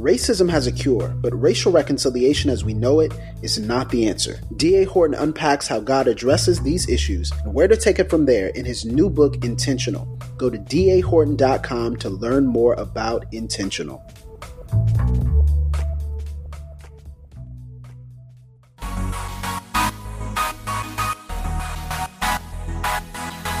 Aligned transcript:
Racism 0.00 0.48
has 0.48 0.66
a 0.66 0.72
cure, 0.72 1.08
but 1.08 1.38
racial 1.38 1.72
reconciliation 1.72 2.48
as 2.48 2.64
we 2.64 2.72
know 2.72 3.00
it 3.00 3.12
is 3.42 3.58
not 3.58 3.90
the 3.90 4.08
answer. 4.08 4.40
D.A. 4.56 4.84
Horton 4.84 5.14
unpacks 5.14 5.68
how 5.68 5.78
God 5.78 6.08
addresses 6.08 6.62
these 6.62 6.88
issues 6.88 7.30
and 7.44 7.52
where 7.52 7.68
to 7.68 7.76
take 7.76 7.98
it 7.98 8.08
from 8.08 8.24
there 8.24 8.48
in 8.48 8.64
his 8.64 8.86
new 8.86 9.10
book, 9.10 9.44
Intentional. 9.44 10.06
Go 10.38 10.48
to 10.48 10.56
dahorton.com 10.56 11.96
to 11.96 12.08
learn 12.08 12.46
more 12.46 12.72
about 12.74 13.26
Intentional. 13.34 14.02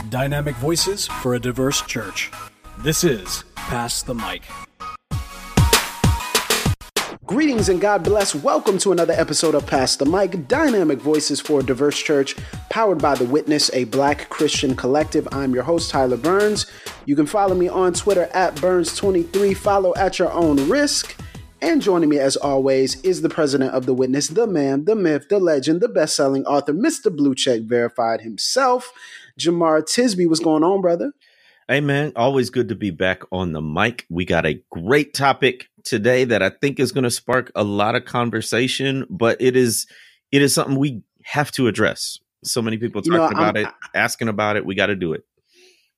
Dynamic 0.08 0.56
voices 0.56 1.06
for 1.06 1.34
a 1.34 1.38
diverse 1.38 1.82
church. 1.82 2.30
This 2.78 3.04
is 3.04 3.44
Pass 3.56 4.00
the 4.00 4.14
Mic. 4.14 4.44
Greetings 7.30 7.68
and 7.68 7.80
God 7.80 8.02
bless. 8.02 8.34
Welcome 8.34 8.76
to 8.78 8.90
another 8.90 9.12
episode 9.12 9.54
of 9.54 9.64
Pass 9.64 9.94
the 9.94 10.04
Mic 10.04 10.48
Dynamic 10.48 10.98
Voices 10.98 11.40
for 11.40 11.60
a 11.60 11.62
Diverse 11.62 11.96
Church, 11.96 12.34
powered 12.70 13.00
by 13.00 13.14
The 13.14 13.24
Witness, 13.24 13.70
a 13.72 13.84
black 13.84 14.28
Christian 14.30 14.74
collective. 14.74 15.28
I'm 15.30 15.54
your 15.54 15.62
host, 15.62 15.92
Tyler 15.92 16.16
Burns. 16.16 16.66
You 17.06 17.14
can 17.14 17.26
follow 17.26 17.54
me 17.54 17.68
on 17.68 17.92
Twitter 17.92 18.28
at 18.34 18.56
Burns23. 18.56 19.56
Follow 19.56 19.94
at 19.94 20.18
your 20.18 20.32
own 20.32 20.68
risk. 20.68 21.16
And 21.62 21.80
joining 21.80 22.08
me, 22.08 22.18
as 22.18 22.34
always, 22.34 23.00
is 23.02 23.22
the 23.22 23.28
president 23.28 23.74
of 23.74 23.86
The 23.86 23.94
Witness, 23.94 24.26
the 24.26 24.48
man, 24.48 24.86
the 24.86 24.96
myth, 24.96 25.28
the 25.28 25.38
legend, 25.38 25.82
the 25.82 25.88
best 25.88 26.16
selling 26.16 26.44
author, 26.46 26.74
Mr. 26.74 27.16
Blue 27.16 27.36
Check 27.36 27.60
Verified 27.62 28.22
himself, 28.22 28.90
Jemar 29.38 29.82
Tisby. 29.82 30.28
What's 30.28 30.40
going 30.40 30.64
on, 30.64 30.80
brother? 30.80 31.12
Hey, 31.70 31.80
man, 31.80 32.10
always 32.16 32.50
good 32.50 32.70
to 32.70 32.74
be 32.74 32.90
back 32.90 33.22
on 33.30 33.52
the 33.52 33.62
mic. 33.62 34.04
We 34.10 34.24
got 34.24 34.44
a 34.44 34.60
great 34.72 35.14
topic 35.14 35.69
today 35.84 36.24
that 36.24 36.42
I 36.42 36.50
think 36.50 36.80
is 36.80 36.92
going 36.92 37.04
to 37.04 37.10
spark 37.10 37.50
a 37.54 37.64
lot 37.64 37.94
of 37.94 38.04
conversation, 38.04 39.06
but 39.10 39.40
it 39.40 39.56
is 39.56 39.86
it 40.32 40.42
is 40.42 40.54
something 40.54 40.78
we 40.78 41.02
have 41.24 41.50
to 41.52 41.66
address. 41.66 42.18
So 42.42 42.62
many 42.62 42.78
people 42.78 43.02
talking 43.02 43.12
you 43.12 43.18
know, 43.18 43.26
about 43.26 43.56
it, 43.56 43.68
asking 43.94 44.28
about 44.28 44.56
it. 44.56 44.64
We 44.64 44.74
got 44.74 44.86
to 44.86 44.96
do 44.96 45.12
it. 45.12 45.24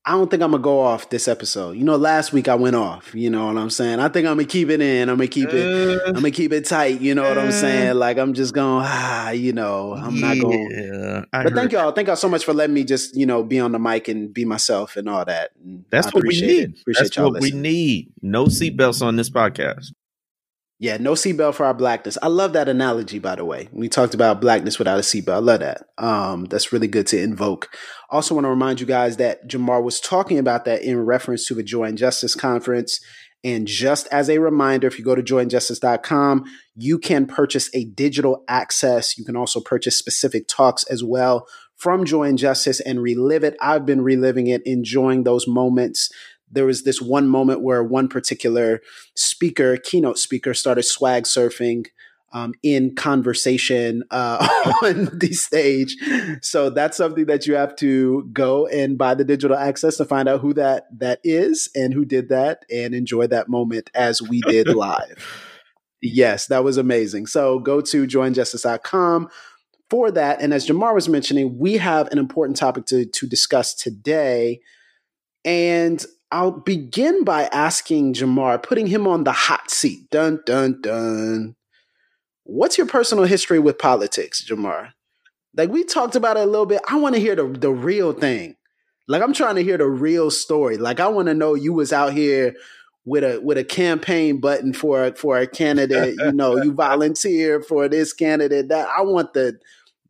I 0.04 0.12
don't 0.12 0.28
think 0.28 0.42
I'm 0.42 0.50
gonna 0.50 0.62
go 0.62 0.80
off 0.80 1.10
this 1.10 1.28
episode. 1.28 1.76
You 1.76 1.84
know, 1.84 1.94
last 1.96 2.32
week 2.32 2.48
I 2.48 2.56
went 2.56 2.74
off. 2.74 3.14
You 3.14 3.30
know 3.30 3.46
what 3.46 3.56
I'm 3.56 3.70
saying? 3.70 4.00
I 4.00 4.08
think 4.08 4.26
I'm 4.26 4.36
gonna 4.36 4.48
keep 4.48 4.68
it 4.68 4.80
in. 4.80 5.08
I'm 5.08 5.16
gonna 5.16 5.28
keep 5.28 5.50
it. 5.50 6.00
Uh, 6.00 6.08
I'm 6.08 6.14
gonna 6.14 6.32
keep 6.32 6.52
it 6.52 6.64
tight. 6.64 7.00
You 7.00 7.14
know 7.14 7.22
what 7.22 7.38
I'm 7.38 7.52
saying? 7.52 7.94
Like 7.94 8.18
I'm 8.18 8.34
just 8.34 8.52
going. 8.52 8.84
Ah, 8.84 9.30
you 9.30 9.52
know, 9.52 9.94
I'm 9.94 10.16
yeah, 10.16 10.34
not 10.34 10.40
going. 10.40 11.26
But 11.30 11.54
thank 11.54 11.70
y'all. 11.70 11.92
Thank 11.92 12.08
y'all 12.08 12.16
so 12.16 12.28
much 12.28 12.44
for 12.44 12.52
letting 12.52 12.74
me 12.74 12.82
just 12.82 13.16
you 13.16 13.26
know 13.26 13.44
be 13.44 13.60
on 13.60 13.70
the 13.70 13.78
mic 13.78 14.08
and 14.08 14.34
be 14.34 14.44
myself 14.44 14.96
and 14.96 15.08
all 15.08 15.24
that. 15.24 15.52
And 15.62 15.84
That's 15.90 16.12
what 16.12 16.24
we 16.24 16.40
need. 16.40 16.78
Appreciate 16.80 17.04
That's 17.04 17.18
what 17.18 17.34
listening. 17.34 17.54
we 17.54 17.60
need. 17.60 18.12
No 18.22 18.46
seatbelts 18.46 19.06
on 19.06 19.14
this 19.14 19.30
podcast. 19.30 19.92
Yeah, 20.82 20.96
no 20.96 21.12
seatbelt 21.12 21.54
for 21.54 21.64
our 21.64 21.74
blackness. 21.74 22.18
I 22.22 22.26
love 22.26 22.54
that 22.54 22.68
analogy, 22.68 23.20
by 23.20 23.36
the 23.36 23.44
way. 23.44 23.68
We 23.70 23.88
talked 23.88 24.14
about 24.14 24.40
blackness 24.40 24.80
without 24.80 24.98
a 24.98 25.02
seatbelt. 25.02 25.34
I 25.34 25.38
love 25.38 25.60
that. 25.60 25.84
Um, 25.96 26.46
that's 26.46 26.72
really 26.72 26.88
good 26.88 27.06
to 27.06 27.22
invoke. 27.22 27.68
Also, 28.10 28.34
want 28.34 28.46
to 28.46 28.50
remind 28.50 28.80
you 28.80 28.86
guys 28.86 29.16
that 29.18 29.46
Jemar 29.46 29.80
was 29.80 30.00
talking 30.00 30.40
about 30.40 30.64
that 30.64 30.82
in 30.82 30.98
reference 30.98 31.46
to 31.46 31.54
the 31.54 31.62
Joy 31.62 31.84
and 31.84 31.96
Justice 31.96 32.34
Conference. 32.34 32.98
And 33.44 33.68
just 33.68 34.08
as 34.10 34.28
a 34.28 34.38
reminder, 34.38 34.88
if 34.88 34.98
you 34.98 35.04
go 35.04 35.14
to 35.14 35.22
joyandjustice.com, 35.22 36.46
you 36.74 36.98
can 36.98 37.26
purchase 37.26 37.72
a 37.76 37.84
digital 37.84 38.42
access. 38.48 39.16
You 39.16 39.24
can 39.24 39.36
also 39.36 39.60
purchase 39.60 39.96
specific 39.96 40.48
talks 40.48 40.82
as 40.84 41.04
well 41.04 41.46
from 41.76 42.04
Joy 42.04 42.24
and 42.24 42.38
Justice 42.38 42.80
and 42.80 43.00
relive 43.00 43.44
it. 43.44 43.56
I've 43.60 43.86
been 43.86 44.02
reliving 44.02 44.48
it, 44.48 44.62
enjoying 44.66 45.22
those 45.22 45.46
moments 45.46 46.10
there 46.52 46.66
was 46.66 46.84
this 46.84 47.00
one 47.00 47.28
moment 47.28 47.62
where 47.62 47.82
one 47.82 48.08
particular 48.08 48.80
speaker, 49.16 49.76
keynote 49.76 50.18
speaker, 50.18 50.54
started 50.54 50.84
swag 50.84 51.24
surfing 51.24 51.86
um, 52.32 52.54
in 52.62 52.94
conversation 52.94 54.04
uh, 54.10 54.46
on 54.82 55.18
the 55.18 55.32
stage. 55.32 55.96
So 56.40 56.70
that's 56.70 56.96
something 56.96 57.26
that 57.26 57.46
you 57.46 57.54
have 57.54 57.76
to 57.76 58.28
go 58.32 58.66
and 58.66 58.96
buy 58.96 59.14
the 59.14 59.24
digital 59.24 59.56
access 59.56 59.96
to 59.98 60.04
find 60.04 60.28
out 60.28 60.40
who 60.40 60.54
that 60.54 60.86
that 60.98 61.20
is 61.24 61.70
and 61.74 61.92
who 61.92 62.04
did 62.04 62.28
that, 62.30 62.64
and 62.70 62.94
enjoy 62.94 63.26
that 63.28 63.48
moment 63.48 63.90
as 63.94 64.22
we 64.22 64.40
did 64.42 64.68
live. 64.74 65.48
yes, 66.00 66.46
that 66.46 66.64
was 66.64 66.76
amazing. 66.76 67.26
So 67.26 67.58
go 67.58 67.80
to 67.80 68.06
joyandjustice.com 68.06 69.28
for 69.90 70.10
that. 70.10 70.40
And 70.40 70.54
as 70.54 70.66
Jemar 70.66 70.94
was 70.94 71.08
mentioning, 71.08 71.58
we 71.58 71.76
have 71.76 72.08
an 72.08 72.18
important 72.18 72.56
topic 72.56 72.86
to 72.86 73.04
to 73.04 73.26
discuss 73.26 73.74
today. 73.74 74.60
And 75.44 76.04
I'll 76.32 76.50
begin 76.50 77.24
by 77.24 77.44
asking 77.52 78.14
Jemar, 78.14 78.62
putting 78.62 78.86
him 78.86 79.06
on 79.06 79.24
the 79.24 79.32
hot 79.32 79.70
seat. 79.70 80.10
Dun, 80.10 80.40
dun, 80.46 80.80
dun. 80.80 81.56
What's 82.44 82.78
your 82.78 82.86
personal 82.86 83.24
history 83.24 83.58
with 83.58 83.78
politics, 83.78 84.42
Jemar? 84.42 84.92
Like 85.54 85.68
we 85.68 85.84
talked 85.84 86.16
about 86.16 86.38
it 86.38 86.44
a 86.44 86.46
little 86.46 86.64
bit. 86.64 86.80
I 86.88 86.96
want 86.96 87.14
to 87.14 87.20
hear 87.20 87.36
the, 87.36 87.46
the 87.46 87.70
real 87.70 88.14
thing. 88.14 88.56
Like 89.06 89.22
I'm 89.22 89.34
trying 89.34 89.56
to 89.56 89.62
hear 89.62 89.76
the 89.76 89.86
real 89.86 90.30
story. 90.30 90.78
Like 90.78 91.00
I 91.00 91.08
want 91.08 91.28
to 91.28 91.34
know 91.34 91.54
you 91.54 91.74
was 91.74 91.92
out 91.92 92.14
here 92.14 92.54
with 93.04 93.24
a 93.24 93.38
with 93.40 93.58
a 93.58 93.64
campaign 93.64 94.40
button 94.40 94.72
for 94.72 95.12
for 95.14 95.38
a 95.38 95.46
candidate. 95.46 96.14
you 96.18 96.32
know, 96.32 96.62
you 96.62 96.72
volunteer 96.74 97.62
for 97.62 97.88
this 97.88 98.14
candidate. 98.14 98.68
That 98.68 98.88
I 98.88 99.02
want 99.02 99.34
the 99.34 99.58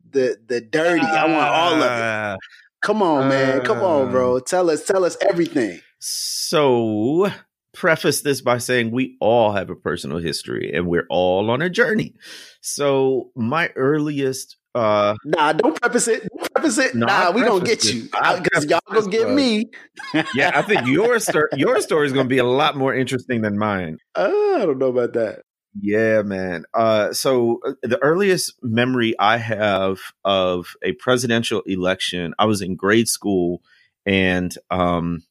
the 0.09 0.37
the 0.47 0.61
dirty. 0.61 1.05
I 1.05 1.25
want 1.25 1.49
all 1.49 1.73
of 1.73 1.79
it. 1.81 1.87
Ah. 1.89 2.37
Come 2.81 3.01
on, 3.01 3.27
man. 3.27 3.61
Come 3.61 3.79
on, 3.79 4.11
bro. 4.11 4.37
Um. 4.37 4.41
Tell 4.45 4.69
us 4.69 4.85
tell 4.85 5.03
us 5.03 5.17
everything. 5.21 5.81
So, 6.05 7.31
preface 7.73 8.19
this 8.23 8.41
by 8.41 8.57
saying 8.57 8.91
we 8.91 9.15
all 9.21 9.53
have 9.53 9.69
a 9.69 9.75
personal 9.75 10.17
history 10.17 10.69
and 10.73 10.85
we're 10.85 11.07
all 11.09 11.49
on 11.49 11.61
a 11.61 11.69
journey. 11.69 12.13
So, 12.59 13.31
my 13.37 13.69
earliest 13.77 14.57
uh 14.75 15.15
nah 15.23 15.53
don't 15.53 15.79
preface 15.79 16.09
it. 16.09 16.27
Don't 16.27 16.53
preface 16.53 16.77
it. 16.77 16.95
No, 16.95 17.05
nah 17.05 17.31
we 17.31 17.41
gonna 17.41 17.63
get 17.63 17.85
it. 17.85 17.93
you. 17.93 18.03
Because 18.03 18.65
y'all 18.65 18.81
gonna 18.91 19.09
get 19.09 19.29
me. 19.29 19.69
yeah 20.35 20.51
i 20.55 20.61
think 20.61 20.87
your 20.87 21.19
story 21.19 21.47
your 21.55 21.79
story 21.79 22.07
is 22.07 22.11
gonna 22.11 22.27
be 22.27 22.39
a 22.39 22.43
lot 22.43 22.75
more 22.75 22.93
interesting 22.93 23.41
than 23.41 23.57
mine. 23.57 23.97
Uh, 24.13 24.29
i 24.55 24.65
don't 24.65 24.79
know 24.79 24.87
about 24.87 25.13
that. 25.13 25.43
Yeah 25.79 26.23
man. 26.23 26.65
Uh 26.73 27.13
so 27.13 27.61
uh, 27.65 27.73
the 27.83 27.99
earliest 27.99 28.55
memory 28.61 29.13
i 29.19 29.37
have 29.37 29.99
of 30.25 30.75
a 30.83 30.91
presidential 30.93 31.61
election 31.65 32.33
i 32.39 32.45
was 32.45 32.61
in 32.61 32.75
grade 32.75 33.07
school 33.07 33.61
and 34.05 34.57
um 34.69 35.23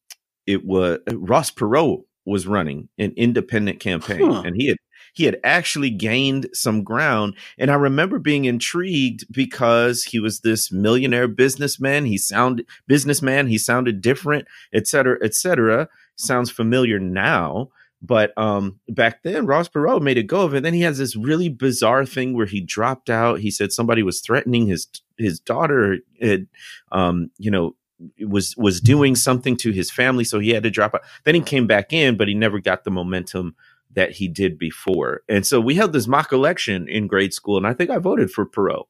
it 0.47 0.65
was 0.65 0.99
Ross 1.13 1.51
Perot 1.51 2.05
was 2.25 2.47
running 2.47 2.89
an 2.99 3.13
independent 3.17 3.81
campaign, 3.81 4.31
huh. 4.31 4.43
and 4.45 4.57
he 4.57 4.69
had 4.69 4.77
he 5.15 5.25
had 5.25 5.39
actually 5.45 5.91
gained 5.91 6.49
some 6.55 6.83
ground. 6.83 7.37
And 7.59 7.71
I 7.71 7.75
remember 7.75 8.19
being 8.19 8.47
intrigued 8.47 9.27
because 9.31 10.05
he 10.05 10.19
was 10.19 10.41
this 10.41 10.73
millionaire 10.73 11.29
businessman. 11.29 12.07
He 12.07 12.17
sounded 12.17 12.67
businessman. 12.87 13.47
He 13.47 13.59
sounded 13.59 14.01
different, 14.01 14.47
et 14.73 14.87
cetera, 14.87 15.19
et 15.23 15.35
cetera. 15.35 15.89
Sounds 16.17 16.51
familiar 16.51 16.99
now. 16.99 17.69
But 18.01 18.37
um, 18.37 18.81
back 18.89 19.23
then, 19.23 19.47
Ross 19.47 19.69
Perot 19.69 20.03
made 20.03 20.19
a 20.19 20.25
go 20.25 20.43
of 20.43 20.55
it. 20.55 20.59
And 20.59 20.67
then 20.67 20.75
he 20.75 20.81
has 20.81 20.99
this 20.99 21.15
really 21.15 21.49
bizarre 21.49 22.05
thing 22.05 22.35
where 22.35 22.47
he 22.47 22.61
dropped 22.61 23.09
out. 23.09 23.41
He 23.41 23.51
said 23.51 23.71
somebody 23.71 24.03
was 24.03 24.21
threatening 24.21 24.67
his 24.67 24.89
his 25.19 25.39
daughter. 25.39 25.99
Had, 26.21 26.49
um, 26.91 27.31
you 27.39 27.51
know, 27.51 27.77
was 28.21 28.57
was 28.57 28.81
doing 28.81 29.15
something 29.15 29.57
to 29.59 29.73
his 29.73 29.91
family, 29.91 30.25
so 30.25 30.39
he 30.39 30.51
had 30.51 30.63
to 30.63 30.71
drop 30.71 30.95
out. 30.95 31.03
Then 31.25 31.35
he 31.35 31.41
came 31.41 31.67
back 31.67 31.93
in, 31.93 32.17
but 32.17 32.29
he 32.29 32.35
never 32.35 32.61
got 32.61 32.85
the 32.85 32.91
momentum 32.91 33.55
that 33.95 34.13
he 34.13 34.29
did 34.29 34.59
before. 34.59 35.23
And 35.29 35.47
so 35.47 35.61
we 35.61 35.75
held 35.75 35.93
this 35.93 36.09
mock 36.09 36.33
election 36.33 36.89
in 36.89 37.07
grade 37.07 37.35
school, 37.35 37.57
and 37.57 37.67
I 37.67 37.75
think 37.75 37.91
I 37.91 37.99
voted 37.99 38.31
for 38.31 38.47
Perot. 38.47 38.85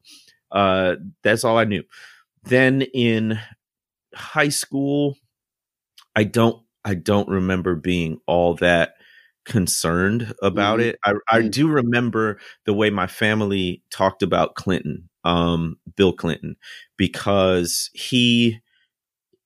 Uh, 0.51 0.97
that's 1.23 1.45
all 1.45 1.59
I 1.59 1.65
knew. 1.65 1.83
Then 2.45 2.83
in 2.83 3.39
high 4.15 4.51
school, 4.51 5.17
I 6.15 6.25
don't 6.25 6.63
I 6.85 6.95
don't 6.95 7.29
remember 7.29 7.75
being 7.75 8.19
all 8.27 8.55
that 8.57 8.95
concerned 9.45 10.35
about 10.43 10.79
mm-hmm. 10.79 10.91
it. 10.91 10.99
I, 11.05 11.13
I 11.31 11.39
mm-hmm. 11.41 11.51
do 11.51 11.69
remember 11.69 12.39
the 12.65 12.75
way 12.75 12.91
my 12.91 13.07
family 13.07 13.83
talked 13.91 14.23
about 14.23 14.55
Clinton, 14.55 15.09
um, 15.25 15.79
Bill 15.97 16.13
Clinton, 16.13 16.57
because 16.97 17.91
he 17.93 18.61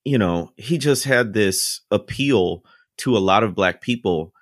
you 0.06 0.18
know, 0.18 0.52
he 0.56 0.78
just 0.78 1.02
had 1.02 1.32
this 1.32 1.80
appeal 1.90 2.62
to 2.98 3.16
a 3.16 3.18
lot 3.18 3.42
of 3.42 3.56
black 3.56 3.80
people. 3.80 4.32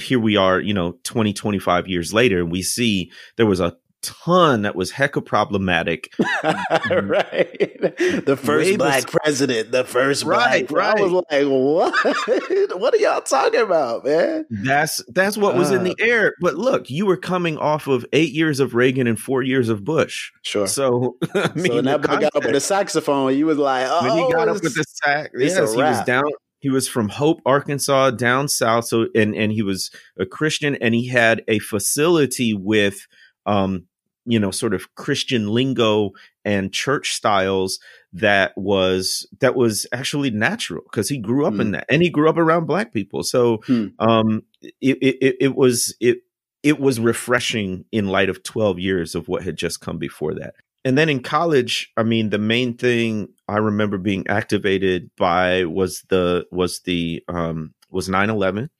Here 0.00 0.18
we 0.18 0.36
are, 0.36 0.58
you 0.58 0.72
know, 0.72 0.96
20, 1.04 1.34
25 1.34 1.86
years 1.86 2.14
later, 2.14 2.40
and 2.40 2.50
we 2.50 2.62
see 2.62 3.12
there 3.36 3.44
was 3.44 3.60
a 3.60 3.76
ton 4.02 4.62
that 4.62 4.74
was 4.74 4.92
hecka 4.92 5.24
problematic. 5.24 6.12
right. 6.18 7.78
The 8.24 8.38
first 8.40 8.78
black 8.78 9.10
president, 9.10 9.72
the 9.72 9.84
first 9.84 10.24
right, 10.24 10.66
black. 10.66 10.94
Right. 10.94 10.98
I 10.98 11.02
was 11.02 11.12
like, 11.12 11.46
what? 11.46 12.78
what 12.80 12.94
are 12.94 12.98
y'all 12.98 13.20
talking 13.20 13.60
about, 13.60 14.04
man? 14.04 14.46
That's 14.50 15.02
that's 15.08 15.36
what 15.36 15.56
was 15.56 15.70
uh, 15.70 15.76
in 15.76 15.84
the 15.84 15.96
uh. 16.00 16.06
air. 16.06 16.34
But 16.40 16.56
look, 16.56 16.90
you 16.90 17.06
were 17.06 17.16
coming 17.16 17.58
off 17.58 17.86
of 17.86 18.04
eight 18.12 18.32
years 18.32 18.60
of 18.60 18.74
Reagan 18.74 19.06
and 19.06 19.18
four 19.18 19.42
years 19.42 19.68
of 19.68 19.84
Bush. 19.84 20.30
Sure. 20.42 20.66
So 20.66 21.16
I 21.34 21.52
mean, 21.54 21.66
so 21.66 21.82
that 21.82 22.02
boy 22.02 22.18
got 22.18 22.36
up 22.36 22.44
with 22.44 22.52
the 22.52 22.60
saxophone, 22.60 23.36
you 23.36 23.46
was 23.46 23.58
like, 23.58 23.86
oh, 23.88 24.02
when 24.02 24.24
he 24.24 24.32
got 24.32 24.48
up 24.48 24.62
with 24.62 24.74
the 24.74 24.84
sax, 24.88 25.30
yes, 25.36 25.72
he 25.72 25.82
was 25.82 26.04
down 26.04 26.24
he 26.60 26.68
was 26.68 26.88
from 26.88 27.08
Hope, 27.08 27.40
Arkansas, 27.44 28.12
down 28.12 28.46
south. 28.46 28.86
So 28.86 29.06
and 29.14 29.34
and 29.34 29.50
he 29.50 29.62
was 29.62 29.90
a 30.18 30.26
Christian, 30.26 30.76
and 30.76 30.94
he 30.94 31.08
had 31.08 31.42
a 31.48 31.58
facility 31.58 32.54
with 32.54 33.06
um, 33.46 33.86
you 34.30 34.38
know, 34.38 34.50
sort 34.50 34.74
of 34.74 34.94
Christian 34.94 35.48
lingo 35.48 36.10
and 36.44 36.72
church 36.72 37.12
styles 37.12 37.78
that 38.12 38.56
was 38.56 39.26
that 39.40 39.54
was 39.54 39.86
actually 39.92 40.30
natural 40.30 40.82
because 40.84 41.08
he 41.08 41.18
grew 41.18 41.46
up 41.46 41.54
mm. 41.54 41.60
in 41.60 41.70
that 41.72 41.86
and 41.88 42.02
he 42.02 42.10
grew 42.10 42.28
up 42.28 42.36
around 42.36 42.66
black 42.66 42.92
people. 42.92 43.22
So 43.22 43.58
hmm. 43.66 43.88
um, 43.98 44.42
it, 44.80 44.98
it 45.00 45.36
it 45.40 45.56
was 45.56 45.94
it 46.00 46.18
it 46.62 46.78
was 46.78 47.00
refreshing 47.00 47.84
in 47.90 48.08
light 48.08 48.28
of 48.28 48.42
12 48.42 48.78
years 48.78 49.14
of 49.14 49.28
what 49.28 49.42
had 49.42 49.56
just 49.56 49.80
come 49.80 49.98
before 49.98 50.34
that. 50.34 50.54
And 50.84 50.96
then 50.96 51.08
in 51.08 51.22
college, 51.22 51.92
I 51.96 52.02
mean, 52.02 52.30
the 52.30 52.38
main 52.38 52.76
thing 52.76 53.28
I 53.48 53.58
remember 53.58 53.98
being 53.98 54.26
activated 54.28 55.10
by 55.16 55.64
was 55.64 56.02
the 56.08 56.46
was 56.50 56.80
the 56.80 57.22
um 57.28 57.74
was 57.90 58.08
9/11 58.08 58.70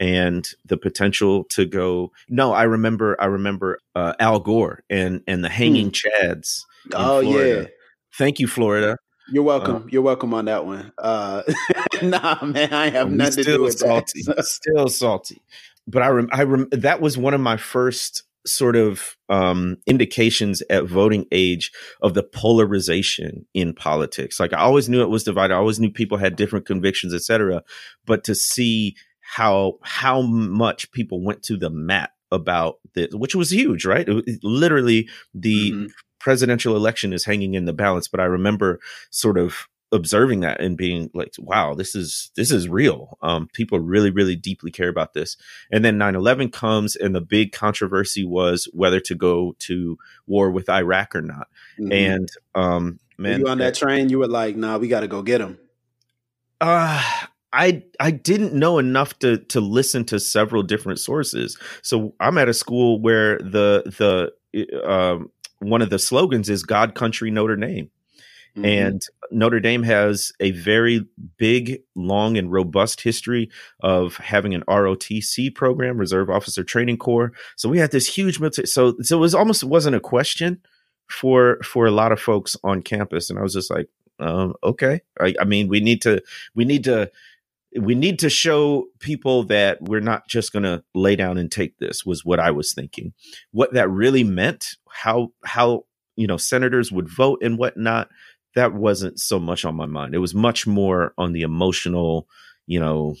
and 0.00 0.48
the 0.64 0.76
potential 0.76 1.44
to 1.44 1.66
go. 1.66 2.12
No, 2.28 2.52
I 2.52 2.64
remember. 2.64 3.16
I 3.20 3.26
remember 3.26 3.78
uh, 3.94 4.14
Al 4.20 4.40
Gore 4.40 4.84
and 4.88 5.22
and 5.26 5.44
the 5.44 5.48
hanging 5.48 5.86
hmm. 5.86 6.26
chads. 6.26 6.62
Oh 6.94 7.22
Florida. 7.22 7.62
yeah. 7.62 7.68
Thank 8.16 8.38
you, 8.40 8.46
Florida. 8.46 8.96
You're 9.30 9.44
welcome. 9.44 9.76
Uh, 9.76 9.86
You're 9.90 10.02
welcome 10.02 10.32
on 10.32 10.46
that 10.46 10.64
one. 10.64 10.92
Uh, 10.96 11.42
nah, 12.02 12.42
man, 12.42 12.72
I 12.72 12.88
have 12.90 13.10
nothing 13.10 13.44
to 13.44 13.56
do 13.56 13.62
with 13.62 13.78
salty. 13.78 14.22
that. 14.22 14.44
still 14.44 14.88
salty. 14.88 15.42
But 15.86 16.02
I 16.02 16.08
rem- 16.08 16.28
I 16.32 16.42
rem- 16.44 16.68
that 16.72 17.00
was 17.00 17.18
one 17.18 17.34
of 17.34 17.40
my 17.40 17.56
first 17.56 18.22
sort 18.46 18.76
of 18.76 19.16
um, 19.28 19.76
indications 19.86 20.62
at 20.70 20.84
voting 20.84 21.26
age 21.32 21.70
of 22.00 22.14
the 22.14 22.22
polarization 22.22 23.46
in 23.52 23.74
politics. 23.74 24.40
Like 24.40 24.52
I 24.52 24.58
always 24.58 24.88
knew 24.88 25.02
it 25.02 25.10
was 25.10 25.24
divided. 25.24 25.54
I 25.54 25.58
always 25.58 25.78
knew 25.78 25.90
people 25.90 26.18
had 26.18 26.36
different 26.36 26.66
convictions, 26.66 27.12
etc. 27.12 27.62
But 28.06 28.24
to 28.24 28.34
see 28.34 28.96
how 29.30 29.74
how 29.82 30.22
much 30.22 30.90
people 30.90 31.20
went 31.20 31.42
to 31.42 31.58
the 31.58 31.68
mat 31.68 32.12
about 32.32 32.76
this, 32.94 33.12
which 33.12 33.34
was 33.34 33.52
huge, 33.52 33.84
right? 33.84 34.08
It, 34.08 34.42
literally, 34.42 35.08
the 35.34 35.72
mm-hmm. 35.72 35.86
presidential 36.18 36.74
election 36.74 37.12
is 37.12 37.26
hanging 37.26 37.52
in 37.52 37.66
the 37.66 37.74
balance. 37.74 38.08
But 38.08 38.20
I 38.20 38.24
remember 38.24 38.80
sort 39.10 39.36
of 39.36 39.68
observing 39.92 40.40
that 40.40 40.60
and 40.60 40.76
being 40.76 41.08
like 41.14 41.32
wow 41.38 41.72
this 41.72 41.94
is 41.94 42.30
this 42.36 42.50
is 42.50 42.68
real 42.68 43.16
um 43.22 43.48
people 43.54 43.80
really 43.80 44.10
really 44.10 44.36
deeply 44.36 44.70
care 44.70 44.90
about 44.90 45.14
this 45.14 45.38
and 45.72 45.82
then 45.82 45.96
9-11 45.98 46.52
comes 46.52 46.94
and 46.94 47.14
the 47.14 47.22
big 47.22 47.52
controversy 47.52 48.22
was 48.22 48.68
whether 48.74 49.00
to 49.00 49.14
go 49.14 49.56
to 49.60 49.96
war 50.26 50.50
with 50.50 50.68
iraq 50.68 51.16
or 51.16 51.22
not 51.22 51.48
mm-hmm. 51.80 51.90
and 51.90 52.28
um 52.54 53.00
man 53.16 53.40
were 53.40 53.46
you 53.46 53.50
on 53.50 53.56
that 53.56 53.74
train 53.74 54.10
you 54.10 54.18
were 54.18 54.28
like 54.28 54.56
nah 54.56 54.76
we 54.76 54.88
gotta 54.88 55.08
go 55.08 55.22
get 55.22 55.40
him 55.40 55.58
uh 56.60 57.24
I 57.52 57.82
I 58.00 58.10
didn't 58.10 58.52
know 58.52 58.78
enough 58.78 59.18
to 59.20 59.38
to 59.38 59.60
listen 59.60 60.04
to 60.06 60.20
several 60.20 60.62
different 60.62 61.00
sources. 61.00 61.58
So 61.82 62.14
I'm 62.20 62.38
at 62.38 62.48
a 62.48 62.54
school 62.54 63.00
where 63.00 63.38
the 63.38 63.82
the 64.52 64.88
um, 64.88 65.30
one 65.60 65.82
of 65.82 65.90
the 65.90 65.98
slogans 65.98 66.48
is 66.48 66.62
God, 66.62 66.94
Country, 66.94 67.30
Notre 67.30 67.56
Dame. 67.56 67.90
Mm-hmm. 68.56 68.64
And 68.64 69.02
Notre 69.30 69.60
Dame 69.60 69.82
has 69.82 70.32
a 70.40 70.50
very 70.52 71.06
big, 71.36 71.82
long, 71.94 72.36
and 72.36 72.50
robust 72.50 73.00
history 73.00 73.50
of 73.80 74.16
having 74.16 74.54
an 74.54 74.64
ROTC 74.68 75.54
program, 75.54 75.98
Reserve 75.98 76.30
Officer 76.30 76.64
Training 76.64 76.96
Corps. 76.96 77.32
So 77.56 77.68
we 77.68 77.78
had 77.78 77.90
this 77.90 78.06
huge 78.06 78.40
military. 78.40 78.66
So, 78.66 78.96
so 79.02 79.16
it 79.16 79.20
was 79.20 79.34
almost 79.34 79.64
wasn't 79.64 79.96
a 79.96 80.00
question 80.00 80.60
for 81.08 81.58
for 81.62 81.86
a 81.86 81.90
lot 81.90 82.12
of 82.12 82.20
folks 82.20 82.56
on 82.64 82.82
campus, 82.82 83.30
and 83.30 83.38
I 83.38 83.42
was 83.42 83.54
just 83.54 83.70
like, 83.70 83.88
um, 84.18 84.54
okay. 84.62 85.00
I, 85.20 85.34
I 85.40 85.44
mean, 85.44 85.68
we 85.68 85.80
need 85.80 86.02
to 86.02 86.22
we 86.54 86.64
need 86.64 86.84
to 86.84 87.10
we 87.80 87.94
need 87.94 88.18
to 88.20 88.28
show 88.30 88.86
people 89.00 89.44
that 89.44 89.80
we're 89.82 90.00
not 90.00 90.28
just 90.28 90.52
going 90.52 90.62
to 90.62 90.82
lay 90.94 91.16
down 91.16 91.38
and 91.38 91.50
take 91.50 91.78
this 91.78 92.04
was 92.04 92.24
what 92.24 92.40
i 92.40 92.50
was 92.50 92.72
thinking. 92.72 93.12
What 93.52 93.72
that 93.74 93.88
really 93.90 94.24
meant 94.24 94.66
how 94.90 95.28
how 95.44 95.84
you 96.16 96.26
know 96.26 96.36
senators 96.36 96.90
would 96.92 97.08
vote 97.08 97.40
and 97.42 97.58
whatnot 97.58 98.08
that 98.54 98.74
wasn't 98.74 99.20
so 99.20 99.38
much 99.38 99.64
on 99.64 99.76
my 99.76 99.86
mind. 99.86 100.14
It 100.14 100.18
was 100.18 100.34
much 100.34 100.66
more 100.66 101.12
on 101.18 101.32
the 101.32 101.42
emotional 101.42 102.26
you 102.66 102.80
know 102.80 103.16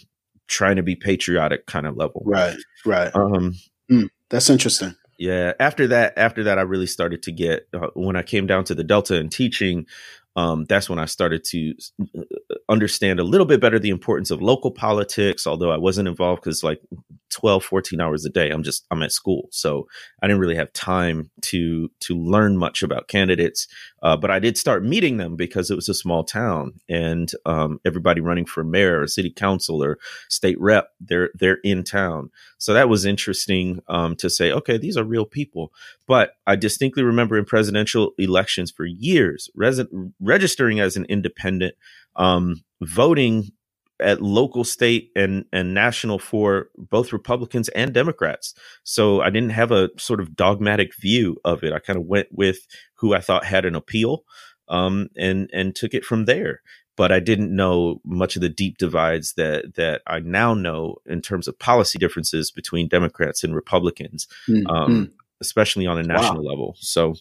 trying 0.46 0.76
to 0.76 0.82
be 0.82 0.96
patriotic 0.96 1.66
kind 1.66 1.86
of 1.86 1.96
level. 1.96 2.22
Right 2.24 2.56
right. 2.84 3.14
Um 3.14 3.54
mm, 3.90 4.08
that's 4.30 4.50
interesting. 4.50 4.94
yeah 5.18 5.52
after 5.58 5.88
that 5.88 6.12
after 6.16 6.44
that 6.44 6.58
i 6.58 6.62
really 6.62 6.86
started 6.86 7.22
to 7.24 7.32
get 7.32 7.66
uh, 7.74 7.88
when 7.94 8.14
i 8.14 8.22
came 8.22 8.46
down 8.46 8.62
to 8.64 8.74
the 8.74 8.84
delta 8.84 9.16
and 9.16 9.32
teaching 9.32 9.84
um, 10.36 10.64
that's 10.66 10.88
when 10.88 10.98
I 10.98 11.06
started 11.06 11.44
to 11.44 11.74
understand 12.68 13.18
a 13.18 13.24
little 13.24 13.46
bit 13.46 13.60
better 13.60 13.78
the 13.78 13.90
importance 13.90 14.30
of 14.30 14.42
local 14.42 14.70
politics, 14.70 15.46
although 15.46 15.70
I 15.70 15.78
wasn't 15.78 16.08
involved 16.08 16.42
because 16.42 16.62
like 16.62 16.80
12, 17.30 17.64
14 17.64 18.00
hours 18.00 18.24
a 18.24 18.30
day, 18.30 18.50
I'm 18.50 18.62
just, 18.62 18.86
I'm 18.90 19.02
at 19.02 19.12
school. 19.12 19.48
So 19.50 19.88
I 20.22 20.26
didn't 20.26 20.40
really 20.40 20.56
have 20.56 20.72
time 20.72 21.30
to, 21.42 21.90
to 22.00 22.16
learn 22.16 22.56
much 22.56 22.82
about 22.82 23.08
candidates. 23.08 23.66
Uh, 24.02 24.16
but 24.16 24.30
I 24.30 24.38
did 24.38 24.56
start 24.56 24.84
meeting 24.84 25.16
them 25.16 25.36
because 25.36 25.70
it 25.70 25.74
was 25.74 25.88
a 25.88 25.94
small 25.94 26.24
town 26.24 26.80
and 26.88 27.30
um, 27.46 27.80
everybody 27.84 28.20
running 28.20 28.46
for 28.46 28.64
mayor 28.64 29.02
or 29.02 29.06
city 29.06 29.30
council 29.30 29.82
or 29.82 29.98
state 30.28 30.60
rep, 30.60 30.90
they're, 31.00 31.30
they're 31.34 31.58
in 31.64 31.84
town. 31.84 32.30
So 32.58 32.74
that 32.74 32.88
was 32.88 33.04
interesting 33.04 33.80
um, 33.88 34.16
to 34.16 34.30
say, 34.30 34.52
okay, 34.52 34.78
these 34.78 34.96
are 34.96 35.04
real 35.04 35.24
people. 35.24 35.72
But 36.06 36.32
I 36.46 36.56
distinctly 36.56 37.02
remember 37.02 37.38
in 37.38 37.44
presidential 37.44 38.12
elections 38.18 38.70
for 38.70 38.84
years, 38.84 39.50
res- 39.54 39.82
registering 40.20 40.80
as 40.80 40.96
an 40.96 41.04
independent, 41.06 41.74
um, 42.16 42.62
voting 42.80 43.50
at 44.00 44.22
local, 44.22 44.64
state, 44.64 45.10
and 45.16 45.44
and 45.52 45.74
national 45.74 46.18
for 46.18 46.70
both 46.76 47.12
Republicans 47.12 47.68
and 47.70 47.92
Democrats. 47.92 48.54
So 48.84 49.20
I 49.20 49.30
didn't 49.30 49.50
have 49.50 49.72
a 49.72 49.90
sort 49.98 50.20
of 50.20 50.36
dogmatic 50.36 50.94
view 50.96 51.36
of 51.44 51.62
it. 51.62 51.72
I 51.72 51.78
kind 51.78 51.98
of 51.98 52.06
went 52.06 52.28
with 52.30 52.66
who 52.94 53.14
I 53.14 53.20
thought 53.20 53.44
had 53.44 53.64
an 53.64 53.74
appeal, 53.74 54.24
um, 54.68 55.08
and 55.16 55.50
and 55.52 55.74
took 55.74 55.94
it 55.94 56.04
from 56.04 56.24
there. 56.24 56.62
But 56.96 57.12
I 57.12 57.20
didn't 57.20 57.54
know 57.54 58.00
much 58.04 58.34
of 58.34 58.42
the 58.42 58.48
deep 58.48 58.78
divides 58.78 59.34
that 59.34 59.76
that 59.76 60.02
I 60.06 60.20
now 60.20 60.54
know 60.54 60.96
in 61.06 61.20
terms 61.20 61.46
of 61.46 61.58
policy 61.58 61.98
differences 61.98 62.50
between 62.50 62.88
Democrats 62.88 63.44
and 63.44 63.54
Republicans, 63.54 64.26
mm-hmm. 64.48 64.66
um, 64.66 65.12
especially 65.40 65.86
on 65.86 65.98
a 65.98 66.02
national 66.02 66.44
wow. 66.44 66.50
level. 66.50 66.76
So 66.78 67.14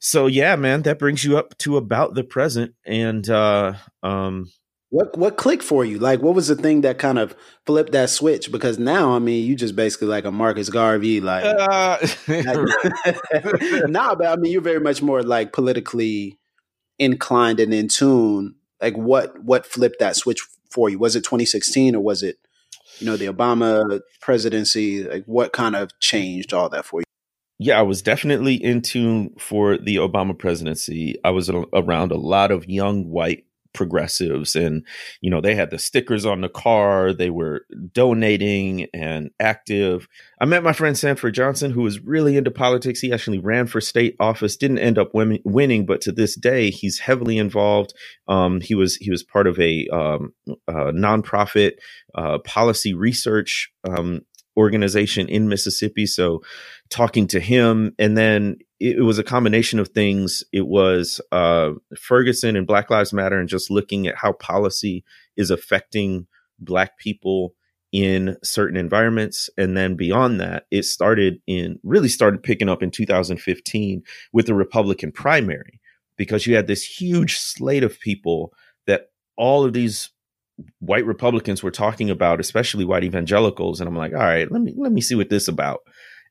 so 0.00 0.26
yeah, 0.26 0.56
man, 0.56 0.82
that 0.82 0.98
brings 0.98 1.24
you 1.24 1.38
up 1.38 1.56
to 1.58 1.76
about 1.76 2.14
the 2.14 2.24
present. 2.24 2.74
And 2.84 3.28
uh, 3.28 3.74
um, 4.02 4.50
what 4.90 5.16
what 5.18 5.36
clicked 5.36 5.62
for 5.62 5.84
you? 5.84 5.98
Like, 5.98 6.22
what 6.22 6.34
was 6.34 6.48
the 6.48 6.56
thing 6.56 6.80
that 6.80 6.98
kind 6.98 7.18
of 7.18 7.36
flipped 7.66 7.92
that 7.92 8.10
switch? 8.10 8.50
Because 8.50 8.78
now, 8.78 9.14
I 9.14 9.18
mean, 9.18 9.46
you 9.46 9.54
just 9.54 9.76
basically 9.76 10.08
like 10.08 10.24
a 10.24 10.32
Marcus 10.32 10.70
Garvey, 10.70 11.20
like, 11.20 11.44
uh, 11.44 11.98
nah, 13.88 14.14
but 14.14 14.26
I 14.26 14.36
mean, 14.36 14.52
you're 14.52 14.62
very 14.62 14.80
much 14.80 15.02
more 15.02 15.22
like 15.22 15.52
politically 15.52 16.38
inclined 16.98 17.60
and 17.60 17.74
in 17.74 17.88
tune. 17.88 18.54
Like, 18.80 18.96
what 18.96 19.42
what 19.42 19.66
flipped 19.66 19.98
that 20.00 20.16
switch 20.16 20.40
for 20.70 20.88
you? 20.88 20.98
Was 20.98 21.16
it 21.16 21.24
2016 21.24 21.94
or 21.94 22.00
was 22.00 22.22
it, 22.22 22.38
you 22.98 23.06
know, 23.06 23.16
the 23.16 23.26
Obama 23.26 24.00
presidency? 24.20 25.04
Like, 25.04 25.24
what 25.26 25.52
kind 25.52 25.76
of 25.76 25.90
changed 26.00 26.54
all 26.54 26.70
that 26.70 26.86
for 26.86 27.00
you? 27.00 27.04
yeah, 27.58 27.78
I 27.78 27.82
was 27.82 28.02
definitely 28.02 28.54
in 28.54 28.82
tune 28.82 29.34
for 29.36 29.76
the 29.76 29.96
Obama 29.96 30.38
presidency. 30.38 31.16
I 31.24 31.30
was 31.30 31.50
around 31.50 32.12
a 32.12 32.16
lot 32.16 32.52
of 32.52 32.68
young 32.68 33.10
white 33.10 33.47
progressives 33.74 34.56
and 34.56 34.84
you 35.20 35.30
know 35.30 35.40
they 35.40 35.54
had 35.54 35.70
the 35.70 35.78
stickers 35.78 36.24
on 36.24 36.40
the 36.40 36.48
car 36.48 37.12
they 37.12 37.30
were 37.30 37.66
donating 37.92 38.86
and 38.94 39.30
active 39.38 40.08
i 40.40 40.44
met 40.44 40.62
my 40.62 40.72
friend 40.72 40.96
sanford 40.96 41.34
johnson 41.34 41.70
who 41.70 41.82
was 41.82 42.00
really 42.00 42.36
into 42.36 42.50
politics 42.50 43.00
he 43.00 43.12
actually 43.12 43.38
ran 43.38 43.66
for 43.66 43.80
state 43.80 44.16
office 44.20 44.56
didn't 44.56 44.78
end 44.78 44.98
up 44.98 45.10
winning 45.12 45.84
but 45.84 46.00
to 46.00 46.10
this 46.10 46.34
day 46.34 46.70
he's 46.70 46.98
heavily 46.98 47.38
involved 47.38 47.92
um, 48.26 48.60
he 48.60 48.74
was 48.74 48.96
he 48.96 49.10
was 49.10 49.22
part 49.22 49.46
of 49.46 49.58
a, 49.60 49.86
um, 49.88 50.32
a 50.66 50.92
nonprofit 50.92 51.72
uh, 52.14 52.38
policy 52.38 52.94
research 52.94 53.70
um, 53.88 54.22
organization 54.58 55.28
in 55.28 55.48
Mississippi. 55.48 56.04
So 56.04 56.42
talking 56.90 57.28
to 57.28 57.40
him 57.40 57.94
and 57.98 58.18
then 58.18 58.56
it, 58.80 59.04
was 59.04 59.18
a 59.18 59.24
combination 59.24 59.78
of 59.78 59.88
things. 59.88 60.44
It 60.52 60.66
was 60.66 61.20
uh, 61.32 61.70
Ferguson 61.98 62.56
and 62.56 62.66
Black 62.66 62.90
Lives 62.90 63.12
Matter 63.12 63.38
and 63.38 63.48
just 63.48 63.70
looking 63.70 64.06
at 64.06 64.16
how 64.16 64.32
policy 64.32 65.04
is 65.36 65.50
affecting 65.50 66.26
black 66.58 66.98
people 66.98 67.54
in 67.92 68.36
certain 68.42 68.76
environments. 68.76 69.48
And 69.56 69.76
then 69.76 69.96
beyond 69.96 70.40
that, 70.40 70.66
it 70.70 70.84
started 70.84 71.40
in 71.46 71.78
really 71.82 72.08
started 72.08 72.42
picking 72.42 72.68
up 72.68 72.82
in 72.82 72.90
2015 72.90 74.02
with 74.32 74.46
the 74.46 74.54
Republican 74.54 75.12
primary 75.12 75.80
because 76.16 76.46
you 76.46 76.54
had 76.54 76.66
this 76.66 76.84
huge 76.84 77.38
slate 77.38 77.84
of 77.84 77.98
people 78.00 78.52
that 78.86 79.10
all 79.36 79.64
of 79.64 79.72
these 79.72 80.10
white 80.80 81.06
Republicans 81.06 81.62
were 81.62 81.70
talking 81.70 82.10
about, 82.10 82.40
especially 82.40 82.84
white 82.84 83.04
evangelicals. 83.04 83.80
And 83.80 83.88
I'm 83.88 83.96
like, 83.96 84.12
all 84.12 84.18
right, 84.18 84.50
let 84.50 84.60
me 84.60 84.74
let 84.76 84.92
me 84.92 85.00
see 85.00 85.14
what 85.14 85.30
this 85.30 85.48
about. 85.48 85.80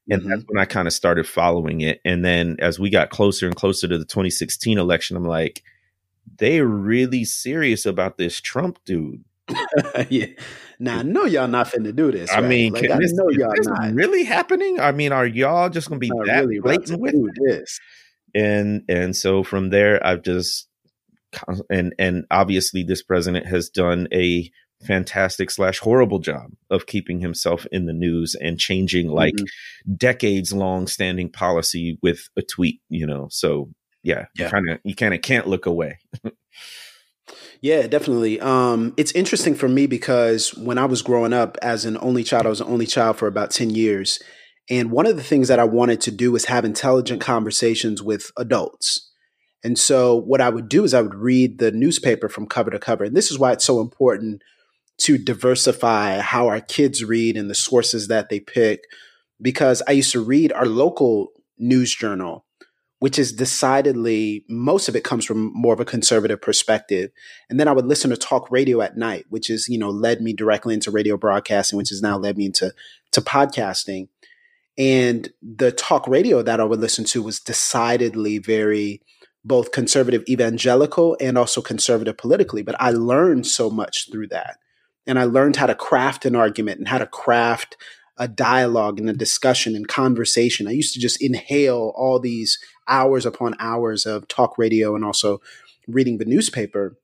And 0.10 0.22
mm-hmm. 0.22 0.30
that's 0.30 0.44
when 0.48 0.60
I 0.60 0.66
kind 0.66 0.88
of 0.88 0.94
started 0.94 1.28
following 1.28 1.82
it. 1.82 2.02
And 2.06 2.24
then 2.24 2.58
as 2.60 2.80
we 2.80 2.90
got 2.90 3.10
closer 3.10 3.46
and 3.46 3.56
closer 3.56 3.88
to 3.88 3.98
the 3.98 4.06
2016 4.06 4.78
election, 4.78 5.18
I'm 5.18 5.26
like, 5.26 5.64
they're 6.38 6.66
really 6.66 7.26
serious 7.26 7.86
about 7.86 8.18
this 8.18 8.40
Trump 8.40 8.80
dude. 8.86 9.24
yeah. 10.10 10.28
Now 10.80 11.00
I 11.00 11.04
know 11.04 11.26
y'all 11.26 11.48
not 11.48 11.68
finna 11.68 11.96
do 11.96 12.12
this. 12.12 12.32
I 12.32 12.42
right? 12.42 12.50
mean, 12.50 12.74
like, 12.74 12.90
I 12.90 12.98
this, 12.98 13.14
know 13.14 13.30
y'all 13.30 13.54
not 13.62 13.94
really 13.94 14.24
happening. 14.24 14.80
I 14.80 14.92
mean, 14.92 15.12
are 15.12 15.26
y'all 15.26 15.70
just 15.70 15.90
gonna 15.90 16.00
be 16.00 16.12
not 16.14 16.26
that 16.28 16.46
really 16.46 16.60
blatant 16.60 17.00
with 17.00 17.16
this? 17.46 17.80
And 18.36 18.84
and 18.90 19.16
so 19.16 19.44
from 19.44 19.70
there, 19.70 20.06
I've 20.06 20.22
just 20.22 20.68
and 21.70 21.94
and 21.98 22.26
obviously 22.30 22.84
this 22.84 23.02
president 23.04 23.48
has 23.48 23.70
done 23.70 24.08
a 24.14 24.52
fantastic 24.84 25.50
slash 25.50 25.80
horrible 25.80 26.20
job 26.20 26.52
of 26.70 26.86
keeping 26.86 27.20
himself 27.20 27.66
in 27.72 27.86
the 27.86 27.94
news 27.94 28.36
and 28.36 28.60
changing 28.60 29.10
like 29.10 29.36
mm-hmm. 29.36 29.94
decades 29.96 30.54
long 30.54 30.88
standing 30.88 31.30
policy 31.30 31.98
with 32.02 32.30
a 32.38 32.42
tweet. 32.42 32.82
You 32.90 33.08
know, 33.08 33.28
so 33.32 33.70
yeah, 34.04 34.26
yeah. 34.36 34.50
kind 34.50 34.70
of 34.70 34.80
you 34.84 34.96
kind 34.96 35.14
of 35.14 35.22
can't 35.22 35.48
look 35.48 35.66
away. 35.66 36.00
Yeah, 37.62 37.88
definitely. 37.88 38.40
Um, 38.40 38.94
it's 38.98 39.12
interesting 39.14 39.56
for 39.56 39.68
me 39.68 39.88
because 39.88 40.56
when 40.56 40.78
I 40.78 40.86
was 40.86 41.02
growing 41.02 41.34
up 41.34 41.58
as 41.62 41.86
an 41.86 41.98
only 42.02 42.24
child, 42.24 42.46
I 42.46 42.50
was 42.50 42.62
an 42.62 42.68
only 42.68 42.86
child 42.86 43.18
for 43.18 43.28
about 43.28 43.52
10 43.52 43.72
years. 43.72 44.22
And 44.70 44.92
one 44.92 45.08
of 45.08 45.16
the 45.16 45.24
things 45.24 45.48
that 45.48 45.60
I 45.60 45.64
wanted 45.64 46.02
to 46.02 46.12
do 46.12 46.32
was 46.32 46.46
have 46.46 46.66
intelligent 46.66 47.22
conversations 47.22 48.04
with 48.04 48.32
adults. 48.38 49.12
And 49.64 49.78
so 49.78 50.16
what 50.16 50.42
I 50.42 50.50
would 50.50 50.70
do 50.70 50.84
is 50.84 50.94
I 50.94 51.02
would 51.02 51.16
read 51.16 51.58
the 51.58 51.72
newspaper 51.72 52.30
from 52.30 52.48
cover 52.48 52.70
to 52.70 52.80
cover. 52.80 53.04
And 53.04 53.16
this 53.16 53.32
is 53.32 53.40
why 53.40 53.54
it's 53.54 53.66
so 53.66 53.82
important 53.82 54.44
to 55.00 55.18
diversify 55.18 56.20
how 56.20 56.48
our 56.48 56.62
kids 56.62 57.04
read 57.04 57.38
and 57.38 57.50
the 57.50 57.56
sources 57.56 58.08
that 58.08 58.30
they 58.30 58.40
pick. 58.40 58.84
Because 59.42 59.84
I 59.88 59.92
used 59.92 60.12
to 60.14 60.24
read 60.24 60.52
our 60.52 60.66
local 60.66 61.32
news 61.60 61.94
journal 61.94 62.46
which 63.00 63.20
is 63.20 63.32
decidedly 63.32 64.44
most 64.50 64.90
of 64.90 64.96
it 64.96 65.04
comes 65.04 65.24
from 65.24 65.52
more 65.54 65.74
of 65.74 65.80
a 65.80 65.86
conservative 65.86 66.42
perspective. 66.42 67.12
And 67.50 67.60
then 67.60 67.68
I 67.68 67.72
would 67.72 67.86
listen 67.86 68.10
to 68.10 68.18
talk 68.18 68.50
radio 68.50 68.82
at 68.82 68.98
night, 68.98 69.26
which 69.30 69.50
is, 69.50 69.70
you 69.70 69.78
know, 69.78 69.90
led 69.90 70.22
me 70.22 70.34
directly 70.34 70.74
into 70.74 70.90
radio 70.90 71.16
broadcasting, 71.16 71.78
which 71.78 71.90
has 71.90 72.02
now 72.02 72.18
led 72.18 72.38
me 72.38 72.46
into 72.46 72.74
to 73.12 73.22
podcasting. 73.22 74.08
And 74.78 75.30
the 75.42 75.72
talk 75.72 76.08
radio 76.08 76.42
that 76.42 76.60
I 76.60 76.64
would 76.64 76.80
listen 76.80 77.06
to 77.06 77.22
was 77.22 77.40
decidedly 77.40 78.40
very 78.40 79.02
both 79.46 79.72
conservative 79.72 80.24
evangelical 80.28 81.16
and 81.22 81.38
also 81.38 81.62
conservative 81.62 82.18
politically. 82.18 82.64
But 82.64 82.76
I 82.80 82.92
learned 82.92 83.46
so 83.46 83.70
much 83.70 84.12
through 84.12 84.28
that. 84.30 84.58
And 85.08 85.18
I 85.18 85.24
learned 85.24 85.56
how 85.56 85.66
to 85.66 85.76
craft 85.76 86.26
an 86.26 86.36
argument 86.36 86.80
and 86.80 86.88
how 86.88 86.98
to 86.98 87.08
craft 87.08 87.78
a 88.18 88.28
dialogue 88.28 89.00
and 89.00 89.10
a 89.10 89.14
discussion 89.14 89.76
and 89.76 89.88
conversation. 89.88 90.68
I 90.68 90.72
used 90.72 90.94
to 90.96 91.00
just 91.00 91.22
inhale 91.22 91.94
all 91.96 92.20
these 92.20 92.60
hours 92.88 93.26
upon 93.26 93.56
hours 93.60 94.06
of 94.06 94.28
talk 94.28 94.58
radio 94.58 94.96
and 94.96 95.06
also 95.06 95.40
reading 95.88 96.18
the 96.18 96.26
newspaper. 96.26 96.98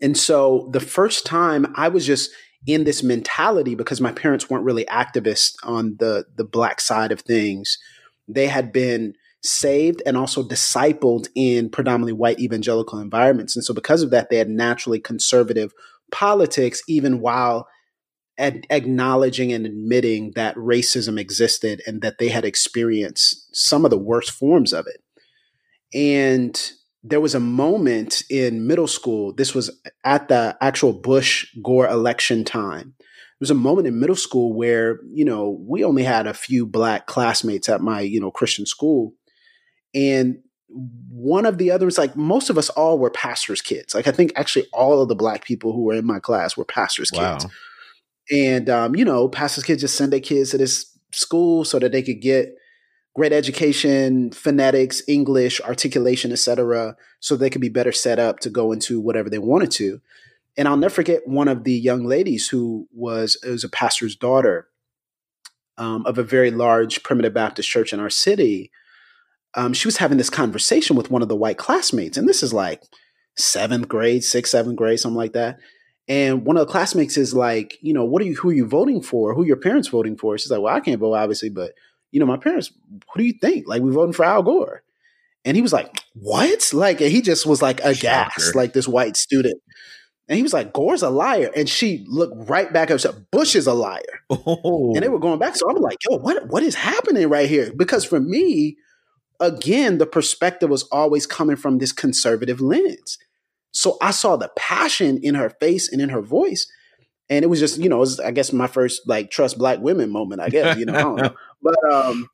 And 0.00 0.16
so 0.16 0.68
the 0.72 0.80
first 0.80 1.24
time 1.24 1.72
I 1.76 1.88
was 1.88 2.06
just 2.06 2.30
in 2.66 2.84
this 2.84 3.02
mentality 3.02 3.74
because 3.74 4.00
my 4.00 4.12
parents 4.12 4.48
weren't 4.48 4.64
really 4.64 4.84
activists 4.86 5.54
on 5.62 5.96
the 5.98 6.26
the 6.36 6.44
black 6.44 6.80
side 6.80 7.12
of 7.12 7.20
things. 7.20 7.78
They 8.28 8.46
had 8.46 8.72
been 8.72 9.14
saved 9.42 10.00
and 10.06 10.16
also 10.16 10.44
discipled 10.44 11.28
in 11.34 11.68
predominantly 11.68 12.12
white 12.12 12.38
evangelical 12.38 13.00
environments. 13.00 13.56
And 13.56 13.64
so 13.64 13.74
because 13.74 14.02
of 14.02 14.10
that 14.10 14.30
they 14.30 14.38
had 14.38 14.48
naturally 14.48 15.00
conservative 15.00 15.72
politics 16.12 16.82
even 16.86 17.20
while 17.20 17.66
ad- 18.38 18.66
acknowledging 18.70 19.52
and 19.52 19.66
admitting 19.66 20.32
that 20.34 20.54
racism 20.56 21.18
existed 21.18 21.82
and 21.86 22.02
that 22.02 22.18
they 22.18 22.28
had 22.28 22.44
experienced 22.44 23.48
some 23.54 23.84
of 23.84 23.90
the 23.90 23.98
worst 23.98 24.30
forms 24.30 24.72
of 24.72 24.86
it. 24.86 25.02
And 25.94 26.72
there 27.02 27.20
was 27.20 27.34
a 27.34 27.40
moment 27.40 28.22
in 28.30 28.66
middle 28.66 28.86
school, 28.86 29.34
this 29.34 29.54
was 29.54 29.70
at 30.04 30.28
the 30.28 30.56
actual 30.60 30.92
Bush 30.92 31.46
Gore 31.62 31.88
election 31.88 32.44
time. 32.44 32.94
There 32.98 33.44
was 33.48 33.50
a 33.50 33.54
moment 33.54 33.88
in 33.88 33.98
middle 33.98 34.16
school 34.16 34.54
where, 34.54 35.00
you 35.12 35.24
know, 35.24 35.58
we 35.66 35.84
only 35.84 36.04
had 36.04 36.26
a 36.28 36.34
few 36.34 36.64
black 36.64 37.06
classmates 37.06 37.68
at 37.68 37.80
my, 37.80 38.00
you 38.00 38.20
know, 38.20 38.30
Christian 38.30 38.66
school. 38.66 39.14
And 39.94 40.38
one 41.10 41.46
of 41.46 41.58
the 41.58 41.70
others, 41.70 41.98
like 41.98 42.16
most 42.16 42.50
of 42.50 42.58
us 42.58 42.68
all 42.70 42.98
were 42.98 43.10
pastors' 43.10 43.60
kids. 43.60 43.94
Like 43.94 44.06
I 44.06 44.12
think 44.12 44.32
actually 44.36 44.66
all 44.72 45.02
of 45.02 45.08
the 45.08 45.14
black 45.14 45.44
people 45.44 45.72
who 45.72 45.84
were 45.84 45.94
in 45.94 46.06
my 46.06 46.18
class 46.18 46.56
were 46.56 46.64
pastors' 46.64 47.10
wow. 47.12 47.38
kids. 47.38 47.52
And 48.30 48.70
um, 48.70 48.96
you 48.96 49.04
know, 49.04 49.28
pastors' 49.28 49.64
kids 49.64 49.82
just 49.82 49.96
send 49.96 50.12
their 50.12 50.20
kids 50.20 50.50
to 50.50 50.58
this 50.58 50.96
school 51.12 51.64
so 51.64 51.78
that 51.78 51.92
they 51.92 52.02
could 52.02 52.20
get 52.20 52.56
great 53.14 53.32
education, 53.32 54.30
phonetics, 54.32 55.02
English, 55.06 55.60
articulation, 55.60 56.32
etc., 56.32 56.96
so 57.20 57.36
they 57.36 57.50
could 57.50 57.60
be 57.60 57.68
better 57.68 57.92
set 57.92 58.18
up 58.18 58.40
to 58.40 58.50
go 58.50 58.72
into 58.72 59.00
whatever 59.00 59.28
they 59.28 59.38
wanted 59.38 59.70
to. 59.70 60.00
And 60.56 60.68
I'll 60.68 60.76
never 60.76 60.94
forget 60.94 61.26
one 61.26 61.48
of 61.48 61.64
the 61.64 61.72
young 61.72 62.04
ladies 62.04 62.48
who 62.48 62.88
was 62.92 63.38
was 63.44 63.64
a 63.64 63.68
pastor's 63.68 64.16
daughter 64.16 64.68
um, 65.78 66.04
of 66.06 66.18
a 66.18 66.22
very 66.22 66.50
large 66.50 67.02
primitive 67.02 67.34
Baptist 67.34 67.68
church 67.68 67.92
in 67.92 68.00
our 68.00 68.10
city. 68.10 68.70
Um, 69.54 69.72
she 69.72 69.86
was 69.86 69.98
having 69.98 70.18
this 70.18 70.30
conversation 70.30 70.96
with 70.96 71.10
one 71.10 71.22
of 71.22 71.28
the 71.28 71.36
white 71.36 71.58
classmates, 71.58 72.16
and 72.16 72.28
this 72.28 72.42
is 72.42 72.52
like 72.52 72.82
seventh 73.36 73.88
grade, 73.88 74.24
sixth, 74.24 74.50
seventh 74.50 74.76
grade, 74.76 75.00
something 75.00 75.16
like 75.16 75.32
that. 75.34 75.58
And 76.08 76.44
one 76.44 76.56
of 76.56 76.66
the 76.66 76.72
classmates 76.72 77.16
is 77.16 77.32
like, 77.34 77.78
you 77.80 77.92
know, 77.92 78.04
what 78.04 78.22
are 78.22 78.24
you, 78.24 78.34
who 78.34 78.50
are 78.50 78.54
you 78.54 78.66
voting 78.66 79.02
for? 79.02 79.34
Who 79.34 79.42
are 79.42 79.46
your 79.46 79.56
parents 79.56 79.88
voting 79.88 80.16
for? 80.16 80.36
She's 80.36 80.50
like, 80.50 80.60
well, 80.60 80.74
I 80.74 80.80
can't 80.80 81.00
vote, 81.00 81.14
obviously, 81.14 81.48
but 81.48 81.72
you 82.10 82.20
know, 82.20 82.26
my 82.26 82.36
parents, 82.36 82.70
what 82.90 83.18
do 83.18 83.24
you 83.24 83.34
think? 83.40 83.66
Like, 83.66 83.82
we're 83.82 83.92
voting 83.92 84.12
for 84.12 84.24
Al 84.24 84.42
Gore. 84.42 84.82
And 85.44 85.56
he 85.56 85.62
was 85.62 85.72
like, 85.72 86.02
what? 86.14 86.72
Like, 86.72 87.00
and 87.00 87.10
he 87.10 87.20
just 87.22 87.46
was 87.46 87.62
like 87.62 87.80
aghast, 87.82 88.54
like 88.54 88.74
this 88.74 88.86
white 88.86 89.16
student. 89.16 89.60
And 90.28 90.36
he 90.36 90.42
was 90.42 90.52
like, 90.52 90.72
Gore's 90.72 91.02
a 91.02 91.10
liar. 91.10 91.50
And 91.56 91.68
she 91.68 92.04
looked 92.06 92.48
right 92.48 92.72
back 92.72 92.88
up 92.88 92.92
and 92.92 93.00
said, 93.00 93.26
Bush 93.32 93.56
is 93.56 93.66
a 93.66 93.74
liar. 93.74 94.02
Oh. 94.30 94.92
And 94.94 95.02
they 95.02 95.08
were 95.08 95.18
going 95.18 95.38
back. 95.38 95.56
So 95.56 95.68
I'm 95.68 95.76
like, 95.76 95.98
yo, 96.08 96.18
what, 96.18 96.46
what 96.48 96.62
is 96.62 96.74
happening 96.74 97.28
right 97.28 97.48
here? 97.48 97.72
Because 97.76 98.04
for 98.04 98.20
me, 98.20 98.76
again, 99.42 99.98
the 99.98 100.06
perspective 100.06 100.70
was 100.70 100.84
always 100.84 101.26
coming 101.26 101.56
from 101.56 101.78
this 101.78 101.92
conservative 101.92 102.60
lens. 102.60 103.18
So 103.72 103.98
I 104.00 104.12
saw 104.12 104.36
the 104.36 104.50
passion 104.56 105.18
in 105.22 105.34
her 105.34 105.50
face 105.50 105.90
and 105.90 106.00
in 106.00 106.10
her 106.10 106.22
voice. 106.22 106.70
And 107.28 107.44
it 107.44 107.48
was 107.48 107.60
just, 107.60 107.78
you 107.78 107.88
know, 107.88 107.98
was, 107.98 108.20
I 108.20 108.30
guess 108.30 108.52
my 108.52 108.66
first 108.66 109.02
like 109.06 109.30
trust 109.30 109.58
black 109.58 109.80
women 109.80 110.10
moment, 110.10 110.40
I 110.40 110.48
guess, 110.48 110.78
you 110.78 110.84
know, 110.84 110.94
I 110.94 111.02
don't 111.02 111.16
know. 111.16 111.34
But 111.62 111.92
um, 111.92 112.28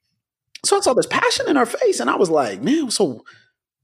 so 0.65 0.79
I 0.79 0.81
saw 0.81 0.95
this 0.95 1.07
passion 1.07 1.51
in 1.51 1.57
her 1.57 1.67
face, 1.67 2.01
and 2.01 2.09
I 2.09 2.17
was 2.17 2.31
like, 2.31 2.63
man, 2.63 2.91
so 2.91 3.25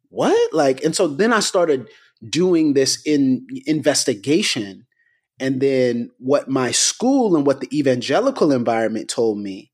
what? 0.08 0.54
Like, 0.54 0.82
and 0.82 0.96
so 0.96 1.06
then 1.06 1.34
I 1.34 1.40
started 1.40 1.88
doing 2.26 2.72
this 2.72 3.02
in 3.04 3.46
investigation. 3.66 4.86
And 5.38 5.60
then 5.60 6.10
what 6.18 6.48
my 6.48 6.70
school 6.70 7.36
and 7.36 7.44
what 7.44 7.60
the 7.60 7.78
evangelical 7.78 8.52
environment 8.52 9.10
told 9.10 9.38
me, 9.38 9.70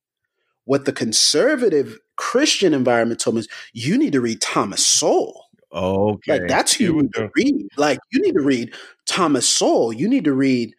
what 0.64 0.87
the 0.87 0.92
conservative 0.92 1.99
Christian 2.21 2.75
environment 2.75 3.19
told 3.19 3.37
me 3.37 3.45
you 3.73 3.97
need 3.97 4.12
to 4.12 4.21
read 4.21 4.43
Thomas 4.43 4.87
Sowell. 4.87 5.47
Okay. 5.73 6.33
Like 6.33 6.49
that's 6.49 6.75
who 6.75 6.85
you 6.85 7.03
need 7.03 7.15
to 7.15 7.31
read. 7.35 7.69
Like 7.79 7.99
you 8.12 8.21
need 8.21 8.35
to 8.35 8.43
read 8.43 8.75
Thomas 9.07 9.49
Sowell. 9.49 9.91
You 9.91 10.07
need 10.07 10.25
to 10.25 10.35
read, 10.35 10.75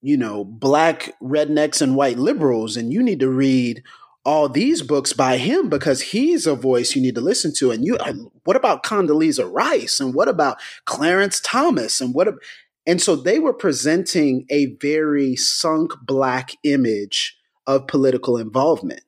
you 0.00 0.16
know, 0.16 0.44
black 0.44 1.12
rednecks 1.20 1.82
and 1.82 1.96
white 1.96 2.18
liberals, 2.20 2.76
and 2.76 2.92
you 2.92 3.02
need 3.02 3.18
to 3.18 3.28
read 3.28 3.82
all 4.24 4.48
these 4.48 4.82
books 4.82 5.12
by 5.12 5.38
him 5.38 5.68
because 5.68 6.00
he's 6.00 6.46
a 6.46 6.54
voice 6.54 6.94
you 6.94 7.02
need 7.02 7.16
to 7.16 7.20
listen 7.20 7.52
to. 7.54 7.72
And 7.72 7.84
you, 7.84 7.98
what 8.44 8.56
about 8.56 8.84
Condoleezza 8.84 9.52
Rice? 9.52 9.98
And 9.98 10.14
what 10.14 10.28
about 10.28 10.58
Clarence 10.84 11.40
Thomas? 11.40 12.00
And 12.00 12.14
what? 12.14 12.28
And 12.86 13.02
so 13.02 13.16
they 13.16 13.40
were 13.40 13.52
presenting 13.52 14.46
a 14.50 14.66
very 14.80 15.34
sunk 15.34 15.94
black 16.06 16.52
image 16.62 17.36
of 17.66 17.88
political 17.88 18.36
involvement. 18.36 19.00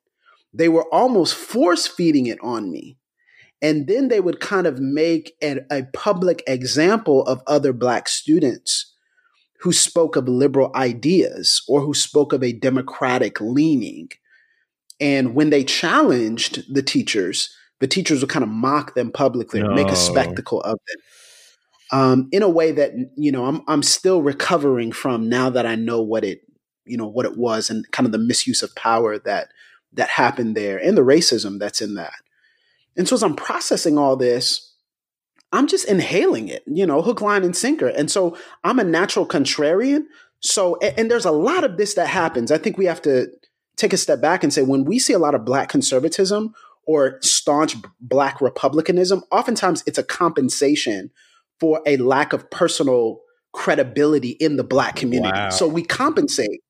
They 0.52 0.68
were 0.68 0.86
almost 0.92 1.34
force 1.34 1.86
feeding 1.86 2.26
it 2.26 2.38
on 2.42 2.70
me. 2.70 2.96
And 3.60 3.86
then 3.86 4.08
they 4.08 4.20
would 4.20 4.40
kind 4.40 4.66
of 4.66 4.78
make 4.78 5.32
a, 5.42 5.58
a 5.70 5.82
public 5.92 6.42
example 6.46 7.22
of 7.24 7.42
other 7.46 7.72
black 7.72 8.08
students 8.08 8.94
who 9.60 9.72
spoke 9.72 10.14
of 10.14 10.28
liberal 10.28 10.70
ideas 10.76 11.62
or 11.66 11.80
who 11.80 11.92
spoke 11.92 12.32
of 12.32 12.44
a 12.44 12.52
democratic 12.52 13.40
leaning 13.40 14.10
and 15.00 15.34
when 15.34 15.50
they 15.50 15.64
challenged 15.64 16.72
the 16.72 16.82
teachers, 16.82 17.54
the 17.80 17.86
teachers 17.86 18.20
would 18.20 18.30
kind 18.30 18.42
of 18.42 18.48
mock 18.48 18.94
them 18.94 19.10
publicly 19.12 19.62
no. 19.62 19.74
make 19.74 19.88
a 19.88 19.96
spectacle 19.96 20.60
of 20.62 20.78
them. 20.86 21.02
Um, 21.90 22.28
in 22.32 22.42
a 22.42 22.48
way 22.48 22.72
that 22.72 22.92
you 23.16 23.32
know 23.32 23.46
I'm 23.46 23.62
I'm 23.66 23.82
still 23.82 24.20
recovering 24.20 24.92
from 24.92 25.28
now 25.28 25.48
that 25.48 25.64
I 25.64 25.74
know 25.74 26.02
what 26.02 26.22
it 26.22 26.42
you 26.84 26.96
know, 26.96 27.06
what 27.06 27.26
it 27.26 27.36
was 27.36 27.70
and 27.70 27.90
kind 27.92 28.06
of 28.06 28.12
the 28.12 28.18
misuse 28.18 28.62
of 28.62 28.74
power 28.74 29.18
that 29.18 29.50
that 29.92 30.10
happened 30.10 30.56
there 30.56 30.78
and 30.78 30.96
the 30.96 31.02
racism 31.02 31.58
that's 31.58 31.80
in 31.80 31.94
that. 31.94 32.14
And 32.96 33.08
so 33.08 33.14
as 33.14 33.22
I'm 33.22 33.36
processing 33.36 33.96
all 33.96 34.16
this, 34.16 34.74
I'm 35.52 35.66
just 35.66 35.88
inhaling 35.88 36.48
it, 36.48 36.62
you 36.66 36.86
know, 36.86 37.00
hook, 37.00 37.20
line, 37.20 37.44
and 37.44 37.56
sinker. 37.56 37.88
And 37.88 38.10
so 38.10 38.36
I'm 38.64 38.78
a 38.78 38.84
natural 38.84 39.26
contrarian. 39.26 40.04
So, 40.40 40.76
and, 40.82 40.98
and 40.98 41.10
there's 41.10 41.24
a 41.24 41.30
lot 41.30 41.64
of 41.64 41.76
this 41.76 41.94
that 41.94 42.08
happens. 42.08 42.52
I 42.52 42.58
think 42.58 42.76
we 42.76 42.84
have 42.84 43.00
to 43.02 43.28
take 43.76 43.92
a 43.92 43.96
step 43.96 44.20
back 44.20 44.42
and 44.42 44.52
say 44.52 44.62
when 44.62 44.84
we 44.84 44.98
see 44.98 45.12
a 45.12 45.18
lot 45.18 45.34
of 45.34 45.44
black 45.44 45.68
conservatism 45.68 46.54
or 46.86 47.18
staunch 47.22 47.76
black 48.00 48.40
republicanism, 48.40 49.22
oftentimes 49.30 49.82
it's 49.86 49.98
a 49.98 50.02
compensation 50.02 51.10
for 51.60 51.80
a 51.86 51.96
lack 51.96 52.32
of 52.32 52.50
personal 52.50 53.20
credibility 53.52 54.30
in 54.30 54.56
the 54.56 54.64
black 54.64 54.96
community. 54.96 55.38
Wow. 55.38 55.50
So 55.50 55.66
we 55.66 55.82
compensate 55.82 56.62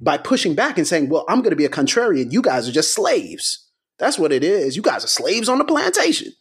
by 0.00 0.16
pushing 0.16 0.54
back 0.54 0.78
and 0.78 0.86
saying, 0.86 1.08
well, 1.08 1.24
I'm 1.28 1.40
going 1.40 1.50
to 1.50 1.56
be 1.56 1.64
a 1.64 1.70
contrarian. 1.70 2.32
You 2.32 2.42
guys 2.42 2.68
are 2.68 2.72
just 2.72 2.94
slaves. 2.94 3.66
That's 3.98 4.18
what 4.18 4.32
it 4.32 4.44
is. 4.44 4.76
You 4.76 4.82
guys 4.82 5.04
are 5.04 5.08
slaves 5.08 5.48
on 5.48 5.58
the 5.58 5.64
plantation. 5.64 6.32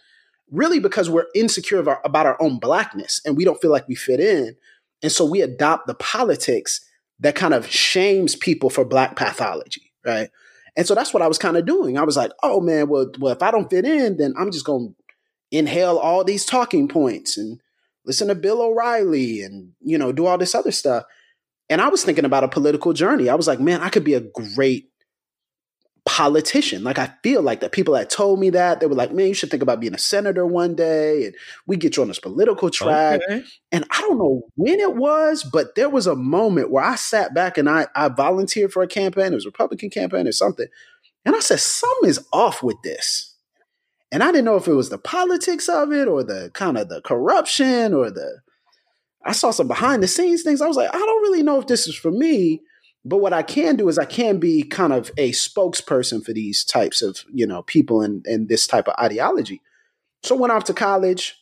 Really, 0.49 0.79
because 0.79 1.09
we're 1.09 1.25
insecure 1.35 1.87
our, 1.89 1.99
about 2.05 2.25
our 2.25 2.41
own 2.41 2.59
blackness 2.59 3.19
and 3.25 3.35
we 3.35 3.43
don't 3.43 3.61
feel 3.61 3.71
like 3.71 3.87
we 3.87 3.95
fit 3.95 4.19
in. 4.19 4.55
And 5.03 5.11
so 5.11 5.25
we 5.25 5.41
adopt 5.41 5.87
the 5.87 5.95
politics 5.95 6.81
that 7.19 7.35
kind 7.35 7.53
of 7.53 7.69
shames 7.69 8.35
people 8.35 8.69
for 8.69 8.85
black 8.85 9.15
pathology, 9.15 9.91
right? 10.05 10.29
And 10.77 10.85
so 10.85 10.95
that's 10.95 11.13
what 11.13 11.23
I 11.23 11.27
was 11.27 11.37
kind 11.37 11.57
of 11.57 11.65
doing. 11.65 11.97
I 11.97 12.03
was 12.03 12.15
like, 12.15 12.31
oh 12.43 12.61
man, 12.61 12.87
well, 12.87 13.11
well, 13.19 13.33
if 13.33 13.41
I 13.41 13.51
don't 13.51 13.69
fit 13.69 13.85
in, 13.85 14.17
then 14.17 14.33
I'm 14.37 14.51
just 14.51 14.65
going 14.65 14.93
to 14.93 15.57
inhale 15.57 15.97
all 15.97 16.23
these 16.23 16.45
talking 16.45 16.87
points 16.87 17.37
and 17.37 17.59
listen 18.05 18.27
to 18.27 18.35
Bill 18.35 18.61
O'Reilly 18.61 19.41
and, 19.41 19.73
you 19.81 19.97
know, 19.97 20.11
do 20.11 20.27
all 20.27 20.37
this 20.37 20.55
other 20.55 20.71
stuff. 20.71 21.03
And 21.69 21.81
I 21.81 21.89
was 21.89 22.03
thinking 22.03 22.25
about 22.25 22.43
a 22.43 22.47
political 22.47 22.93
journey. 22.93 23.29
I 23.29 23.35
was 23.35 23.47
like, 23.47 23.59
man, 23.59 23.81
I 23.81 23.89
could 23.89 24.03
be 24.03 24.13
a 24.13 24.21
great 24.21 24.89
politician. 26.05 26.85
Like 26.85 26.97
I 26.97 27.11
feel 27.21 27.41
like 27.41 27.59
the 27.59 27.69
people 27.69 27.93
that 27.95 28.09
told 28.09 28.39
me 28.39 28.49
that, 28.51 28.79
they 28.79 28.87
were 28.87 28.95
like, 28.95 29.11
man, 29.11 29.27
you 29.27 29.33
should 29.33 29.51
think 29.51 29.61
about 29.61 29.81
being 29.81 29.93
a 29.93 29.99
senator 29.99 30.45
one 30.45 30.73
day 30.73 31.25
and 31.25 31.35
we 31.67 31.75
get 31.75 31.97
you 31.97 32.01
on 32.01 32.07
this 32.07 32.19
political 32.19 32.69
track. 32.69 33.19
Okay. 33.29 33.43
And 33.73 33.83
I 33.91 33.99
don't 33.99 34.17
know 34.17 34.43
when 34.55 34.79
it 34.79 34.95
was, 34.95 35.43
but 35.43 35.75
there 35.75 35.89
was 35.89 36.07
a 36.07 36.15
moment 36.15 36.71
where 36.71 36.83
I 36.83 36.95
sat 36.95 37.33
back 37.33 37.57
and 37.57 37.69
I, 37.69 37.87
I 37.93 38.07
volunteered 38.07 38.71
for 38.71 38.83
a 38.83 38.87
campaign. 38.87 39.33
It 39.33 39.35
was 39.35 39.45
a 39.45 39.49
Republican 39.49 39.89
campaign 39.89 40.27
or 40.27 40.31
something. 40.31 40.67
And 41.25 41.35
I 41.35 41.41
said, 41.41 41.59
something 41.59 42.09
is 42.09 42.25
off 42.31 42.63
with 42.63 42.81
this. 42.83 43.35
And 44.09 44.23
I 44.23 44.27
didn't 44.27 44.45
know 44.45 44.55
if 44.55 44.69
it 44.69 44.73
was 44.73 44.89
the 44.89 44.97
politics 44.97 45.67
of 45.67 45.91
it 45.91 46.07
or 46.07 46.23
the 46.23 46.51
kind 46.53 46.77
of 46.77 46.87
the 46.87 47.01
corruption 47.01 47.93
or 47.93 48.09
the 48.09 48.39
I 49.27 49.33
saw 49.33 49.51
some 49.51 49.67
behind 49.67 50.01
the 50.01 50.07
scenes 50.07 50.41
things. 50.41 50.61
I 50.61 50.67
was 50.67 50.77
like, 50.77 50.89
I 50.93 50.97
don't 50.97 51.21
really 51.21 51.43
know 51.43 51.59
if 51.59 51.67
this 51.67 51.87
is 51.87 51.95
for 51.95 52.11
me. 52.11 52.61
But 53.05 53.17
what 53.17 53.33
I 53.33 53.41
can 53.41 53.75
do 53.75 53.87
is 53.87 53.97
I 53.97 54.05
can 54.05 54.39
be 54.39 54.63
kind 54.63 54.91
of 54.91 55.11
a 55.17 55.31
spokesperson 55.31 56.25
for 56.25 56.33
these 56.33 56.65
types 56.65 57.01
of, 57.01 57.23
you 57.31 57.47
know, 57.47 57.61
people 57.61 58.01
and, 58.01 58.25
and 58.25 58.49
this 58.49 58.67
type 58.67 58.87
of 58.87 58.95
ideology. 58.99 59.61
So 60.23 60.35
went 60.35 60.51
off 60.51 60.65
to 60.65 60.73
college, 60.73 61.35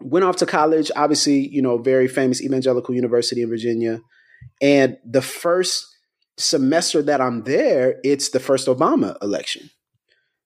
went 0.00 0.24
off 0.24 0.36
to 0.36 0.46
college, 0.46 0.90
obviously, 0.96 1.48
you 1.48 1.62
know, 1.62 1.78
very 1.78 2.08
famous 2.08 2.42
evangelical 2.42 2.94
university 2.94 3.42
in 3.42 3.48
Virginia. 3.48 4.00
And 4.60 4.98
the 5.04 5.22
first 5.22 5.86
semester 6.36 7.02
that 7.02 7.20
I'm 7.20 7.44
there, 7.44 8.00
it's 8.04 8.30
the 8.30 8.40
first 8.40 8.66
Obama 8.66 9.16
election. 9.22 9.70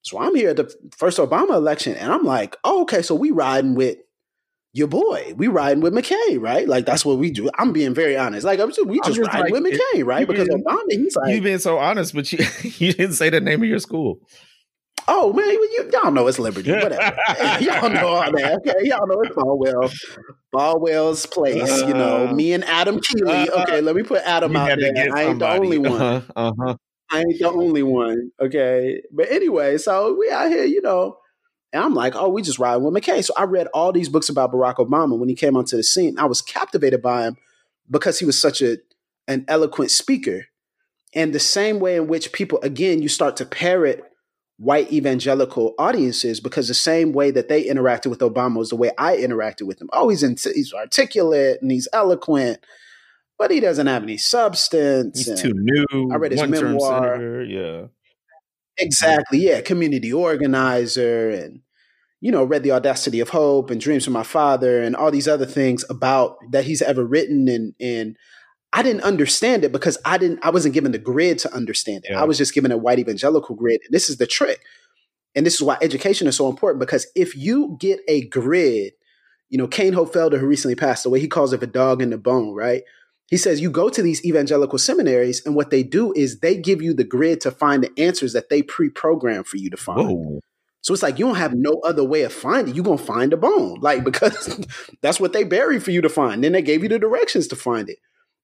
So 0.03 0.21
I'm 0.21 0.37
here 0.37 0.51
at 0.51 0.57
the 0.57 0.73
first 0.97 1.19
Obama 1.19 1.55
election, 1.55 1.97
and 1.97 2.13
I'm 2.13 2.23
like, 2.23 2.57
oh, 2.63 2.83
okay, 2.83 3.03
so 3.03 3.17
we 3.17 3.33
riding 3.33 3.75
with 3.75 3.99
your 4.77 4.89
boy. 4.89 5.33
We 5.37 5.49
riding 5.49 5.83
with 5.83 5.95
McCain, 5.95 6.39
right? 6.39 6.69
Like 6.69 6.85
that's 6.85 7.03
what 7.05 7.17
we 7.17 7.31
do. 7.31 7.49
I'm 7.59 7.73
being 7.73 7.95
very 7.95 8.17
honest. 8.17 8.45
Like 8.45 8.61
I'm 8.61 8.71
just, 8.71 8.87
we 8.87 9.01
just, 9.01 9.17
just 9.17 9.33
riding 9.33 9.53
like, 9.53 9.53
with 9.53 9.65
McCain, 9.65 10.05
right? 10.05 10.29
Because 10.29 10.49
been, 10.49 10.63
Obama, 10.63 10.83
he's 10.91 11.17
like 11.17 11.35
you've 11.35 11.45
been 11.45 11.59
so 11.59 11.79
honest, 11.79 12.15
but 12.15 12.31
you 12.31 12.45
you 12.63 12.93
didn't 12.93 13.15
say 13.15 13.31
the 13.31 13.41
name 13.41 13.63
of 13.63 13.69
your 13.69 13.79
school. 13.79 14.21
Oh 15.09 15.33
man, 15.33 15.49
you, 15.49 15.91
y'all 15.93 16.11
know 16.11 16.27
it's 16.27 16.39
Liberty, 16.39 16.73
whatever. 16.73 16.95
y'all 17.61 17.89
know 17.89 18.09
all 18.09 18.31
that. 18.33 18.61
Okay, 18.67 18.75
y'all 18.83 19.07
know 19.07 19.23
it's 19.23 19.35
Falwell, 19.35 19.95
Falwell's 20.55 21.25
place. 21.25 21.83
Uh, 21.83 21.87
you 21.87 21.95
know, 21.95 22.29
uh, 22.29 22.33
me 22.35 22.53
and 22.53 22.65
Adam 22.65 23.01
Keeley. 23.01 23.49
Uh, 23.49 23.63
okay, 23.63 23.81
let 23.81 23.97
me 23.97 24.03
put 24.03 24.23
Adam 24.25 24.55
out 24.57 24.79
there. 24.79 25.17
I 25.17 25.23
ain't 25.23 25.39
the 25.39 25.51
only 25.51 25.79
one. 25.79 26.03
Uh-huh, 26.03 26.23
uh-huh. 26.37 26.77
I 27.11 27.21
ain't 27.21 27.39
the 27.39 27.49
only 27.49 27.83
one. 27.83 28.31
Okay, 28.43 29.01
but 29.11 29.31
anyway, 29.31 29.79
so 29.79 30.15
we 30.19 30.31
out 30.31 30.51
here, 30.51 30.65
you 30.65 30.83
know 30.83 31.17
and 31.77 31.85
I'm 31.85 31.95
like, 31.95 32.17
oh, 32.17 32.31
we 32.31 32.41
just 32.41 32.59
ride 32.59 32.77
with 32.77 32.95
McCain. 32.95 33.23
So 33.23 33.35
I 33.37 33.45
read 33.45 33.67
all 33.75 33.93
these 33.93 34.09
books 34.09 34.31
about 34.31 34.51
Barack 34.51 34.77
Obama 34.77 35.19
when 35.19 35.29
he 35.29 35.35
came 35.35 35.57
onto 35.57 35.77
the 35.77 35.83
scene. 35.83 36.19
I 36.19 36.25
was 36.25 36.41
captivated 36.41 37.03
by 37.03 37.25
him 37.25 37.37
because 37.91 38.19
he 38.19 38.25
was 38.25 38.41
such 38.41 38.63
a 38.63 38.79
an 39.29 39.45
eloquent 39.47 39.91
speaker. 39.91 40.47
And 41.15 41.35
the 41.35 41.41
same 41.41 41.79
way 41.79 41.97
in 41.97 42.07
which 42.07 42.33
people, 42.33 42.61
again, 42.63 43.03
you 43.03 43.09
start 43.09 43.37
to 43.37 43.45
parrot 43.45 44.03
white 44.57 44.91
evangelical 44.91 45.75
audiences 45.79 46.41
because 46.41 46.69
the 46.69 46.75
same 46.75 47.13
way 47.13 47.31
that 47.31 47.49
they 47.49 47.65
interacted 47.65 48.07
with 48.07 48.21
Obama 48.21 48.57
was 48.57 48.71
the 48.71 48.77
way 48.77 48.91
I 48.97 49.17
interacted 49.17 49.63
with 49.63 49.81
him. 49.81 49.91
Oh, 49.93 50.09
he's, 50.09 50.23
in, 50.23 50.37
he's 50.55 50.73
articulate 50.73 51.61
and 51.61 51.71
he's 51.71 51.89
eloquent, 51.93 52.59
but 53.39 53.51
he 53.51 53.61
doesn't 53.61 53.87
have 53.87 54.03
any 54.03 54.17
substance. 54.17 55.27
He's 55.27 55.43
too 55.43 55.53
new. 55.55 56.11
I 56.11 56.17
read 56.17 56.33
his 56.33 56.43
memoir. 56.49 57.17
Senator, 57.17 57.45
yeah. 57.45 57.87
Exactly. 58.79 59.39
Yeah. 59.39 59.61
Community 59.61 60.13
organizer 60.13 61.31
and 61.31 61.61
you 62.27 62.33
know, 62.33 62.43
read 62.43 62.65
The 62.65 62.73
Audacity 62.73 63.21
of 63.21 63.29
Hope 63.29 63.71
and 63.71 63.81
Dreams 63.81 64.03
from 64.03 64.13
My 64.13 64.25
Father 64.25 64.83
and 64.83 64.97
all 64.97 65.13
these 65.13 65.29
other 65.29 65.47
things 65.47 65.85
about 65.89 66.39
that 66.51 66.65
he's 66.65 66.83
ever 66.83 67.05
written 67.05 67.47
and 67.47 67.73
and 67.79 68.17
I 68.73 68.83
didn't 68.83 69.03
understand 69.03 69.63
it 69.63 69.71
because 69.71 69.97
I 70.05 70.19
didn't 70.19 70.41
I 70.43 70.51
wasn't 70.51 70.75
given 70.75 70.91
the 70.91 70.99
grid 70.99 71.39
to 71.41 71.55
understand 71.55 72.05
it. 72.05 72.11
Yeah. 72.11 72.21
I 72.21 72.25
was 72.25 72.37
just 72.37 72.53
given 72.53 72.73
a 72.73 72.77
white 72.77 72.99
evangelical 72.99 73.55
grid. 73.55 73.81
And 73.85 73.95
this 73.95 74.11
is 74.11 74.17
the 74.17 74.27
trick. 74.27 74.59
And 75.37 75.47
this 75.47 75.55
is 75.55 75.63
why 75.63 75.79
education 75.81 76.27
is 76.27 76.35
so 76.35 76.49
important 76.51 76.81
because 76.81 77.07
if 77.15 77.37
you 77.37 77.77
get 77.79 78.01
a 78.09 78.27
grid, 78.27 78.95
you 79.49 79.57
know, 79.57 79.69
Cain 79.69 79.93
Hope 79.93 80.13
Felder, 80.13 80.41
who 80.41 80.49
recently 80.49 80.75
passed 80.75 81.07
away, 81.07 81.21
he 81.21 81.29
calls 81.29 81.53
it 81.53 81.63
a 81.63 81.67
dog 81.69 82.03
in 82.03 82.11
the 82.11 82.19
bone, 82.19 82.57
right? 82.57 82.83
He 83.29 83.37
says 83.37 83.61
you 83.61 83.71
go 83.71 83.89
to 83.89 84.03
these 84.03 84.25
evangelical 84.25 84.81
seminaries, 84.81 85.47
and 85.47 85.55
what 85.55 85.71
they 85.71 85.85
do 85.85 86.13
is 86.15 86.41
they 86.41 86.57
give 86.57 86.83
you 86.83 86.93
the 86.93 87.05
grid 87.05 87.41
to 87.43 87.53
find 87.53 87.85
the 87.85 87.93
answers 87.97 88.33
that 88.33 88.49
they 88.49 88.63
pre-program 88.63 89.45
for 89.45 89.59
you 89.59 89.71
to 89.71 89.77
find. 89.77 90.09
Whoa. 90.09 90.41
So 90.87 90.95
it's 90.95 91.03
like 91.03 91.19
you 91.19 91.27
don't 91.27 91.35
have 91.35 91.53
no 91.53 91.81
other 91.83 92.05
way 92.05 92.23
of 92.23 92.33
finding. 92.33 92.73
You're 92.73 92.85
gonna 92.85 92.97
find 92.97 93.33
a 93.33 93.37
bone, 93.37 93.81
like 93.81 94.05
because 94.11 94.65
that's 95.03 95.19
what 95.19 95.33
they 95.33 95.43
buried 95.43 95.83
for 95.83 95.91
you 95.91 96.01
to 96.01 96.09
find. 96.09 96.45
Then 96.45 96.53
they 96.53 96.63
gave 96.63 96.85
you 96.85 96.89
the 96.89 97.01
directions 97.01 97.49
to 97.49 97.57
find 97.57 97.91
it. 97.91 97.99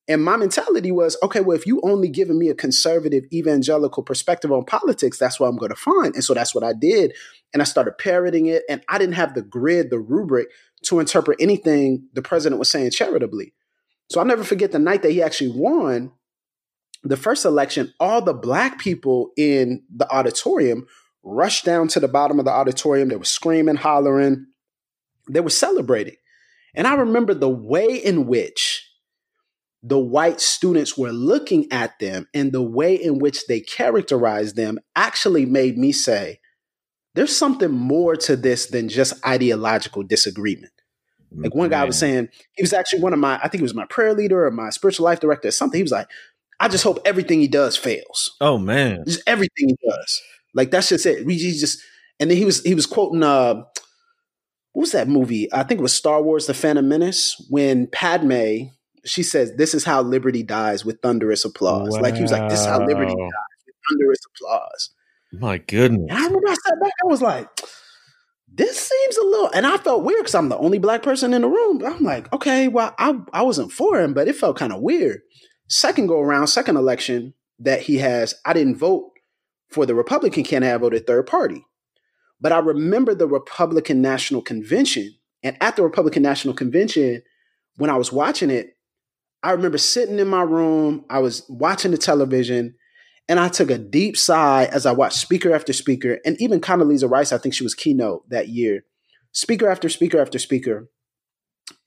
And 0.08 0.24
my 0.24 0.36
mentality 0.36 0.90
was, 0.90 1.16
okay, 1.22 1.38
well, 1.38 1.56
if 1.56 1.68
you 1.68 1.80
only 1.84 2.08
giving 2.08 2.40
me 2.40 2.48
a 2.48 2.54
conservative 2.56 3.22
evangelical 3.32 4.02
perspective 4.02 4.50
on 4.50 4.64
politics, 4.64 5.18
that's 5.18 5.38
what 5.38 5.46
I'm 5.46 5.56
going 5.56 5.70
to 5.70 5.76
find. 5.76 6.16
And 6.16 6.24
so 6.24 6.34
that's 6.34 6.52
what 6.52 6.64
I 6.64 6.72
did. 6.72 7.14
And 7.52 7.62
I 7.62 7.64
started 7.64 7.96
parroting 7.98 8.46
it. 8.46 8.64
And 8.68 8.82
I 8.88 8.98
didn't 8.98 9.14
have 9.14 9.34
the 9.34 9.42
grid, 9.42 9.90
the 9.90 10.00
rubric 10.00 10.48
to 10.86 10.98
interpret 10.98 11.40
anything 11.40 12.08
the 12.14 12.22
president 12.22 12.58
was 12.58 12.68
saying 12.68 12.90
charitably. 12.90 13.54
So 14.10 14.18
I'll 14.18 14.26
never 14.26 14.42
forget 14.42 14.72
the 14.72 14.80
night 14.80 15.02
that 15.02 15.12
he 15.12 15.22
actually 15.22 15.52
won 15.54 16.10
the 17.04 17.16
first 17.16 17.44
election. 17.44 17.94
All 18.00 18.20
the 18.20 18.34
black 18.34 18.80
people 18.80 19.30
in 19.36 19.84
the 19.94 20.10
auditorium 20.12 20.88
rushed 21.22 21.64
down 21.64 21.88
to 21.88 22.00
the 22.00 22.08
bottom 22.08 22.38
of 22.38 22.44
the 22.44 22.50
auditorium. 22.50 23.08
They 23.08 23.16
were 23.16 23.24
screaming, 23.24 23.76
hollering. 23.76 24.46
They 25.28 25.40
were 25.40 25.50
celebrating. 25.50 26.16
And 26.74 26.86
I 26.86 26.94
remember 26.94 27.34
the 27.34 27.48
way 27.48 27.96
in 27.96 28.26
which 28.26 28.88
the 29.82 29.98
white 29.98 30.40
students 30.40 30.96
were 30.96 31.10
looking 31.10 31.70
at 31.72 31.98
them 31.98 32.28
and 32.32 32.52
the 32.52 32.62
way 32.62 32.94
in 32.94 33.18
which 33.18 33.46
they 33.46 33.60
characterized 33.60 34.56
them 34.56 34.78
actually 34.94 35.44
made 35.44 35.76
me 35.76 35.92
say, 35.92 36.40
there's 37.14 37.36
something 37.36 37.70
more 37.70 38.16
to 38.16 38.36
this 38.36 38.66
than 38.66 38.88
just 38.88 39.14
ideological 39.26 40.02
disagreement. 40.02 40.72
Mm, 41.34 41.44
like 41.44 41.54
one 41.54 41.68
guy 41.68 41.84
was 41.84 41.98
saying, 41.98 42.28
he 42.52 42.62
was 42.62 42.72
actually 42.72 43.00
one 43.00 43.12
of 43.12 43.18
my, 43.18 43.36
I 43.36 43.48
think 43.48 43.56
he 43.56 43.62
was 43.62 43.74
my 43.74 43.86
prayer 43.86 44.14
leader 44.14 44.46
or 44.46 44.50
my 44.50 44.70
spiritual 44.70 45.04
life 45.04 45.20
director 45.20 45.48
or 45.48 45.52
something. 45.52 45.78
He 45.78 45.82
was 45.82 45.92
like, 45.92 46.08
I 46.60 46.68
just 46.68 46.84
hope 46.84 47.00
everything 47.04 47.40
he 47.40 47.48
does 47.48 47.76
fails. 47.76 48.36
Oh 48.40 48.56
man. 48.56 49.02
Just 49.04 49.22
everything 49.26 49.68
he 49.68 49.76
does. 49.86 50.22
Like 50.54 50.70
that's 50.70 50.88
just 50.88 51.06
it. 51.06 51.24
We 51.26 51.36
just 51.36 51.82
and 52.20 52.30
then 52.30 52.38
he 52.38 52.44
was 52.44 52.62
he 52.62 52.74
was 52.74 52.86
quoting 52.86 53.22
uh 53.22 53.64
what 54.72 54.80
was 54.80 54.92
that 54.92 55.08
movie? 55.08 55.52
I 55.52 55.64
think 55.64 55.80
it 55.80 55.82
was 55.82 55.92
Star 55.92 56.22
Wars: 56.22 56.46
The 56.46 56.54
Phantom 56.54 56.88
Menace 56.88 57.36
when 57.50 57.86
Padme 57.88 58.68
she 59.04 59.22
says, 59.22 59.54
"This 59.56 59.74
is 59.74 59.84
how 59.84 60.02
liberty 60.02 60.42
dies 60.42 60.84
with 60.84 61.00
thunderous 61.02 61.44
applause." 61.44 61.90
Wow. 61.90 62.00
Like 62.00 62.14
he 62.14 62.22
was 62.22 62.32
like, 62.32 62.48
"This 62.48 62.60
is 62.60 62.66
how 62.66 62.84
liberty 62.84 63.14
dies 63.14 63.64
with 63.66 63.74
thunderous 63.90 64.20
applause." 64.34 64.90
My 65.32 65.58
goodness! 65.58 66.06
And 66.10 66.18
I 66.18 66.26
remember 66.26 66.48
I 66.48 66.54
sat 66.54 66.80
back. 66.80 66.92
I 67.04 67.06
was 67.08 67.22
like, 67.22 67.48
"This 68.52 68.78
seems 68.78 69.16
a 69.16 69.24
little," 69.24 69.50
and 69.54 69.66
I 69.66 69.76
felt 69.78 70.04
weird 70.04 70.20
because 70.20 70.34
I'm 70.34 70.48
the 70.48 70.58
only 70.58 70.78
black 70.78 71.02
person 71.02 71.34
in 71.34 71.42
the 71.42 71.48
room. 71.48 71.78
But 71.78 71.92
I'm 71.92 72.02
like, 72.02 72.32
"Okay, 72.32 72.68
well, 72.68 72.94
I 72.98 73.18
I 73.32 73.42
wasn't 73.42 73.72
for 73.72 74.00
him, 74.00 74.14
but 74.14 74.28
it 74.28 74.36
felt 74.36 74.56
kind 74.56 74.72
of 74.72 74.80
weird." 74.80 75.20
Second 75.68 76.06
go 76.06 76.20
around, 76.20 76.48
second 76.48 76.76
election 76.76 77.34
that 77.58 77.82
he 77.82 77.98
has, 77.98 78.34
I 78.44 78.52
didn't 78.52 78.76
vote 78.76 79.11
for 79.72 79.86
the 79.86 79.94
Republican 79.94 80.44
candidate, 80.44 80.74
I 80.74 80.78
voted 80.78 81.06
third 81.06 81.26
party. 81.26 81.64
But 82.40 82.52
I 82.52 82.58
remember 82.58 83.14
the 83.14 83.28
Republican 83.28 84.02
National 84.02 84.42
Convention. 84.42 85.14
And 85.42 85.56
at 85.60 85.76
the 85.76 85.82
Republican 85.82 86.22
National 86.22 86.54
Convention, 86.54 87.22
when 87.76 87.90
I 87.90 87.96
was 87.96 88.12
watching 88.12 88.50
it, 88.50 88.76
I 89.42 89.52
remember 89.52 89.78
sitting 89.78 90.18
in 90.18 90.28
my 90.28 90.42
room, 90.42 91.04
I 91.10 91.18
was 91.18 91.44
watching 91.48 91.90
the 91.90 91.98
television, 91.98 92.74
and 93.28 93.40
I 93.40 93.48
took 93.48 93.70
a 93.70 93.78
deep 93.78 94.16
sigh 94.16 94.66
as 94.66 94.86
I 94.86 94.92
watched 94.92 95.18
speaker 95.18 95.54
after 95.54 95.72
speaker, 95.72 96.18
and 96.24 96.40
even 96.40 96.60
Condoleezza 96.60 97.10
Rice, 97.10 97.32
I 97.32 97.38
think 97.38 97.54
she 97.54 97.64
was 97.64 97.74
keynote 97.74 98.28
that 98.28 98.48
year, 98.48 98.84
speaker 99.32 99.68
after 99.68 99.88
speaker 99.88 100.20
after 100.20 100.38
speaker. 100.38 100.88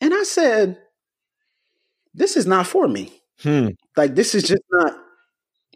And 0.01 0.13
I 0.13 0.23
said, 0.23 0.77
This 2.13 2.35
is 2.35 2.45
not 2.45 2.67
for 2.67 2.87
me. 2.87 3.21
Hmm. 3.41 3.69
Like, 3.95 4.15
this 4.15 4.35
is 4.35 4.43
just 4.43 4.63
not, 4.71 4.93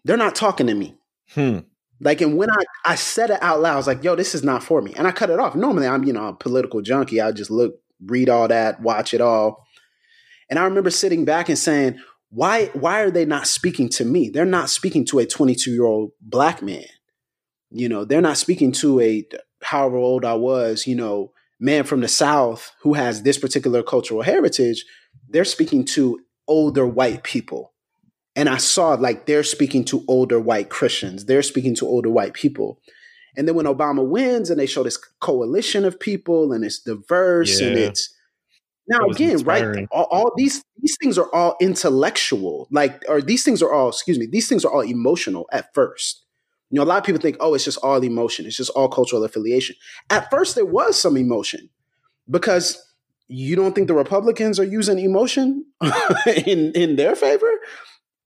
they're 0.04 0.18
not 0.18 0.36
talking 0.36 0.68
to 0.68 0.74
me. 0.74 0.96
Hmm. 1.32 1.60
Like, 2.02 2.22
and 2.22 2.38
when 2.38 2.50
I, 2.50 2.64
I 2.86 2.96
said 2.96 3.30
it 3.30 3.42
out 3.44 3.62
loud, 3.62 3.74
I 3.74 3.78
was 3.78 3.88
like, 3.88 4.04
yo, 4.04 4.16
this 4.16 4.34
is 4.34 4.44
not 4.44 4.64
for 4.64 4.82
me. 4.82 4.94
And 4.96 5.08
I 5.08 5.12
cut 5.12 5.30
it 5.30 5.40
off. 5.40 5.56
Normally, 5.56 5.88
I'm, 5.88 6.04
you 6.06 6.14
know, 6.14 6.30
a 6.30 6.34
political 6.34 6.82
junkie. 6.82 7.20
I 7.20 7.32
just 7.32 7.52
look, 7.52 7.76
read 8.06 8.30
all 8.30 8.48
that, 8.48 8.82
watch 8.82 9.14
it 9.14 9.22
all. 9.22 9.66
And 10.50 10.58
I 10.58 10.64
remember 10.64 10.90
sitting 10.90 11.26
back 11.26 11.50
and 11.50 11.58
saying, 11.58 12.00
why, 12.30 12.68
why 12.68 13.02
are 13.02 13.12
they 13.12 13.26
not 13.26 13.48
speaking 13.48 13.90
to 13.90 14.06
me? 14.06 14.30
They're 14.30 14.46
not 14.46 14.70
speaking 14.70 15.06
to 15.08 15.20
a 15.20 15.26
22 15.26 15.72
year 15.72 15.86
old 15.86 16.12
black 16.22 16.62
man. 16.62 16.86
You 17.72 17.90
know, 17.90 18.06
they're 18.06 18.22
not 18.22 18.38
speaking 18.38 18.72
to 18.74 19.00
a, 19.02 19.26
however 19.62 19.98
old 19.98 20.26
I 20.26 20.36
was, 20.36 20.88
you 20.88 20.96
know, 20.96 21.34
man 21.60 21.84
from 21.84 22.00
the 22.00 22.08
South 22.08 22.72
who 22.82 22.94
has 22.94 23.24
this 23.24 23.38
particular 23.38 23.84
cultural 23.84 24.22
heritage. 24.22 24.86
They're 25.28 25.46
speaking 25.46 25.86
to 25.88 26.20
older 26.48 26.88
white 26.88 27.24
people 27.24 27.74
and 28.36 28.48
I 28.50 28.58
saw 28.58 28.94
like 28.94 29.26
they're 29.26 29.44
speaking 29.44 29.84
to 29.86 30.04
older 30.08 30.40
white 30.40 30.70
Christians, 30.70 31.26
they're 31.26 31.42
speaking 31.44 31.76
to 31.76 31.88
older 31.88 32.10
white 32.10 32.34
people. 32.34 32.80
And 33.38 33.48
then 33.48 33.56
when 33.56 33.66
Obama 33.66 34.06
wins 34.08 34.50
and 34.50 34.60
they 34.60 34.66
show 34.66 34.84
this 34.84 34.98
coalition 35.20 35.86
of 35.86 36.00
people 36.00 36.52
and 36.52 36.64
it's 36.66 36.80
diverse 36.80 37.62
Yeah. 37.62 37.68
and 37.68 37.78
it's 37.78 38.14
now 38.88 39.06
again, 39.08 39.38
right? 39.44 39.88
All, 39.92 40.08
all 40.10 40.32
these 40.36 40.64
these 40.82 40.98
things 41.02 41.18
are 41.18 41.34
all 41.34 41.56
intellectual, 41.62 42.68
like 42.72 43.04
or 43.08 43.22
these 43.22 43.44
things 43.44 43.62
are 43.62 43.72
all, 43.72 43.90
excuse 43.90 44.18
me, 44.18 44.26
these 44.26 44.48
things 44.50 44.66
are 44.66 44.72
all 44.72 44.82
emotional 44.82 45.48
at 45.52 45.74
first. 45.74 46.24
You 46.72 46.78
know, 46.78 46.84
a 46.84 46.86
lot 46.86 46.98
of 47.00 47.04
people 47.04 47.22
think, 47.22 47.38
oh, 47.40 47.54
it's 47.56 47.66
just 47.66 47.78
all 47.80 48.04
emotion, 48.04 48.46
it's 48.46 48.58
just 48.58 48.70
all 48.72 48.90
cultural 48.90 49.24
affiliation. 49.24 49.76
At 50.10 50.30
first, 50.32 50.56
there 50.56 50.66
was 50.66 51.00
some 51.00 51.18
emotion 51.18 51.70
because 52.30 52.84
you 53.28 53.56
don't 53.56 53.74
think 53.76 53.88
the 53.88 53.94
Republicans 53.94 54.60
are 54.60 54.64
using 54.66 54.98
emotion 55.00 55.66
in 56.46 56.72
in 56.74 56.96
their 56.96 57.16
favor? 57.16 57.52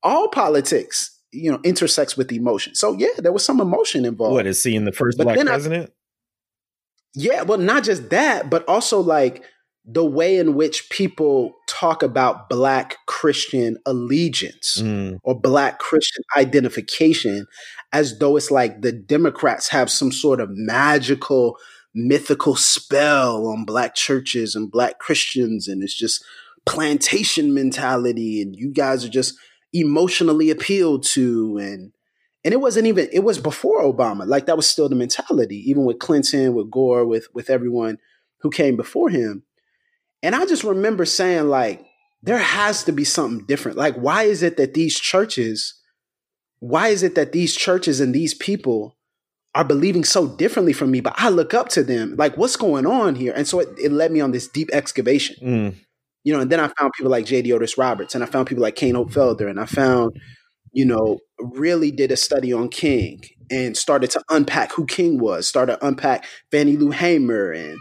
All 0.04 0.28
politics, 0.28 1.18
you 1.32 1.52
know, 1.52 1.60
intersects 1.64 2.16
with 2.18 2.32
emotion. 2.32 2.76
So 2.76 2.94
yeah, 2.94 3.08
there 3.18 3.32
was 3.32 3.44
some 3.46 3.60
emotion 3.62 4.06
involved. 4.06 4.34
What 4.34 4.48
is 4.48 4.62
seeing 4.62 4.86
the 4.86 4.92
first 4.92 5.18
But 5.18 5.26
black 5.26 5.38
then 5.38 5.48
I- 5.48 5.52
president? 5.52 5.92
Yeah, 7.16 7.44
well, 7.44 7.60
not 7.60 7.84
just 7.84 8.10
that, 8.10 8.50
but 8.50 8.68
also 8.68 9.00
like 9.00 9.44
the 9.86 10.04
way 10.06 10.38
in 10.38 10.56
which 10.56 10.90
people 10.90 11.54
talk 11.68 12.02
about 12.02 12.50
black 12.50 12.98
Christian 13.06 13.78
allegiance 13.86 14.80
Mm. 14.82 15.18
or 15.24 15.40
black 15.40 15.78
Christian 15.78 16.24
identification 16.38 17.46
as 17.92 18.18
though 18.18 18.38
it's 18.38 18.50
like 18.50 18.82
the 18.82 18.92
Democrats 18.94 19.68
have 19.70 19.92
some 19.92 20.12
sort 20.12 20.40
of 20.40 20.50
magical, 20.52 21.58
mythical 21.94 22.56
spell 22.56 23.46
on 23.46 23.66
black 23.66 23.94
churches 23.94 24.56
and 24.56 24.72
black 24.72 25.00
Christians. 25.00 25.68
And 25.68 25.84
it's 25.84 25.94
just 25.98 26.24
plantation 26.66 27.54
mentality. 27.54 28.42
And 28.42 28.56
you 28.56 28.72
guys 28.72 29.04
are 29.06 29.10
just 29.10 29.36
emotionally 29.74 30.50
appealed 30.50 31.04
to. 31.04 31.58
And, 31.58 31.92
and 32.46 32.54
it 32.54 32.62
wasn't 32.62 32.88
even, 32.88 33.10
it 33.12 33.24
was 33.24 33.40
before 33.40 33.82
Obama. 33.82 34.26
Like 34.26 34.46
that 34.46 34.56
was 34.56 34.68
still 34.68 34.88
the 34.88 34.96
mentality, 34.96 35.58
even 35.70 35.84
with 35.84 36.00
Clinton, 36.00 36.54
with 36.54 36.72
Gore, 36.72 37.06
with, 37.06 37.28
with 37.34 37.50
everyone 37.50 37.98
who 38.40 38.50
came 38.50 38.76
before 38.76 39.10
him. 39.10 39.44
And 40.22 40.36
I 40.36 40.46
just 40.46 40.64
remember 40.64 41.06
saying, 41.06 41.50
like, 41.50 41.86
there 42.22 42.38
has 42.38 42.86
to 42.86 42.94
be 42.94 43.04
something 43.04 43.46
different. 43.46 43.78
Like, 43.78 43.96
why 43.96 44.24
is 44.24 44.44
it 44.44 44.56
that 44.56 44.74
these 44.74 44.98
churches, 44.98 45.74
why 46.60 46.88
is 46.88 47.04
it 47.04 47.16
that 47.16 47.34
these 47.34 47.54
churches 47.54 48.00
and 48.00 48.16
these 48.16 48.34
people 48.34 48.96
are 49.54 49.66
believing 49.66 50.06
so 50.06 50.28
differently 50.28 50.72
from 50.72 50.92
me? 50.92 51.02
But 51.02 51.16
I 51.18 51.28
look 51.28 51.54
up 51.54 51.68
to 51.70 51.84
them. 51.84 52.16
Like, 52.18 52.38
what's 52.38 52.56
going 52.56 52.86
on 52.86 53.16
here? 53.16 53.34
And 53.36 53.46
so 53.46 53.60
it, 53.60 53.68
it 53.78 53.92
led 53.92 54.14
me 54.14 54.22
on 54.22 54.32
this 54.32 54.48
deep 54.48 54.70
excavation. 54.72 55.36
Mm. 55.42 55.76
You 56.24 56.34
know, 56.34 56.40
and 56.40 56.52
then 56.52 56.60
I 56.60 56.68
found 56.80 56.94
people 56.94 57.12
like 57.12 57.26
J. 57.26 57.44
Deotis 57.44 57.78
Roberts, 57.78 58.16
and 58.16 58.24
I 58.24 58.28
found 58.28 58.48
people 58.48 58.62
like 58.62 58.76
Cain 58.76 58.96
Hope 58.96 59.12
Felder, 59.12 59.50
and 59.50 59.60
I 59.60 59.66
found, 59.66 60.20
you 60.72 60.86
know, 60.86 61.20
really 61.40 61.92
did 61.92 62.12
a 62.12 62.18
study 62.18 62.54
on 62.54 62.70
King 62.70 63.24
and 63.52 63.76
started 63.76 64.10
to 64.12 64.24
unpack 64.30 64.72
who 64.74 64.86
King 64.86 65.20
was, 65.20 65.48
started 65.48 65.78
to 65.78 65.86
unpack 65.86 66.26
Fannie 66.52 66.78
Lou 66.78 66.92
Hamer, 66.92 67.52
and 67.52 67.78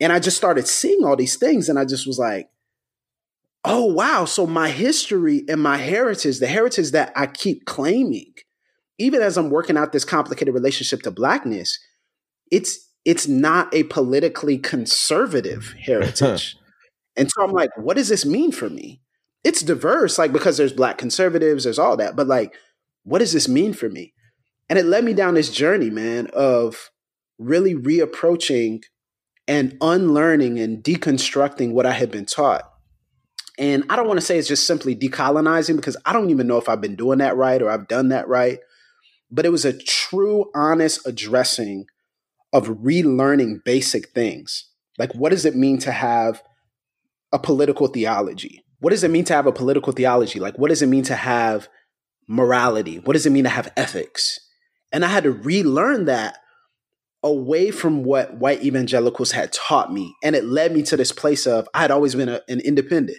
and 0.00 0.12
I 0.12 0.20
just 0.20 0.36
started 0.36 0.68
seeing 0.68 1.04
all 1.04 1.16
these 1.16 1.36
things, 1.36 1.68
and 1.68 1.78
I 1.78 1.84
just 1.84 2.06
was 2.06 2.18
like, 2.18 2.48
oh 3.64 3.84
wow, 3.84 4.24
so 4.24 4.46
my 4.46 4.70
history 4.70 5.44
and 5.48 5.62
my 5.62 5.76
heritage, 5.76 6.38
the 6.38 6.46
heritage 6.46 6.90
that 6.92 7.12
I 7.16 7.26
keep 7.26 7.64
claiming, 7.64 8.32
even 8.98 9.22
as 9.22 9.36
I'm 9.36 9.50
working 9.50 9.76
out 9.76 9.92
this 9.92 10.04
complicated 10.04 10.54
relationship 10.54 11.02
to 11.02 11.10
blackness, 11.10 11.78
it's 12.50 12.88
it's 13.04 13.28
not 13.28 13.72
a 13.74 13.84
politically 13.84 14.58
conservative 14.58 15.74
heritage. 15.80 16.56
And 17.18 17.30
so 17.30 17.42
I'm 17.42 17.52
like, 17.52 17.76
what 17.76 17.96
does 17.96 18.08
this 18.08 18.24
mean 18.24 18.52
for 18.52 18.70
me? 18.70 19.00
It's 19.44 19.62
diverse, 19.62 20.18
like 20.18 20.32
because 20.32 20.56
there's 20.56 20.72
black 20.72 20.98
conservatives, 20.98 21.64
there's 21.64 21.78
all 21.78 21.96
that, 21.96 22.16
but 22.16 22.26
like, 22.26 22.54
what 23.04 23.18
does 23.18 23.32
this 23.32 23.48
mean 23.48 23.72
for 23.72 23.88
me? 23.88 24.14
And 24.68 24.78
it 24.78 24.86
led 24.86 25.04
me 25.04 25.14
down 25.14 25.34
this 25.34 25.50
journey, 25.50 25.90
man, 25.90 26.28
of 26.32 26.90
really 27.38 27.74
reapproaching 27.74 28.82
and 29.46 29.76
unlearning 29.80 30.58
and 30.58 30.82
deconstructing 30.84 31.72
what 31.72 31.86
I 31.86 31.92
had 31.92 32.10
been 32.10 32.26
taught. 32.26 32.62
And 33.58 33.84
I 33.88 33.96
don't 33.96 34.06
want 34.06 34.20
to 34.20 34.26
say 34.26 34.38
it's 34.38 34.46
just 34.46 34.66
simply 34.66 34.94
decolonizing 34.94 35.76
because 35.76 35.96
I 36.04 36.12
don't 36.12 36.30
even 36.30 36.46
know 36.46 36.58
if 36.58 36.68
I've 36.68 36.80
been 36.80 36.96
doing 36.96 37.18
that 37.18 37.36
right 37.36 37.60
or 37.60 37.70
I've 37.70 37.88
done 37.88 38.10
that 38.10 38.28
right. 38.28 38.60
But 39.30 39.46
it 39.46 39.50
was 39.50 39.64
a 39.64 39.76
true, 39.76 40.50
honest 40.54 41.06
addressing 41.06 41.86
of 42.52 42.68
relearning 42.68 43.64
basic 43.64 44.10
things. 44.10 44.70
Like, 44.98 45.14
what 45.14 45.30
does 45.30 45.44
it 45.44 45.56
mean 45.56 45.78
to 45.80 45.92
have 45.92 46.42
a 47.32 47.38
political 47.38 47.86
theology? 47.88 48.64
What 48.80 48.90
does 48.90 49.04
it 49.04 49.10
mean 49.10 49.24
to 49.24 49.34
have 49.34 49.46
a 49.46 49.52
political 49.52 49.92
theology? 49.92 50.38
Like, 50.38 50.58
what 50.58 50.68
does 50.68 50.82
it 50.82 50.86
mean 50.86 51.04
to 51.04 51.16
have 51.16 51.68
morality? 52.28 52.98
What 52.98 53.14
does 53.14 53.26
it 53.26 53.30
mean 53.30 53.44
to 53.44 53.50
have 53.50 53.72
ethics? 53.76 54.38
And 54.92 55.04
I 55.04 55.08
had 55.08 55.24
to 55.24 55.32
relearn 55.32 56.06
that 56.06 56.38
away 57.22 57.70
from 57.70 58.04
what 58.04 58.36
white 58.38 58.62
evangelicals 58.62 59.32
had 59.32 59.52
taught 59.52 59.92
me. 59.92 60.14
And 60.22 60.36
it 60.36 60.44
led 60.44 60.72
me 60.72 60.82
to 60.84 60.96
this 60.96 61.12
place 61.12 61.46
of 61.46 61.68
I 61.74 61.80
had 61.80 61.90
always 61.90 62.14
been 62.14 62.28
a, 62.28 62.40
an 62.48 62.60
independent. 62.60 63.18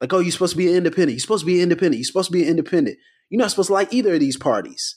Like, 0.00 0.12
oh, 0.12 0.18
you're 0.18 0.32
supposed 0.32 0.52
to 0.52 0.58
be 0.58 0.68
an 0.68 0.76
independent. 0.76 1.12
You're 1.12 1.20
supposed 1.20 1.42
to 1.44 1.52
be 1.52 1.60
independent. 1.60 1.98
You're 1.98 2.04
supposed 2.04 2.28
to 2.28 2.32
be 2.32 2.42
an 2.42 2.50
independent. 2.50 2.98
You're 3.30 3.40
not 3.40 3.50
supposed 3.50 3.68
to 3.68 3.72
like 3.72 3.92
either 3.92 4.14
of 4.14 4.20
these 4.20 4.36
parties. 4.36 4.96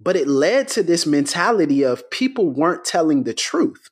But 0.00 0.16
it 0.16 0.26
led 0.26 0.68
to 0.68 0.82
this 0.82 1.06
mentality 1.06 1.84
of 1.84 2.08
people 2.10 2.50
weren't 2.50 2.84
telling 2.84 3.24
the 3.24 3.34
truth. 3.34 3.90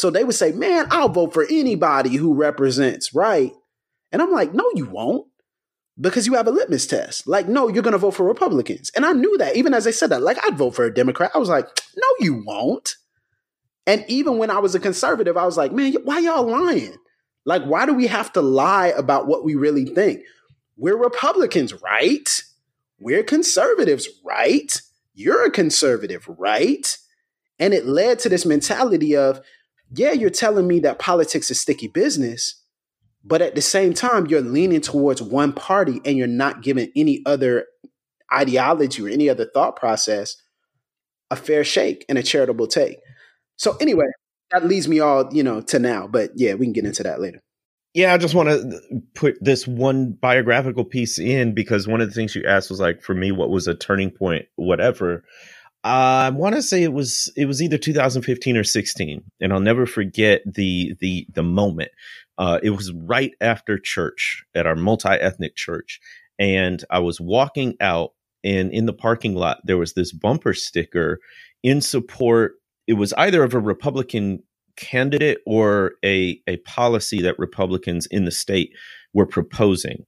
So 0.00 0.10
they 0.10 0.24
would 0.24 0.34
say, 0.34 0.52
man, 0.52 0.86
I'll 0.90 1.10
vote 1.10 1.34
for 1.34 1.44
anybody 1.44 2.16
who 2.16 2.32
represents, 2.32 3.14
right? 3.14 3.52
And 4.12 4.22
I'm 4.22 4.32
like, 4.32 4.54
no, 4.54 4.64
you 4.74 4.86
won't. 4.86 5.26
Because 6.00 6.26
you 6.26 6.32
have 6.34 6.46
a 6.46 6.50
litmus 6.50 6.86
test. 6.86 7.28
Like, 7.28 7.46
no, 7.46 7.68
you're 7.68 7.82
going 7.82 7.92
to 7.92 7.98
vote 7.98 8.12
for 8.12 8.24
Republicans. 8.24 8.90
And 8.96 9.04
I 9.04 9.12
knew 9.12 9.36
that. 9.36 9.56
Even 9.56 9.74
as 9.74 9.84
they 9.84 9.92
said 9.92 10.08
that, 10.08 10.22
like, 10.22 10.38
I'd 10.42 10.56
vote 10.56 10.74
for 10.74 10.86
a 10.86 10.94
Democrat. 10.94 11.32
I 11.34 11.38
was 11.38 11.50
like, 11.50 11.66
no, 11.94 12.06
you 12.20 12.42
won't. 12.46 12.96
And 13.86 14.02
even 14.08 14.38
when 14.38 14.50
I 14.50 14.58
was 14.58 14.74
a 14.74 14.80
conservative, 14.80 15.36
I 15.36 15.44
was 15.44 15.58
like, 15.58 15.72
man, 15.72 15.92
why 16.04 16.20
y'all 16.20 16.50
lying? 16.50 16.96
Like, 17.44 17.64
why 17.64 17.84
do 17.84 17.92
we 17.92 18.06
have 18.06 18.32
to 18.32 18.40
lie 18.40 18.94
about 18.96 19.26
what 19.26 19.44
we 19.44 19.54
really 19.54 19.84
think? 19.84 20.22
We're 20.78 20.96
Republicans, 20.96 21.74
right? 21.74 22.42
We're 22.98 23.22
conservatives, 23.22 24.08
right? 24.24 24.80
You're 25.12 25.44
a 25.44 25.50
conservative, 25.50 26.26
right? 26.38 26.96
And 27.58 27.74
it 27.74 27.84
led 27.84 28.18
to 28.20 28.30
this 28.30 28.46
mentality 28.46 29.14
of, 29.14 29.42
yeah, 29.92 30.12
you're 30.12 30.30
telling 30.30 30.66
me 30.66 30.80
that 30.80 30.98
politics 30.98 31.50
is 31.50 31.60
sticky 31.60 31.88
business, 31.88 32.62
but 33.24 33.42
at 33.42 33.54
the 33.54 33.62
same 33.62 33.92
time, 33.92 34.26
you're 34.26 34.40
leaning 34.40 34.80
towards 34.80 35.20
one 35.20 35.52
party 35.52 36.00
and 36.04 36.16
you're 36.16 36.26
not 36.26 36.62
giving 36.62 36.90
any 36.96 37.22
other 37.26 37.66
ideology 38.32 39.04
or 39.04 39.08
any 39.08 39.28
other 39.28 39.44
thought 39.52 39.76
process 39.76 40.36
a 41.30 41.36
fair 41.36 41.64
shake 41.64 42.04
and 42.08 42.18
a 42.18 42.22
charitable 42.22 42.66
take. 42.66 42.98
So 43.56 43.76
anyway, 43.80 44.06
that 44.50 44.66
leads 44.66 44.88
me 44.88 45.00
all, 45.00 45.28
you 45.32 45.42
know, 45.42 45.60
to 45.62 45.78
now. 45.78 46.06
But 46.06 46.30
yeah, 46.34 46.54
we 46.54 46.66
can 46.66 46.72
get 46.72 46.84
into 46.84 47.02
that 47.02 47.20
later. 47.20 47.40
Yeah, 47.92 48.14
I 48.14 48.18
just 48.18 48.34
want 48.34 48.48
to 48.48 48.80
put 49.14 49.36
this 49.40 49.66
one 49.66 50.12
biographical 50.12 50.84
piece 50.84 51.18
in 51.18 51.54
because 51.54 51.88
one 51.88 52.00
of 52.00 52.08
the 52.08 52.14
things 52.14 52.36
you 52.36 52.44
asked 52.46 52.70
was 52.70 52.78
like, 52.78 53.02
for 53.02 53.14
me, 53.14 53.32
what 53.32 53.50
was 53.50 53.66
a 53.66 53.74
turning 53.74 54.10
point, 54.10 54.46
whatever. 54.54 55.24
I 55.82 56.30
want 56.30 56.56
to 56.56 56.62
say 56.62 56.82
it 56.82 56.92
was 56.92 57.32
it 57.36 57.46
was 57.46 57.62
either 57.62 57.78
2015 57.78 58.56
or 58.56 58.64
16, 58.64 59.22
and 59.40 59.52
I'll 59.52 59.60
never 59.60 59.86
forget 59.86 60.42
the 60.46 60.94
the 61.00 61.26
the 61.32 61.42
moment. 61.42 61.90
Uh, 62.36 62.58
it 62.62 62.70
was 62.70 62.92
right 62.92 63.32
after 63.40 63.78
church 63.78 64.44
at 64.54 64.66
our 64.66 64.76
multi 64.76 65.08
ethnic 65.08 65.56
church, 65.56 66.00
and 66.38 66.84
I 66.90 66.98
was 66.98 67.20
walking 67.20 67.76
out, 67.80 68.12
and 68.44 68.70
in 68.72 68.86
the 68.86 68.92
parking 68.92 69.34
lot 69.34 69.58
there 69.64 69.78
was 69.78 69.94
this 69.94 70.12
bumper 70.12 70.52
sticker 70.52 71.18
in 71.62 71.80
support. 71.80 72.54
It 72.86 72.94
was 72.94 73.12
either 73.14 73.42
of 73.42 73.54
a 73.54 73.60
Republican 73.60 74.42
candidate 74.76 75.38
or 75.46 75.92
a 76.04 76.40
a 76.46 76.58
policy 76.58 77.22
that 77.22 77.38
Republicans 77.38 78.06
in 78.10 78.26
the 78.26 78.30
state 78.30 78.72
were 79.14 79.26
proposing. 79.26 80.04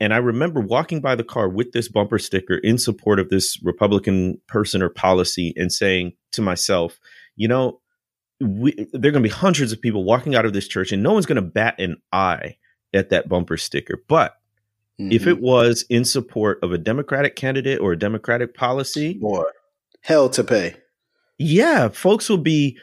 And 0.00 0.14
I 0.14 0.18
remember 0.18 0.60
walking 0.60 1.00
by 1.00 1.16
the 1.16 1.24
car 1.24 1.48
with 1.48 1.72
this 1.72 1.88
bumper 1.88 2.18
sticker 2.18 2.58
in 2.58 2.78
support 2.78 3.18
of 3.18 3.30
this 3.30 3.58
Republican 3.62 4.40
person 4.46 4.82
or 4.82 4.88
policy 4.88 5.52
and 5.56 5.72
saying 5.72 6.12
to 6.32 6.42
myself, 6.42 7.00
you 7.36 7.48
know, 7.48 7.80
we, 8.40 8.72
there 8.92 9.08
are 9.08 9.12
going 9.12 9.24
to 9.24 9.28
be 9.28 9.34
hundreds 9.34 9.72
of 9.72 9.80
people 9.80 10.04
walking 10.04 10.36
out 10.36 10.46
of 10.46 10.52
this 10.52 10.68
church 10.68 10.92
and 10.92 11.02
no 11.02 11.12
one's 11.12 11.26
going 11.26 11.36
to 11.36 11.42
bat 11.42 11.80
an 11.80 11.96
eye 12.12 12.56
at 12.94 13.10
that 13.10 13.28
bumper 13.28 13.56
sticker. 13.56 14.04
But 14.08 14.34
mm-hmm. 15.00 15.10
if 15.10 15.26
it 15.26 15.40
was 15.40 15.84
in 15.90 16.04
support 16.04 16.60
of 16.62 16.72
a 16.72 16.78
Democratic 16.78 17.34
candidate 17.34 17.80
or 17.80 17.92
a 17.92 17.98
Democratic 17.98 18.54
policy, 18.54 19.18
hell 20.02 20.28
to 20.30 20.44
pay. 20.44 20.76
Yeah, 21.38 21.88
folks 21.88 22.28
will 22.28 22.38
be 22.38 22.78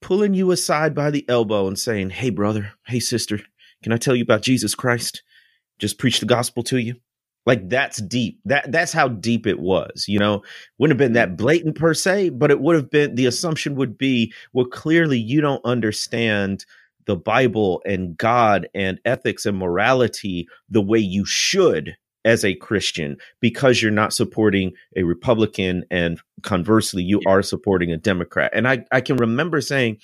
pulling 0.00 0.34
you 0.34 0.50
aside 0.50 0.94
by 0.94 1.10
the 1.10 1.28
elbow 1.28 1.66
and 1.66 1.78
saying, 1.78 2.10
Hey, 2.10 2.30
brother, 2.30 2.72
hey, 2.86 3.00
sister, 3.00 3.40
can 3.82 3.92
I 3.92 3.96
tell 3.96 4.16
you 4.16 4.22
about 4.22 4.42
Jesus 4.42 4.74
Christ? 4.74 5.22
Just 5.78 5.98
preach 5.98 6.20
the 6.20 6.26
gospel 6.26 6.62
to 6.64 6.78
you. 6.78 6.96
Like 7.46 7.68
that's 7.68 7.98
deep. 8.02 8.40
That 8.44 8.70
that's 8.72 8.92
how 8.92 9.08
deep 9.08 9.46
it 9.46 9.60
was. 9.60 10.06
You 10.08 10.18
know, 10.18 10.42
wouldn't 10.78 10.98
have 10.98 11.06
been 11.06 11.14
that 11.14 11.36
blatant 11.36 11.76
per 11.76 11.94
se, 11.94 12.30
but 12.30 12.50
it 12.50 12.60
would 12.60 12.74
have 12.74 12.90
been. 12.90 13.14
The 13.14 13.26
assumption 13.26 13.76
would 13.76 13.96
be, 13.96 14.32
well, 14.52 14.66
clearly 14.66 15.18
you 15.18 15.40
don't 15.40 15.64
understand 15.64 16.66
the 17.06 17.16
Bible 17.16 17.82
and 17.86 18.16
God 18.18 18.68
and 18.74 19.00
ethics 19.04 19.46
and 19.46 19.56
morality 19.56 20.48
the 20.68 20.82
way 20.82 20.98
you 20.98 21.24
should 21.24 21.96
as 22.24 22.44
a 22.44 22.56
Christian 22.56 23.16
because 23.40 23.80
you're 23.80 23.92
not 23.92 24.12
supporting 24.12 24.72
a 24.96 25.04
Republican 25.04 25.84
and 25.92 26.20
conversely 26.42 27.04
you 27.04 27.20
are 27.24 27.42
supporting 27.42 27.92
a 27.92 27.96
Democrat. 27.96 28.50
And 28.52 28.66
I 28.66 28.84
I 28.90 29.00
can 29.00 29.16
remember 29.16 29.60
saying, 29.60 29.98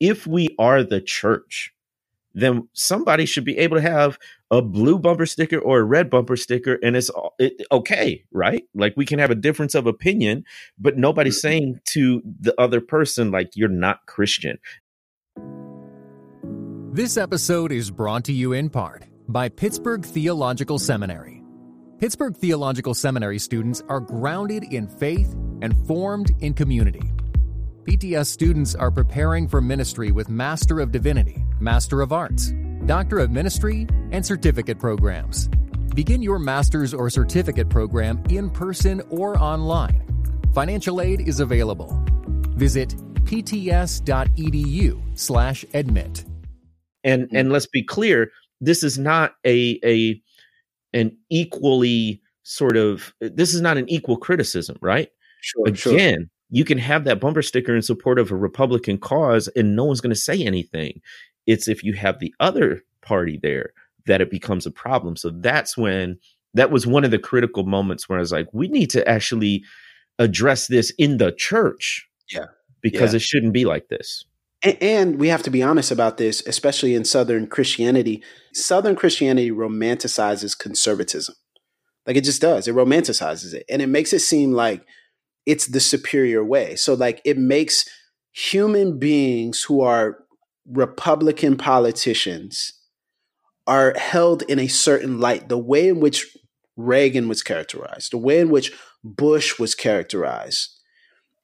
if 0.00 0.26
we 0.26 0.48
are 0.58 0.82
the 0.82 1.00
church, 1.00 1.72
then 2.34 2.68
somebody 2.72 3.26
should 3.26 3.44
be 3.44 3.58
able 3.58 3.76
to 3.76 3.82
have 3.82 4.18
a 4.50 4.60
blue 4.60 4.98
bumper 4.98 5.26
sticker 5.26 5.58
or 5.58 5.78
a 5.78 5.84
red 5.84 6.10
bumper 6.10 6.36
sticker 6.36 6.78
and 6.82 6.96
it's 6.96 7.10
it, 7.38 7.64
okay 7.70 8.24
right? 8.32 8.64
Like 8.74 8.94
we 8.96 9.06
can 9.06 9.18
have 9.18 9.30
a 9.30 9.34
difference 9.34 9.74
of 9.74 9.86
opinion 9.86 10.44
but 10.78 10.96
nobody's 10.96 11.38
mm-hmm. 11.38 11.48
saying 11.48 11.80
to 11.86 12.22
the 12.40 12.58
other 12.60 12.80
person 12.80 13.30
like 13.30 13.52
you're 13.54 13.68
not 13.68 14.06
christian. 14.06 14.58
This 16.92 17.16
episode 17.16 17.70
is 17.70 17.90
brought 17.90 18.24
to 18.24 18.32
you 18.32 18.52
in 18.52 18.68
part 18.68 19.04
by 19.28 19.48
pittsburgh 19.48 20.04
theological 20.04 20.78
seminary. 20.78 21.42
Pittsburgh 21.98 22.34
theological 22.36 22.94
seminary 22.94 23.38
students 23.38 23.82
are 23.88 24.00
grounded 24.00 24.64
in 24.64 24.88
faith 24.88 25.34
and 25.60 25.76
formed 25.86 26.32
in 26.40 26.54
community. 26.54 27.02
Pts 27.84 28.26
students 28.26 28.74
are 28.74 28.90
preparing 28.90 29.46
for 29.46 29.60
ministry 29.60 30.10
with 30.10 30.28
master 30.28 30.80
of 30.80 30.90
divinity 30.90 31.44
master 31.60 32.00
of 32.00 32.12
arts 32.12 32.52
Doctor 32.86 33.18
of 33.18 33.30
Ministry, 33.30 33.86
and 34.12 34.24
certificate 34.24 34.78
programs. 34.78 35.48
Begin 35.94 36.22
your 36.22 36.38
master's 36.38 36.94
or 36.94 37.10
certificate 37.10 37.68
program 37.68 38.22
in 38.30 38.50
person 38.50 39.02
or 39.10 39.38
online. 39.38 40.06
Financial 40.54 41.00
aid 41.00 41.28
is 41.28 41.40
available. 41.40 42.02
Visit 42.56 42.94
pts.edu/admit. 43.24 46.24
And 47.02 47.28
and 47.32 47.52
let's 47.52 47.66
be 47.66 47.82
clear, 47.82 48.30
this 48.60 48.82
is 48.82 48.98
not 48.98 49.34
a 49.46 49.78
a 49.84 50.20
an 50.92 51.16
equally 51.30 52.20
sort 52.42 52.76
of 52.76 53.14
this 53.20 53.54
is 53.54 53.60
not 53.60 53.76
an 53.76 53.88
equal 53.88 54.16
criticism, 54.16 54.76
right? 54.80 55.08
Sure, 55.40 55.68
Again, 55.68 56.18
sure. 56.18 56.26
you 56.50 56.64
can 56.64 56.78
have 56.78 57.04
that 57.04 57.20
bumper 57.20 57.42
sticker 57.42 57.74
in 57.74 57.82
support 57.82 58.18
of 58.18 58.30
a 58.30 58.36
Republican 58.36 58.98
cause 58.98 59.48
and 59.48 59.76
no 59.76 59.84
one's 59.84 60.00
going 60.00 60.14
to 60.14 60.20
say 60.20 60.42
anything. 60.42 61.00
It's 61.50 61.68
if 61.68 61.82
you 61.82 61.94
have 61.94 62.18
the 62.18 62.34
other 62.40 62.82
party 63.02 63.38
there 63.42 63.72
that 64.06 64.20
it 64.20 64.30
becomes 64.30 64.66
a 64.66 64.70
problem. 64.70 65.16
So 65.16 65.30
that's 65.30 65.76
when 65.76 66.18
that 66.54 66.70
was 66.70 66.86
one 66.86 67.04
of 67.04 67.10
the 67.10 67.18
critical 67.18 67.64
moments 67.64 68.08
where 68.08 68.18
I 68.18 68.20
was 68.20 68.32
like, 68.32 68.48
we 68.52 68.68
need 68.68 68.90
to 68.90 69.06
actually 69.08 69.64
address 70.18 70.66
this 70.66 70.92
in 70.98 71.18
the 71.18 71.32
church. 71.32 72.08
Yeah. 72.30 72.46
Because 72.82 73.12
yeah. 73.12 73.16
it 73.16 73.22
shouldn't 73.22 73.52
be 73.52 73.64
like 73.64 73.88
this. 73.88 74.24
And, 74.62 74.78
and 74.82 75.18
we 75.18 75.28
have 75.28 75.42
to 75.42 75.50
be 75.50 75.62
honest 75.62 75.90
about 75.90 76.16
this, 76.16 76.42
especially 76.46 76.94
in 76.94 77.04
Southern 77.04 77.46
Christianity. 77.46 78.22
Southern 78.52 78.96
Christianity 78.96 79.50
romanticizes 79.50 80.58
conservatism. 80.58 81.34
Like 82.06 82.16
it 82.16 82.24
just 82.24 82.40
does. 82.40 82.66
It 82.68 82.74
romanticizes 82.74 83.54
it. 83.54 83.64
And 83.68 83.82
it 83.82 83.88
makes 83.88 84.12
it 84.12 84.20
seem 84.20 84.52
like 84.52 84.86
it's 85.46 85.66
the 85.66 85.80
superior 85.80 86.44
way. 86.44 86.76
So, 86.76 86.94
like, 86.94 87.20
it 87.24 87.38
makes 87.38 87.88
human 88.32 88.98
beings 88.98 89.62
who 89.62 89.80
are 89.80 90.18
Republican 90.70 91.56
politicians 91.56 92.72
are 93.66 93.94
held 93.96 94.42
in 94.42 94.58
a 94.58 94.68
certain 94.68 95.20
light. 95.20 95.48
The 95.48 95.58
way 95.58 95.88
in 95.88 96.00
which 96.00 96.36
Reagan 96.76 97.28
was 97.28 97.42
characterized, 97.42 98.12
the 98.12 98.18
way 98.18 98.40
in 98.40 98.50
which 98.50 98.72
Bush 99.04 99.58
was 99.58 99.74
characterized, 99.74 100.80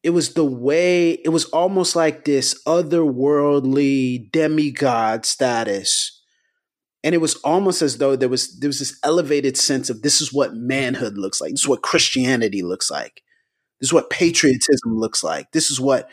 it 0.03 0.11
was 0.11 0.35
the 0.35 0.45
way, 0.45 1.13
it 1.13 1.31
was 1.31 1.47
almost 1.47 1.97
like 1.97 2.25
this 2.25 2.63
otherworldly 2.65 4.31
demigod 4.31 5.27
status. 5.27 6.23
And 7.03 7.15
it 7.15 7.19
was 7.19 7.37
almost 7.37 7.83
as 7.83 7.99
though 7.99 8.17
there 8.17 8.29
was 8.29 8.59
there 8.59 8.69
was 8.69 8.81
this 8.81 8.99
elevated 9.05 9.57
sense 9.57 9.91
of 9.91 10.03
this 10.03 10.21
is 10.21 10.33
what 10.33 10.55
manhood 10.55 11.17
looks 11.17 11.41
like. 11.41 11.53
This 11.53 11.61
is 11.61 11.69
what 11.69 11.83
Christianity 11.83 12.63
looks 12.63 12.91
like. 12.91 13.23
This 13.81 13.89
is 13.89 13.93
what 13.93 14.11
patriotism 14.11 14.97
looks 14.97 15.23
like. 15.23 15.53
This 15.53 15.71
is 15.71 15.81
what 15.81 16.09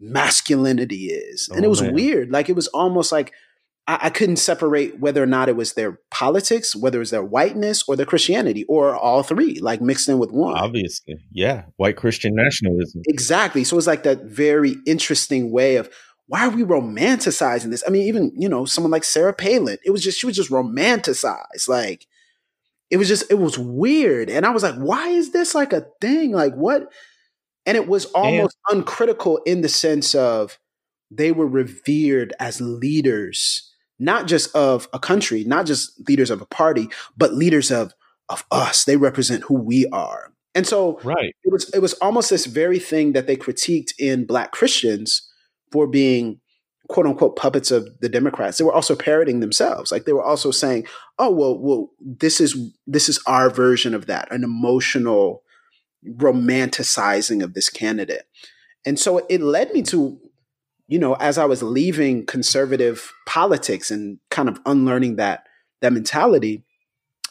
masculinity 0.00 1.06
is. 1.06 1.48
And 1.48 1.60
oh, 1.60 1.64
it 1.64 1.68
was 1.68 1.82
man. 1.82 1.94
weird. 1.94 2.30
Like 2.30 2.48
it 2.48 2.56
was 2.56 2.68
almost 2.68 3.12
like 3.12 3.32
I, 3.86 3.98
I, 4.02 4.10
couldn't 4.10 4.36
separate 4.36 5.00
whether 5.00 5.22
or 5.22 5.26
not 5.26 5.48
it 5.48 5.56
was 5.56 5.72
their 5.72 5.98
politics, 6.10 6.76
whether 6.76 6.98
it 6.98 7.00
was 7.00 7.10
their 7.10 7.24
whiteness 7.24 7.82
or 7.88 7.96
their 7.96 8.06
Christianity, 8.06 8.64
or 8.68 8.94
all 8.94 9.22
three, 9.22 9.58
like 9.60 9.80
mixed 9.80 10.08
in 10.08 10.18
with 10.18 10.30
one. 10.30 10.56
Obviously. 10.56 11.16
Yeah. 11.32 11.64
White 11.76 11.96
Christian 11.96 12.34
nationalism. 12.34 13.02
Exactly. 13.08 13.64
So 13.64 13.78
it's 13.78 13.86
like 13.86 14.02
that 14.04 14.24
very 14.24 14.76
interesting 14.86 15.50
way 15.50 15.76
of 15.76 15.90
why 16.26 16.46
are 16.46 16.50
we 16.50 16.62
romanticizing 16.62 17.70
this? 17.70 17.82
I 17.86 17.90
mean, 17.90 18.02
even, 18.02 18.32
you 18.36 18.50
know, 18.50 18.66
someone 18.66 18.90
like 18.90 19.04
Sarah 19.04 19.32
Palin, 19.32 19.78
it 19.82 19.90
was 19.90 20.04
just, 20.04 20.20
she 20.20 20.26
was 20.26 20.36
just 20.36 20.50
romanticized. 20.50 21.68
Like, 21.68 22.06
it 22.90 22.98
was 22.98 23.08
just, 23.08 23.30
it 23.30 23.38
was 23.38 23.58
weird. 23.58 24.28
And 24.28 24.44
I 24.44 24.50
was 24.50 24.62
like, 24.62 24.74
why 24.74 25.08
is 25.08 25.32
this 25.32 25.54
like 25.54 25.72
a 25.72 25.86
thing? 26.02 26.32
Like, 26.32 26.54
what? 26.54 26.92
And 27.68 27.76
it 27.76 27.86
was 27.86 28.06
almost 28.06 28.56
and- 28.68 28.78
uncritical 28.78 29.36
in 29.44 29.60
the 29.60 29.68
sense 29.68 30.14
of 30.14 30.58
they 31.10 31.32
were 31.32 31.46
revered 31.46 32.32
as 32.40 32.60
leaders, 32.62 33.70
not 33.98 34.26
just 34.26 34.54
of 34.56 34.88
a 34.94 34.98
country, 34.98 35.44
not 35.44 35.66
just 35.66 35.92
leaders 36.08 36.30
of 36.30 36.40
a 36.40 36.46
party, 36.46 36.88
but 37.16 37.34
leaders 37.34 37.70
of 37.70 37.92
of 38.30 38.44
us. 38.50 38.84
They 38.84 38.96
represent 38.96 39.44
who 39.44 39.54
we 39.54 39.86
are. 39.88 40.32
And 40.54 40.66
so 40.66 40.98
right. 41.04 41.34
it 41.44 41.52
was 41.52 41.68
it 41.74 41.80
was 41.80 41.92
almost 41.94 42.30
this 42.30 42.46
very 42.46 42.78
thing 42.78 43.12
that 43.12 43.26
they 43.26 43.36
critiqued 43.36 43.92
in 43.98 44.24
black 44.24 44.50
Christians 44.50 45.30
for 45.70 45.86
being 45.86 46.40
quote 46.88 47.06
unquote 47.06 47.36
puppets 47.36 47.70
of 47.70 47.86
the 48.00 48.08
Democrats. 48.08 48.56
They 48.56 48.64
were 48.64 48.72
also 48.72 48.96
parroting 48.96 49.40
themselves. 49.40 49.92
Like 49.92 50.06
they 50.06 50.12
were 50.12 50.24
also 50.24 50.50
saying, 50.50 50.86
"Oh, 51.18 51.30
well, 51.30 51.58
well, 51.58 51.90
this 52.00 52.40
is 52.40 52.56
this 52.86 53.10
is 53.10 53.20
our 53.26 53.50
version 53.50 53.94
of 53.94 54.06
that, 54.06 54.32
an 54.32 54.42
emotional 54.42 55.42
romanticizing 56.06 57.42
of 57.42 57.54
this 57.54 57.70
candidate. 57.70 58.26
And 58.86 58.98
so 58.98 59.26
it 59.28 59.40
led 59.40 59.72
me 59.72 59.82
to, 59.82 60.18
you 60.86 60.98
know, 60.98 61.14
as 61.14 61.38
I 61.38 61.44
was 61.44 61.62
leaving 61.62 62.26
conservative 62.26 63.12
politics 63.26 63.90
and 63.90 64.18
kind 64.30 64.48
of 64.48 64.60
unlearning 64.66 65.16
that 65.16 65.46
that 65.80 65.92
mentality, 65.92 66.64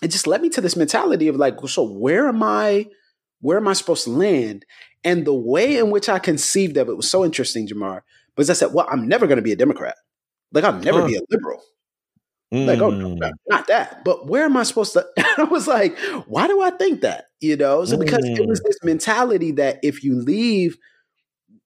it 0.02 0.10
just 0.10 0.28
led 0.28 0.42
me 0.42 0.50
to 0.50 0.62
this 0.62 0.76
mentality 0.76 1.28
of 1.28 1.36
like, 1.36 1.56
so 1.68 1.84
where 1.84 2.28
am 2.28 2.44
I? 2.44 2.88
Where 3.42 3.58
am 3.58 3.68
I 3.68 3.74
supposed 3.74 4.06
to 4.06 4.12
land? 4.12 4.66
And 5.04 5.26
the 5.26 5.34
way 5.34 5.78
in 5.78 5.92
which 5.92 6.10
I 6.10 6.20
conceived 6.20 6.78
of 6.78 6.90
it 6.90 6.98
was 6.98 7.10
so 7.10 7.24
interesting, 7.24 7.68
Jemar, 7.68 8.02
because 8.36 8.50
I 8.50 8.54
said, 8.54 8.74
well, 8.74 8.88
I'm 8.90 9.08
never 9.08 9.28
going 9.28 9.38
to 9.38 9.44
be 9.44 9.52
a 9.52 9.58
Democrat. 9.58 9.96
Like 10.52 10.64
I'll 10.64 10.80
never 10.80 11.02
huh. 11.02 11.08
be 11.08 11.16
a 11.16 11.22
liberal. 11.30 11.62
Mm. 12.54 12.66
Like, 12.66 12.80
oh, 12.80 12.90
no, 12.90 13.10
mm. 13.16 13.32
not 13.48 13.68
that. 13.68 14.06
But 14.06 14.28
where 14.28 14.46
am 14.46 14.56
I 14.56 14.64
supposed 14.64 14.94
to? 14.94 15.06
I 15.38 15.44
was 15.44 15.68
like, 15.68 15.98
why 16.28 16.48
do 16.48 16.62
I 16.62 16.72
think 16.72 17.02
that? 17.02 17.27
You 17.40 17.56
know, 17.56 17.86
so 17.86 17.98
because 17.98 18.26
mm. 18.26 18.38
it 18.38 18.48
was 18.48 18.60
mm. 18.60 18.64
this 18.66 18.80
mentality 18.84 19.52
that 19.52 19.80
if 19.84 20.04
you 20.04 20.20
leave, 20.20 20.78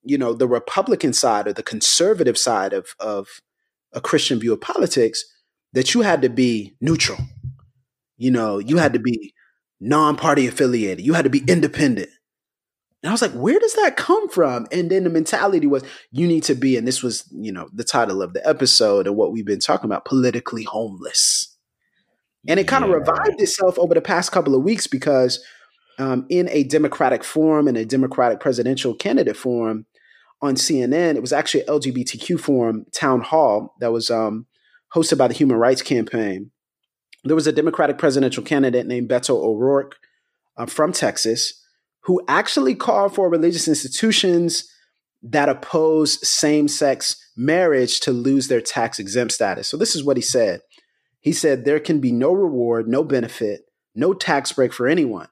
you 0.04 0.18
know, 0.18 0.34
the 0.34 0.48
Republican 0.48 1.14
side 1.14 1.48
or 1.48 1.54
the 1.54 1.64
conservative 1.64 2.38
side 2.38 2.74
of 2.74 2.88
of 3.00 3.28
a 3.94 4.02
Christian 4.02 4.40
view 4.40 4.54
of 4.54 4.62
politics, 4.62 5.24
that 5.74 5.94
you 5.94 6.02
had 6.02 6.22
to 6.22 6.30
be 6.30 6.76
neutral. 6.82 7.18
You 8.18 8.32
know, 8.32 8.60
you 8.60 8.78
had 8.78 8.94
to 8.94 9.00
be 9.00 9.34
non-party 9.80 10.48
affiliated. 10.48 11.06
You 11.06 11.14
had 11.14 11.24
to 11.24 11.30
be 11.30 11.44
independent. 11.48 12.10
And 13.02 13.10
I 13.10 13.14
was 13.14 13.22
like, 13.22 13.32
where 13.32 13.58
does 13.58 13.74
that 13.76 13.98
come 13.98 14.30
from? 14.30 14.68
And 14.72 14.92
then 14.92 15.06
the 15.06 15.10
mentality 15.10 15.66
was, 15.66 15.84
you 16.12 16.28
need 16.28 16.44
to 16.44 16.54
be, 16.54 16.78
and 16.78 16.88
this 16.88 17.02
was, 17.02 17.28
you 17.32 17.52
know, 17.52 17.68
the 17.74 17.84
title 17.84 18.22
of 18.22 18.34
the 18.34 18.48
episode 18.48 19.08
and 19.08 19.16
what 19.16 19.32
we've 19.32 19.46
been 19.46 19.60
talking 19.60 19.86
about, 19.86 20.06
politically 20.06 20.64
homeless. 20.64 21.58
And 22.48 22.60
it 22.60 22.68
kind 22.68 22.84
of 22.84 22.92
revived 22.92 23.42
itself 23.42 23.80
over 23.80 23.96
the 23.96 24.02
past 24.02 24.32
couple 24.32 24.54
of 24.54 24.64
weeks 24.64 24.86
because 24.86 25.44
um, 26.00 26.26
in 26.30 26.50
a 26.50 26.64
Democratic 26.64 27.24
forum 27.24 27.68
and 27.68 27.78
a 27.78 27.86
Democratic 27.86 28.40
presidential 28.40 28.94
candidate 28.96 29.38
forum 29.38 29.86
on 30.42 30.56
CNN, 30.56 31.16
it 31.16 31.22
was 31.22 31.34
actually 31.34 31.62
an 31.62 31.68
LGBTQ 31.68 32.40
forum 32.40 32.86
town 32.92 33.22
hall 33.22 33.76
that 33.80 33.92
was 33.92 34.10
um, 34.10 34.48
hosted 34.96 35.18
by 35.18 35.28
the 35.28 35.34
Human 35.34 35.58
Rights 35.58 35.82
Campaign. 35.82 36.52
there 37.24 37.36
was 37.36 37.48
a 37.48 37.52
Democratic 37.52 37.98
presidential 37.98 38.44
candidate 38.44 38.88
named 38.88 39.10
Beto 39.10 39.36
O'Rourke 39.36 39.98
uh, 40.58 40.66
from 40.66 40.92
Texas 40.92 41.62
who 42.06 42.22
actually 42.28 42.74
called 42.74 43.14
for 43.14 43.30
religious 43.30 43.68
institutions 43.68 44.68
that 45.22 45.50
oppose 45.50 46.28
same 46.28 46.68
sex 46.68 47.16
marriage 47.38 48.00
to 48.00 48.12
lose 48.12 48.48
their 48.48 48.62
tax 48.62 48.98
exempt 48.98 49.34
status. 49.34 49.68
So, 49.68 49.78
this 49.78 49.96
is 49.96 50.04
what 50.04 50.18
he 50.18 50.24
said. 50.24 50.62
He 51.20 51.32
said, 51.32 51.64
There 51.64 51.80
can 51.80 52.00
be 52.00 52.12
no 52.12 52.34
reward, 52.34 52.88
no 52.88 53.04
benefit, 53.04 53.62
no 53.94 54.16
tax 54.16 54.52
break 54.52 54.74
for 54.74 54.88
anyone 54.88 55.28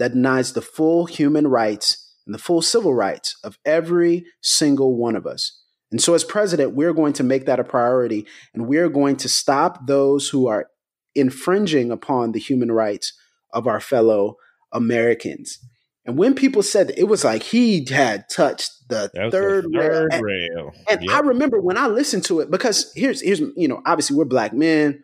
that 0.00 0.14
denies 0.14 0.54
the 0.54 0.62
full 0.62 1.06
human 1.06 1.46
rights 1.46 2.12
and 2.26 2.34
the 2.34 2.38
full 2.38 2.62
civil 2.62 2.94
rights 2.94 3.38
of 3.44 3.58
every 3.64 4.24
single 4.42 4.96
one 4.96 5.14
of 5.14 5.26
us. 5.26 5.62
And 5.92 6.00
so, 6.00 6.14
as 6.14 6.24
president, 6.24 6.74
we're 6.74 6.94
going 6.94 7.12
to 7.14 7.22
make 7.22 7.46
that 7.46 7.60
a 7.60 7.64
priority 7.64 8.26
and 8.54 8.66
we're 8.66 8.88
going 8.88 9.16
to 9.16 9.28
stop 9.28 9.86
those 9.86 10.28
who 10.28 10.48
are 10.48 10.68
infringing 11.14 11.90
upon 11.90 12.32
the 12.32 12.38
human 12.38 12.72
rights 12.72 13.12
of 13.52 13.66
our 13.66 13.80
fellow 13.80 14.36
Americans. 14.72 15.58
And 16.06 16.16
when 16.16 16.34
people 16.34 16.62
said 16.62 16.92
it 16.96 17.04
was 17.04 17.24
like 17.24 17.42
he 17.42 17.84
had 17.90 18.28
touched 18.30 18.70
the 18.88 19.10
third, 19.14 19.26
the 19.26 19.30
third 19.30 19.66
rail. 19.74 20.08
rail. 20.22 20.72
And, 20.88 21.02
Yep. 21.02 21.10
I 21.14 21.20
remember 21.20 21.60
when 21.60 21.76
I 21.76 21.88
listened 21.88 22.24
to 22.24 22.40
it 22.40 22.50
because 22.50 22.90
here's 22.94 23.20
here's 23.20 23.40
you 23.40 23.68
know 23.68 23.82
obviously 23.84 24.16
we're 24.16 24.24
black 24.24 24.54
men, 24.54 25.02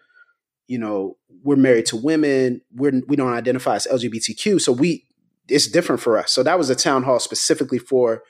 you 0.68 0.78
know 0.78 1.16
we're 1.46 1.56
married 1.56 1.87
to 1.87 1.96
women, 1.96 2.61
we're 2.74 3.02
we 3.06 3.14
don't 3.14 3.32
identify 3.32 3.76
as 3.76 3.87
LGBTQ, 3.90 4.61
so 4.61 4.72
we 4.72 5.06
it's 5.48 5.68
different 5.68 6.02
for 6.02 6.18
us. 6.18 6.32
So 6.32 6.42
that 6.42 6.59
was 6.59 6.68
a 6.70 6.74
town 6.74 7.04
hall 7.04 7.20
specifically 7.20 7.78
for 7.78 8.24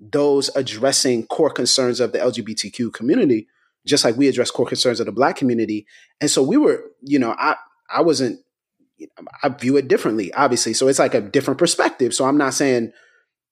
those 0.00 0.48
addressing 0.56 1.26
core 1.26 1.50
concerns 1.50 2.00
of 2.00 2.12
the 2.12 2.18
LGBTQ 2.18 2.94
community, 2.94 3.46
just 3.86 4.04
like 4.04 4.16
we 4.16 4.26
address 4.26 4.50
core 4.50 4.66
concerns 4.66 5.00
of 5.00 5.06
the 5.06 5.12
black 5.12 5.36
community. 5.36 5.86
And 6.20 6.30
so 6.30 6.42
we 6.42 6.56
were, 6.56 6.82
you 7.02 7.18
know, 7.18 7.36
I 7.38 7.56
I 7.90 8.00
wasn't 8.00 8.40
I 9.42 9.50
view 9.50 9.76
it 9.76 9.86
differently, 9.86 10.32
obviously. 10.32 10.72
So 10.72 10.88
it's 10.88 10.98
like 10.98 11.14
a 11.14 11.20
different 11.20 11.58
perspective. 11.58 12.14
So 12.14 12.24
I'm 12.24 12.38
not 12.38 12.54
saying, 12.54 12.92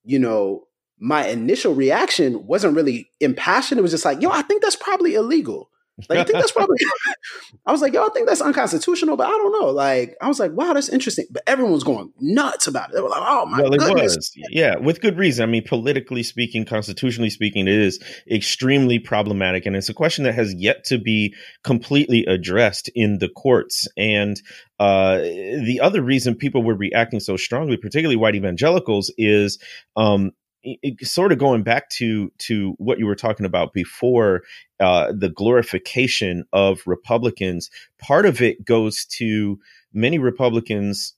you 0.02 0.18
know, 0.18 0.64
my 0.98 1.26
initial 1.26 1.74
reaction 1.74 2.46
wasn't 2.46 2.74
really 2.74 3.10
impassioned. 3.20 3.78
It 3.78 3.82
was 3.82 3.90
just 3.90 4.06
like, 4.06 4.22
yo, 4.22 4.30
I 4.30 4.40
think 4.42 4.62
that's 4.62 4.76
probably 4.76 5.14
illegal. 5.14 5.68
Like, 6.08 6.18
I 6.18 6.24
think 6.24 6.38
that's 6.38 6.52
probably, 6.52 6.76
I 7.66 7.72
was 7.72 7.80
like, 7.80 7.92
yo, 7.92 8.06
I 8.06 8.08
think 8.10 8.28
that's 8.28 8.40
unconstitutional, 8.40 9.16
but 9.16 9.26
I 9.26 9.30
don't 9.30 9.52
know. 9.60 9.70
Like, 9.70 10.16
I 10.20 10.28
was 10.28 10.40
like, 10.40 10.52
wow, 10.52 10.72
that's 10.72 10.88
interesting. 10.88 11.26
But 11.30 11.42
everyone 11.46 11.72
was 11.72 11.84
going 11.84 12.12
nuts 12.20 12.66
about 12.66 12.90
it. 12.90 12.94
They 12.94 13.00
were 13.00 13.08
like, 13.08 13.22
oh 13.22 13.46
my 13.46 13.62
well, 13.62 13.74
it 13.74 13.80
goodness. 13.80 14.16
was, 14.16 14.32
yeah, 14.50 14.76
with 14.76 15.00
good 15.00 15.18
reason. 15.18 15.42
I 15.42 15.46
mean, 15.46 15.64
politically 15.66 16.22
speaking, 16.22 16.64
constitutionally 16.64 17.30
speaking, 17.30 17.68
it 17.68 17.74
is 17.74 18.00
extremely 18.30 18.98
problematic, 18.98 19.66
and 19.66 19.76
it's 19.76 19.88
a 19.88 19.94
question 19.94 20.24
that 20.24 20.34
has 20.34 20.54
yet 20.54 20.84
to 20.84 20.98
be 20.98 21.34
completely 21.64 22.24
addressed 22.26 22.90
in 22.94 23.18
the 23.18 23.28
courts. 23.28 23.88
And 23.96 24.40
uh, 24.78 25.18
the 25.18 25.80
other 25.82 26.02
reason 26.02 26.34
people 26.34 26.62
were 26.62 26.74
reacting 26.74 27.20
so 27.20 27.36
strongly, 27.36 27.76
particularly 27.76 28.16
white 28.16 28.34
evangelicals, 28.34 29.12
is 29.18 29.58
um, 29.96 30.30
it, 30.62 31.06
sort 31.06 31.32
of 31.32 31.38
going 31.38 31.62
back 31.62 31.88
to 31.90 32.32
to 32.38 32.74
what 32.78 32.98
you 32.98 33.06
were 33.06 33.14
talking 33.14 33.46
about 33.46 33.72
before 33.72 34.42
uh, 34.78 35.12
the 35.12 35.28
glorification 35.28 36.44
of 36.52 36.82
Republicans. 36.86 37.70
Part 37.98 38.26
of 38.26 38.40
it 38.40 38.64
goes 38.64 39.04
to 39.06 39.58
many 39.92 40.18
Republicans 40.18 41.14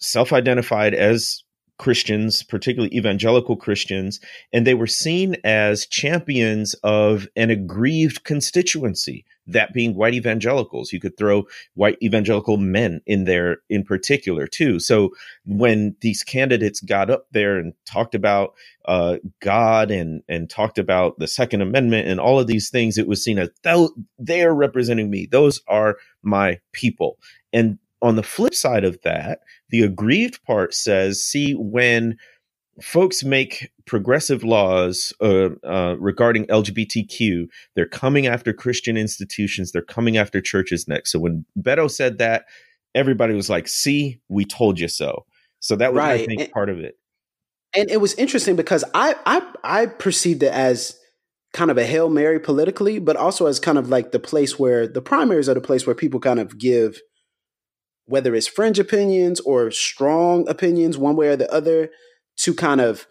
self-identified 0.00 0.94
as 0.94 1.42
Christians, 1.78 2.42
particularly 2.44 2.96
evangelical 2.96 3.56
Christians, 3.56 4.20
and 4.52 4.66
they 4.66 4.74
were 4.74 4.86
seen 4.86 5.36
as 5.44 5.86
champions 5.86 6.74
of 6.84 7.26
an 7.34 7.50
aggrieved 7.50 8.24
constituency, 8.24 9.24
that 9.46 9.72
being 9.72 9.94
white 9.94 10.14
evangelicals. 10.14 10.92
You 10.92 11.00
could 11.00 11.16
throw 11.16 11.46
white 11.74 11.98
evangelical 12.02 12.56
men 12.58 13.00
in 13.06 13.24
there 13.24 13.58
in 13.68 13.82
particular, 13.84 14.46
too. 14.46 14.78
So 14.78 15.10
when 15.44 15.96
these 16.00 16.22
candidates 16.22 16.80
got 16.80 17.10
up 17.10 17.26
there 17.32 17.58
and 17.58 17.74
talked 17.86 18.14
about 18.14 18.54
uh, 18.86 19.16
God 19.40 19.90
and, 19.90 20.22
and 20.28 20.48
talked 20.48 20.78
about 20.78 21.18
the 21.18 21.26
Second 21.26 21.60
Amendment 21.60 22.06
and 22.06 22.20
all 22.20 22.38
of 22.38 22.46
these 22.46 22.70
things, 22.70 22.98
it 22.98 23.08
was 23.08 23.22
seen 23.22 23.38
as 23.38 23.50
"Tho- 23.64 23.94
they're 24.18 24.54
representing 24.54 25.10
me. 25.10 25.26
Those 25.26 25.60
are 25.66 25.96
my 26.22 26.60
people. 26.72 27.18
And 27.52 27.78
on 28.04 28.16
the 28.16 28.22
flip 28.22 28.54
side 28.54 28.84
of 28.84 29.00
that, 29.02 29.40
the 29.70 29.82
aggrieved 29.82 30.42
part 30.44 30.74
says, 30.74 31.24
see, 31.24 31.52
when 31.54 32.16
folks 32.82 33.24
make 33.24 33.70
progressive 33.86 34.44
laws 34.44 35.12
uh, 35.20 35.48
uh, 35.64 35.96
regarding 35.98 36.44
LGBTQ, 36.46 37.46
they're 37.74 37.86
coming 37.86 38.26
after 38.26 38.52
Christian 38.52 38.96
institutions, 38.96 39.72
they're 39.72 39.82
coming 39.82 40.16
after 40.16 40.40
churches 40.40 40.86
next. 40.88 41.12
So 41.12 41.18
when 41.18 41.44
Beto 41.58 41.90
said 41.90 42.18
that, 42.18 42.44
everybody 42.94 43.34
was 43.34 43.48
like, 43.48 43.68
see, 43.68 44.20
we 44.28 44.44
told 44.44 44.78
you 44.78 44.88
so. 44.88 45.24
So 45.60 45.76
that 45.76 45.94
was, 45.94 46.02
I 46.02 46.24
think, 46.26 46.40
And- 46.42 46.50
part 46.52 46.68
of 46.68 46.78
it. 46.80 46.96
and 47.74 47.90
it 47.90 48.00
was 48.00 48.14
interesting 48.14 48.54
because 48.56 48.84
I, 48.94 49.14
I 49.26 49.42
I 49.64 49.86
perceived 49.86 50.42
it 50.42 50.52
as 50.52 50.96
kind 51.52 51.70
of 51.70 51.78
a 51.78 51.84
hail 51.86 52.10
mary 52.10 52.38
politically, 52.40 52.98
but 52.98 53.16
also 53.16 53.46
as 53.46 53.58
kind 53.60 53.78
of 53.78 53.88
like 53.88 54.12
the 54.12 54.18
place 54.20 54.58
where 54.58 54.86
the 54.86 55.00
primaries 55.00 55.48
are 55.48 55.54
the 55.54 55.60
place 55.60 55.86
where 55.86 55.94
people 55.94 56.20
kind 56.20 56.38
of 56.40 56.58
give 56.58 57.00
whether 58.06 58.34
it's 58.34 58.46
fringe 58.46 58.78
opinions 58.78 59.40
or 59.40 59.70
strong 59.70 60.48
opinions, 60.48 60.98
one 60.98 61.16
way 61.16 61.28
or 61.28 61.36
the 61.36 61.52
other, 61.52 61.90
to 62.36 62.54
kind 62.54 62.80
of 62.80 63.06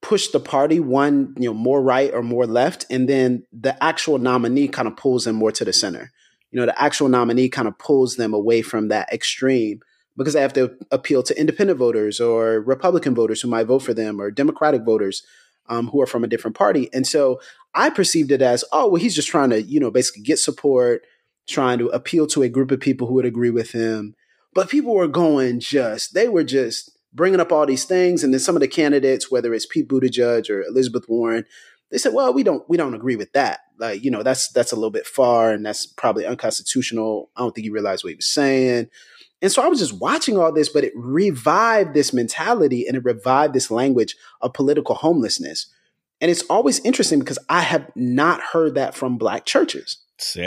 push 0.00 0.28
the 0.28 0.38
party 0.38 0.78
one 0.78 1.34
you 1.36 1.48
know 1.48 1.54
more 1.54 1.82
right 1.82 2.12
or 2.12 2.22
more 2.22 2.46
left, 2.46 2.86
and 2.90 3.08
then 3.08 3.44
the 3.52 3.82
actual 3.82 4.18
nominee 4.18 4.68
kind 4.68 4.88
of 4.88 4.96
pulls 4.96 5.24
them 5.24 5.36
more 5.36 5.52
to 5.52 5.64
the 5.64 5.72
center. 5.72 6.12
You 6.50 6.60
know, 6.60 6.66
the 6.66 6.80
actual 6.80 7.08
nominee 7.08 7.48
kind 7.48 7.68
of 7.68 7.78
pulls 7.78 8.16
them 8.16 8.32
away 8.32 8.62
from 8.62 8.88
that 8.88 9.12
extreme 9.12 9.80
because 10.16 10.34
they 10.34 10.40
have 10.40 10.52
to 10.54 10.72
appeal 10.90 11.22
to 11.22 11.38
independent 11.38 11.78
voters 11.78 12.20
or 12.20 12.60
Republican 12.60 13.14
voters 13.14 13.40
who 13.40 13.48
might 13.48 13.66
vote 13.66 13.80
for 13.80 13.94
them 13.94 14.20
or 14.20 14.30
Democratic 14.30 14.82
voters 14.82 15.22
um, 15.68 15.88
who 15.88 16.00
are 16.00 16.06
from 16.06 16.24
a 16.24 16.28
different 16.28 16.56
party. 16.56 16.88
And 16.92 17.06
so 17.06 17.40
I 17.74 17.90
perceived 17.90 18.32
it 18.32 18.42
as, 18.42 18.64
oh, 18.72 18.88
well, 18.88 19.00
he's 19.00 19.14
just 19.14 19.28
trying 19.28 19.50
to, 19.50 19.62
you 19.62 19.78
know, 19.78 19.90
basically 19.90 20.22
get 20.22 20.38
support, 20.38 21.02
trying 21.48 21.78
to 21.78 21.88
appeal 21.88 22.26
to 22.28 22.42
a 22.42 22.48
group 22.48 22.70
of 22.70 22.80
people 22.80 23.06
who 23.06 23.14
would 23.14 23.26
agree 23.26 23.50
with 23.50 23.72
him. 23.72 24.14
But 24.58 24.68
people 24.68 24.92
were 24.92 25.06
going 25.06 25.60
just, 25.60 26.14
they 26.14 26.26
were 26.26 26.42
just 26.42 26.90
bringing 27.12 27.38
up 27.38 27.52
all 27.52 27.64
these 27.64 27.84
things. 27.84 28.24
And 28.24 28.34
then 28.34 28.40
some 28.40 28.56
of 28.56 28.60
the 28.60 28.66
candidates, 28.66 29.30
whether 29.30 29.54
it's 29.54 29.66
Pete 29.66 29.88
Buttigieg 29.88 30.50
or 30.50 30.62
Elizabeth 30.62 31.04
Warren, 31.08 31.44
they 31.92 31.98
said, 31.98 32.12
well, 32.12 32.34
we 32.34 32.42
don't, 32.42 32.68
we 32.68 32.76
don't 32.76 32.96
agree 32.96 33.14
with 33.14 33.32
that. 33.34 33.60
Like, 33.78 34.02
you 34.02 34.10
know, 34.10 34.24
that's, 34.24 34.50
that's 34.50 34.72
a 34.72 34.74
little 34.74 34.90
bit 34.90 35.06
far 35.06 35.52
and 35.52 35.64
that's 35.64 35.86
probably 35.86 36.26
unconstitutional. 36.26 37.30
I 37.36 37.42
don't 37.42 37.54
think 37.54 37.66
he 37.66 37.70
realized 37.70 38.02
what 38.02 38.10
he 38.10 38.16
was 38.16 38.26
saying. 38.26 38.88
And 39.40 39.52
so 39.52 39.62
I 39.62 39.68
was 39.68 39.78
just 39.78 40.00
watching 40.00 40.36
all 40.36 40.52
this, 40.52 40.70
but 40.70 40.82
it 40.82 40.92
revived 40.96 41.94
this 41.94 42.12
mentality 42.12 42.84
and 42.88 42.96
it 42.96 43.04
revived 43.04 43.54
this 43.54 43.70
language 43.70 44.16
of 44.40 44.54
political 44.54 44.96
homelessness. 44.96 45.72
And 46.20 46.32
it's 46.32 46.42
always 46.50 46.80
interesting 46.80 47.20
because 47.20 47.38
I 47.48 47.60
have 47.60 47.88
not 47.94 48.40
heard 48.40 48.74
that 48.74 48.96
from 48.96 49.18
black 49.18 49.46
churches. 49.46 49.98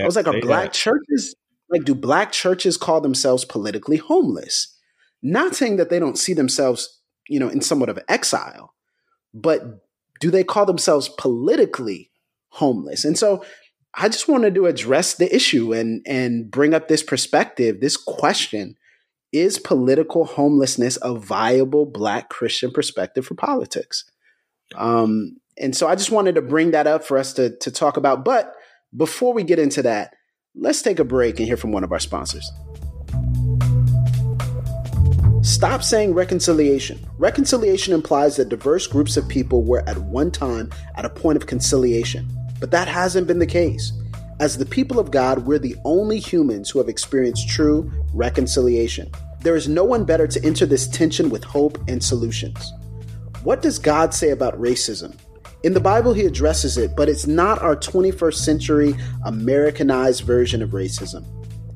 I 0.04 0.06
was 0.06 0.17
like, 0.17 0.28
are 0.28 0.41
black 0.41 0.74
churches 0.74 1.34
like 1.71 1.86
do 1.86 1.95
black 1.95 2.31
churches 2.31 2.77
call 2.77 3.01
themselves 3.01 3.45
politically 3.45 3.97
homeless? 3.97 4.77
Not 5.23 5.55
saying 5.55 5.77
that 5.77 5.89
they 5.89 5.99
don't 5.99 6.17
see 6.17 6.34
themselves, 6.34 6.99
you 7.27 7.39
know, 7.39 7.49
in 7.49 7.62
somewhat 7.62 7.89
of 7.89 7.99
exile, 8.07 8.73
but 9.34 9.86
do 10.19 10.29
they 10.29 10.43
call 10.43 10.65
themselves 10.65 11.10
politically 11.10 12.12
homeless? 12.49 13.05
And 13.05 13.17
so 13.17 13.43
I 13.93 14.10
just 14.10 14.27
wanted 14.27 14.55
to 14.55 14.67
address 14.67 15.15
the 15.15 15.34
issue 15.34 15.73
and 15.73 16.01
and 16.05 16.49
bring 16.49 16.73
up 16.73 16.88
this 16.88 17.03
perspective, 17.03 17.79
this 17.79 17.97
question. 17.97 18.75
Is 19.34 19.60
political 19.60 20.25
homelessness 20.25 20.97
a 21.01 21.15
viable 21.15 21.86
black 21.86 22.27
Christian 22.27 22.69
perspective 22.69 23.25
for 23.25 23.34
politics? 23.34 24.03
Um, 24.75 25.38
and 25.57 25.73
so 25.75 25.88
I 25.88 25.95
just 25.95 26.12
wanted 26.12 26.36
to 26.36 26.41
bring 26.41 26.71
that 26.71 26.86
up 26.86 27.05
for 27.05 27.17
us 27.17 27.31
to, 27.34 27.55
to 27.60 27.71
talk 27.71 27.95
about. 27.95 28.25
But 28.25 28.53
before 28.95 29.34
we 29.34 29.43
get 29.43 29.60
into 29.60 29.84
that, 29.84 30.15
let's 30.55 30.81
take 30.81 30.99
a 30.99 31.03
break 31.03 31.39
and 31.39 31.47
hear 31.47 31.57
from 31.57 31.71
one 31.71 31.83
of 31.83 31.91
our 31.91 31.99
sponsors. 31.99 32.51
Stop 35.41 35.81
saying 35.81 36.13
reconciliation. 36.13 36.99
Reconciliation 37.17 37.93
implies 37.93 38.35
that 38.35 38.49
diverse 38.49 38.85
groups 38.85 39.17
of 39.17 39.27
people 39.27 39.63
were 39.63 39.87
at 39.89 39.97
one 39.97 40.29
time 40.29 40.69
at 40.95 41.05
a 41.05 41.09
point 41.09 41.35
of 41.35 41.47
conciliation, 41.47 42.29
but 42.60 42.69
that 42.71 42.87
hasn't 42.87 43.27
been 43.27 43.39
the 43.39 43.45
case. 43.47 43.91
As 44.39 44.58
the 44.58 44.65
people 44.65 44.99
of 44.99 45.10
God, 45.10 45.45
we're 45.45 45.60
the 45.60 45.77
only 45.83 46.19
humans 46.19 46.69
who 46.69 46.79
have 46.79 46.89
experienced 46.89 47.49
true 47.49 47.91
reconciliation. 48.13 49.10
There 49.41 49.56
is 49.56 49.67
no 49.67 49.83
one 49.83 50.06
better 50.06 50.27
to 50.27 50.45
enter 50.45 50.65
this 50.67 50.87
tension 50.87 51.29
with 51.29 51.43
hope 51.43 51.79
and 51.87 52.04
solutions. 52.04 52.71
What 53.43 53.63
does 53.63 53.79
God 53.79 54.13
say 54.13 54.29
about 54.29 54.60
racism? 54.60 55.15
In 55.63 55.75
the 55.75 55.79
Bible, 55.79 56.13
he 56.13 56.25
addresses 56.25 56.75
it, 56.75 56.95
but 56.95 57.07
it's 57.07 57.27
not 57.27 57.62
our 57.62 57.75
21st 57.75 58.33
century 58.33 58.95
Americanized 59.25 60.23
version 60.23 60.63
of 60.63 60.71
racism. 60.71 61.23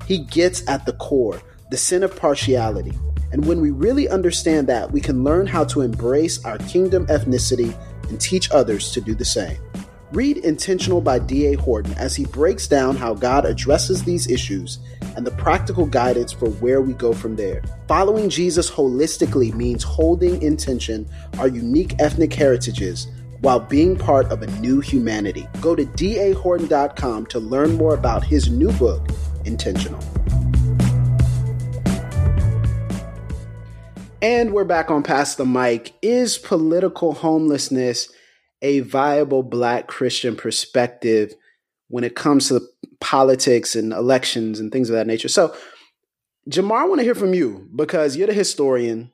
He 0.08 0.20
gets 0.20 0.68
at 0.68 0.88
the 0.88 0.94
core, 0.94 1.40
the 1.70 1.78
sin 1.78 2.02
of 2.02 2.16
partiality. 2.16 2.94
And 3.32 3.46
when 3.46 3.62
we 3.62 3.70
really 3.70 4.10
understand 4.10 4.68
that, 4.68 4.92
we 4.92 5.02
can 5.02 5.24
learn 5.24 5.46
how 5.46 5.66
to 5.66 5.82
embrace 5.82 6.44
our 6.46 6.58
kingdom 6.60 7.06
ethnicity 7.08 7.78
and 8.10 8.20
teach 8.20 8.50
others 8.50 8.92
to 8.92 9.02
do 9.02 9.14
the 9.14 9.26
same. 9.26 9.58
Read 10.12 10.38
Intentional 10.38 11.02
by 11.02 11.20
D.A. 11.20 11.56
Horton 11.56 11.94
as 11.94 12.16
he 12.16 12.26
breaks 12.26 12.68
down 12.68 12.96
how 12.96 13.14
God 13.14 13.46
addresses 13.46 14.04
these 14.04 14.32
issues 14.32 14.80
and 15.16 15.28
the 15.28 15.32
practical 15.32 15.86
guidance 15.86 16.32
for 16.32 16.50
where 16.50 16.82
we 16.82 16.94
go 16.94 17.14
from 17.14 17.36
there. 17.36 17.62
Following 17.88 18.30
Jesus 18.30 18.70
holistically 18.70 19.54
means 19.54 19.84
holding 19.84 20.42
in 20.42 20.58
tension 20.58 21.08
our 21.38 21.48
unique 21.48 21.96
ethnic 22.00 22.34
heritages 22.34 23.08
while 23.46 23.60
being 23.60 23.96
part 23.96 24.26
of 24.32 24.42
a 24.42 24.48
new 24.60 24.80
humanity. 24.80 25.48
Go 25.62 25.76
to 25.76 25.86
dahorton.com 25.86 27.28
to 27.28 27.40
learn 27.40 27.76
more 27.76 27.94
about 27.94 28.24
his 28.24 28.50
new 28.50 28.72
book, 28.72 29.08
Intentional. 29.46 30.00
And 34.20 34.52
we're 34.52 34.64
back 34.64 34.90
on 34.90 35.04
Pass 35.04 35.36
the 35.36 35.46
Mic. 35.46 35.94
Is 36.02 36.40
political 36.40 37.14
homelessness 37.14 38.12
a 38.64 38.80
viable 38.80 39.44
black 39.44 39.86
Christian 39.86 40.36
perspective 40.36 41.36
when 41.90 42.04
it 42.04 42.16
comes 42.16 42.48
to 42.48 42.62
politics 43.00 43.76
and 43.76 43.94
elections 43.94 44.60
and 44.60 44.72
things 44.72 44.90
of 44.90 44.96
that 44.96 45.06
nature? 45.06 45.28
So, 45.28 45.56
Jemar, 46.50 46.82
I 46.82 46.86
want 46.86 46.98
to 46.98 47.06
hear 47.06 47.14
from 47.14 47.36
you 47.36 47.70
because 47.76 48.18
you're 48.18 48.26
the 48.26 48.34
historian. 48.34 49.14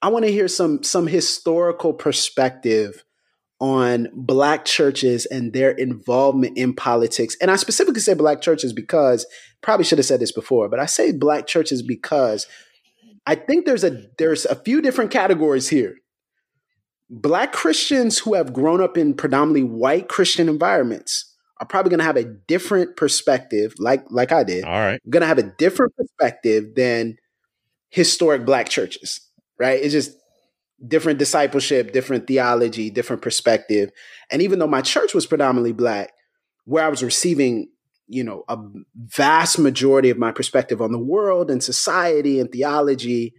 I 0.00 0.08
want 0.10 0.24
to 0.24 0.30
hear 0.30 0.46
some 0.46 0.84
some 0.84 1.08
historical 1.08 1.92
perspective 1.92 3.04
on 3.62 4.08
black 4.12 4.64
churches 4.64 5.24
and 5.24 5.52
their 5.52 5.70
involvement 5.70 6.58
in 6.58 6.74
politics. 6.74 7.36
And 7.40 7.48
I 7.48 7.54
specifically 7.54 8.00
say 8.00 8.12
black 8.12 8.40
churches 8.40 8.72
because 8.72 9.24
probably 9.60 9.84
should 9.84 9.98
have 9.98 10.04
said 10.04 10.18
this 10.18 10.32
before, 10.32 10.68
but 10.68 10.80
I 10.80 10.86
say 10.86 11.12
black 11.12 11.46
churches 11.46 11.80
because 11.80 12.48
I 13.24 13.36
think 13.36 13.64
there's 13.64 13.84
a 13.84 14.08
there's 14.18 14.46
a 14.46 14.56
few 14.56 14.82
different 14.82 15.12
categories 15.12 15.68
here. 15.68 15.94
Black 17.08 17.52
Christians 17.52 18.18
who 18.18 18.34
have 18.34 18.52
grown 18.52 18.82
up 18.82 18.98
in 18.98 19.14
predominantly 19.14 19.62
white 19.62 20.08
Christian 20.08 20.48
environments 20.48 21.32
are 21.60 21.66
probably 21.66 21.90
going 21.90 22.00
to 22.00 22.04
have 22.04 22.16
a 22.16 22.24
different 22.24 22.96
perspective 22.96 23.74
like 23.78 24.04
like 24.10 24.32
I 24.32 24.42
did. 24.42 24.64
All 24.64 24.72
right. 24.72 25.00
Going 25.08 25.20
to 25.20 25.28
have 25.28 25.38
a 25.38 25.54
different 25.56 25.94
perspective 25.94 26.74
than 26.74 27.16
historic 27.90 28.44
black 28.44 28.68
churches, 28.68 29.20
right? 29.56 29.80
It's 29.80 29.92
just 29.92 30.16
different 30.86 31.18
discipleship, 31.18 31.92
different 31.92 32.26
theology, 32.26 32.90
different 32.90 33.22
perspective. 33.22 33.90
And 34.30 34.42
even 34.42 34.58
though 34.58 34.66
my 34.66 34.80
church 34.80 35.14
was 35.14 35.26
predominantly 35.26 35.72
black, 35.72 36.12
where 36.64 36.84
I 36.84 36.88
was 36.88 37.02
receiving, 37.02 37.68
you 38.08 38.24
know, 38.24 38.44
a 38.48 38.58
vast 38.96 39.58
majority 39.58 40.10
of 40.10 40.18
my 40.18 40.32
perspective 40.32 40.80
on 40.80 40.92
the 40.92 40.98
world 40.98 41.50
and 41.50 41.62
society 41.62 42.40
and 42.40 42.50
theology, 42.50 43.34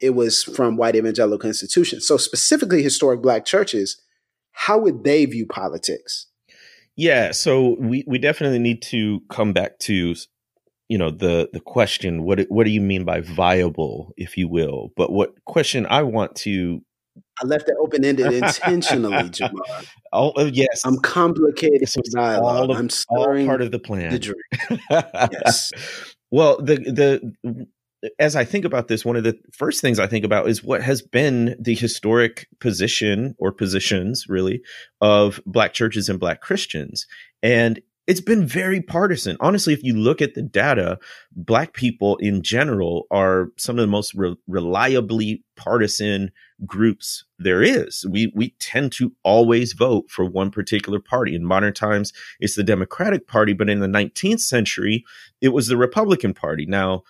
it 0.00 0.10
was 0.10 0.42
from 0.42 0.76
white 0.76 0.96
evangelical 0.96 1.48
institutions. 1.48 2.06
So 2.06 2.16
specifically 2.16 2.82
historic 2.82 3.22
black 3.22 3.44
churches, 3.44 4.00
how 4.52 4.78
would 4.78 5.04
they 5.04 5.24
view 5.26 5.46
politics? 5.46 6.26
Yeah, 6.96 7.32
so 7.32 7.76
we, 7.78 8.04
we 8.06 8.18
definitely 8.18 8.58
need 8.58 8.82
to 8.82 9.20
come 9.30 9.52
back 9.52 9.78
to 9.80 10.14
you 10.90 10.98
know 10.98 11.10
the 11.10 11.48
the 11.52 11.60
question 11.60 12.24
what 12.24 12.40
what 12.50 12.64
do 12.64 12.70
you 12.70 12.80
mean 12.80 13.04
by 13.04 13.20
viable 13.20 14.12
if 14.18 14.36
you 14.36 14.48
will 14.48 14.92
but 14.96 15.12
what 15.12 15.32
question 15.46 15.86
i 15.86 16.02
want 16.02 16.34
to 16.34 16.82
I 17.42 17.46
left 17.46 17.68
it 17.68 17.74
open 17.80 18.04
ended 18.04 18.32
intentionally, 18.32 19.16
Jemar. 19.30 19.86
Oh, 20.12 20.44
yes, 20.44 20.82
I'm 20.84 20.98
complicated 20.98 21.88
dialogue. 22.12 22.70
Of, 22.70 22.76
I'm 22.76 22.90
stirring 22.90 23.46
part 23.46 23.62
of 23.62 23.72
the 23.72 23.78
plan. 23.78 24.12
The 24.12 24.34
yes. 25.44 25.72
Well, 26.32 26.62
the 26.62 26.76
the 26.76 27.66
as 28.18 28.36
I 28.36 28.44
think 28.44 28.64
about 28.64 28.88
this, 28.88 29.04
one 29.04 29.16
of 29.16 29.24
the 29.24 29.36
first 29.52 29.80
things 29.80 29.98
I 29.98 30.06
think 30.06 30.24
about 30.24 30.48
is 30.48 30.62
what 30.62 30.82
has 30.82 31.02
been 31.02 31.56
the 31.58 31.74
historic 31.74 32.46
position 32.60 33.34
or 33.38 33.52
positions, 33.52 34.26
really, 34.28 34.62
of 35.00 35.40
Black 35.44 35.72
churches 35.74 36.08
and 36.08 36.20
Black 36.20 36.40
Christians. 36.40 37.06
And 37.42 37.80
it's 38.06 38.20
been 38.20 38.46
very 38.46 38.80
partisan. 38.80 39.36
Honestly, 39.40 39.72
if 39.72 39.84
you 39.84 39.94
look 39.94 40.20
at 40.20 40.34
the 40.34 40.42
data, 40.42 40.98
black 41.32 41.74
people 41.74 42.16
in 42.16 42.42
general 42.42 43.06
are 43.10 43.48
some 43.56 43.78
of 43.78 43.82
the 43.82 43.90
most 43.90 44.14
re- 44.14 44.36
reliably 44.48 45.44
partisan 45.56 46.30
groups 46.66 47.24
there 47.38 47.62
is. 47.62 48.04
We 48.10 48.32
we 48.34 48.54
tend 48.58 48.92
to 48.92 49.12
always 49.22 49.74
vote 49.74 50.10
for 50.10 50.24
one 50.24 50.50
particular 50.50 50.98
party. 50.98 51.34
In 51.34 51.44
modern 51.44 51.74
times, 51.74 52.12
it's 52.40 52.56
the 52.56 52.64
Democratic 52.64 53.26
Party, 53.26 53.52
but 53.52 53.70
in 53.70 53.80
the 53.80 53.86
19th 53.86 54.40
century, 54.40 55.04
it 55.40 55.50
was 55.50 55.68
the 55.68 55.76
Republican 55.76 56.34
Party. 56.34 56.66
Now, 56.66 57.02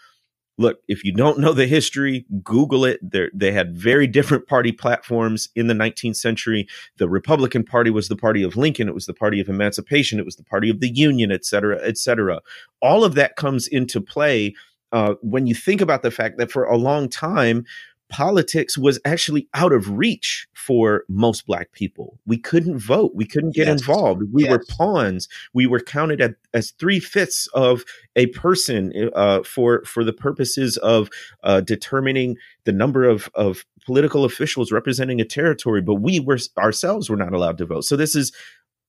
look, 0.61 0.83
if 0.89 1.03
you 1.03 1.13
don't 1.13 1.39
know 1.39 1.55
the 1.55 1.67
history, 1.67 2.27
Google 2.45 2.85
it. 2.85 3.01
They're, 3.03 3.31
they 3.33 3.51
had 3.51 3.75
very 3.75 4.07
different 4.07 4.47
party 4.47 4.73
platforms 4.73 5.49
in 5.57 5.69
the 5.69 5.75
19th 5.75 6.17
century. 6.17 6.69
The 6.99 7.09
Republican 7.09 7.65
Party 7.65 7.91
was 7.91 8.09
the 8.09 8.17
party 8.17 8.43
of 8.43 8.57
Lincoln. 8.57 8.87
It 8.87 8.95
was 8.95 9.07
the 9.07 9.15
party 9.15 9.41
of 9.41 9.49
emancipation. 9.49 10.19
It 10.19 10.27
was 10.27 10.37
the 10.37 10.45
party 10.45 10.69
of 10.69 10.81
the 10.81 10.91
Union, 10.91 11.33
et 11.33 11.47
cetera, 11.47 11.81
et 11.83 11.97
cetera. 11.97 12.41
All 12.83 13.05
of 13.05 13.15
that 13.15 13.37
comes 13.37 13.67
into 13.67 14.03
play 14.03 14.55
uh, 14.93 15.15
when 15.23 15.47
you 15.47 15.55
think 15.55 15.81
about 15.81 16.03
the 16.03 16.11
fact 16.11 16.37
that 16.39 16.51
for 16.51 16.65
a 16.65 16.77
long 16.77 17.09
time, 17.09 17.65
politics 18.11 18.77
was 18.77 18.99
actually 19.05 19.49
out 19.55 19.73
of 19.73 19.89
reach 19.91 20.47
for 20.53 21.05
most 21.09 21.47
black 21.47 21.73
people. 21.73 22.19
We 22.27 22.37
couldn't 22.37 22.79
vote. 22.79 23.13
We 23.15 23.25
couldn't 23.25 23.55
get 23.55 23.67
yes. 23.67 23.81
involved. 23.81 24.23
We 24.33 24.45
yes. 24.45 24.51
were 24.51 24.65
pawns. 24.69 25.29
We 25.55 25.67
were 25.67 25.81
counted 25.81 26.21
at, 26.21 26.35
as 26.53 26.73
three 26.73 27.01
fifths 27.01 27.47
of 27.55 27.85
a 28.17 28.27
person 28.27 29.11
uh, 29.15 29.43
for 29.43 29.85
for 29.85 30.05
the 30.05 30.13
purposes 30.13 30.77
of 30.79 31.09
uh, 31.43 31.61
determining 31.61 32.37
the 32.65 32.73
number 32.73 33.05
of 33.05 33.31
of 33.35 33.65
political 33.87 34.25
officials 34.25 34.71
representing 34.71 35.21
a 35.21 35.25
territory. 35.25 35.81
But 35.81 35.97
we 35.97 36.21
were 36.21 36.39
ourselves 36.59 37.09
were 37.09 37.17
not 37.17 37.33
allowed 37.33 37.59
to 37.59 37.67
vote. 37.67 37.85
So 37.85 37.97
this 37.97 38.15
has 38.15 38.33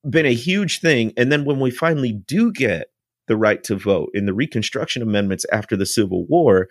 been 0.09 0.26
a 0.26 0.34
huge 0.34 0.80
thing. 0.80 1.13
And 1.15 1.32
then 1.32 1.45
when 1.45 1.59
we 1.59 1.72
finally 1.72 2.11
do 2.11 2.51
get 2.51 2.88
the 3.28 3.38
right 3.38 3.63
to 3.63 3.76
vote 3.76 4.09
in 4.13 4.26
the 4.26 4.34
Reconstruction 4.34 5.01
Amendments 5.01 5.45
after 5.51 5.78
the 5.78 5.86
Civil 5.86 6.26
War 6.26 6.67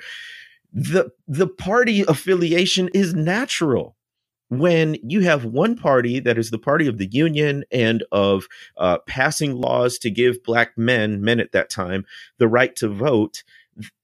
the 0.73 1.11
the 1.27 1.47
party 1.47 2.03
affiliation 2.03 2.89
is 2.95 3.15
natural. 3.15 3.97
When 4.49 4.97
you 5.05 5.21
have 5.21 5.45
one 5.45 5.77
party 5.77 6.19
that 6.21 6.37
is 6.37 6.51
the 6.51 6.59
party 6.59 6.89
of 6.89 6.99
the 6.99 7.07
union 7.07 7.65
and 7.71 8.03
of 8.11 8.49
uh, 8.77 8.99
passing 9.07 9.55
laws 9.55 9.97
to 9.99 10.11
give 10.11 10.43
black 10.43 10.77
men 10.77 11.23
men 11.23 11.39
at 11.39 11.53
that 11.53 11.71
time 11.71 12.05
the 12.39 12.49
right 12.49 12.75
to 12.77 12.89
vote 12.89 13.45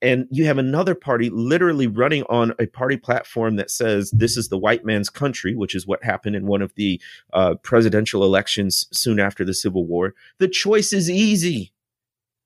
and 0.01 0.27
you 0.31 0.47
have 0.47 0.59
another 0.59 0.95
party 0.95 1.31
literally 1.31 1.87
running 1.87 2.23
on 2.25 2.55
a 2.59 2.67
party 2.67 2.97
platform 2.97 3.57
that 3.57 3.71
says 3.71 4.11
this 4.13 4.37
is 4.37 4.49
the 4.49 4.59
white 4.59 4.85
man's 4.85 5.11
country 5.11 5.55
which 5.55 5.75
is 5.75 5.87
what 5.87 6.03
happened 6.05 6.37
in 6.37 6.47
one 6.47 6.63
of 6.63 6.73
the 6.75 7.01
uh, 7.33 7.55
presidential 7.63 8.25
elections 8.25 8.87
soon 8.93 9.19
after 9.21 9.45
the 9.45 9.55
civil 9.55 9.85
war 9.85 10.15
the 10.39 10.49
choice 10.49 10.93
is 10.93 11.11
easy 11.11 11.73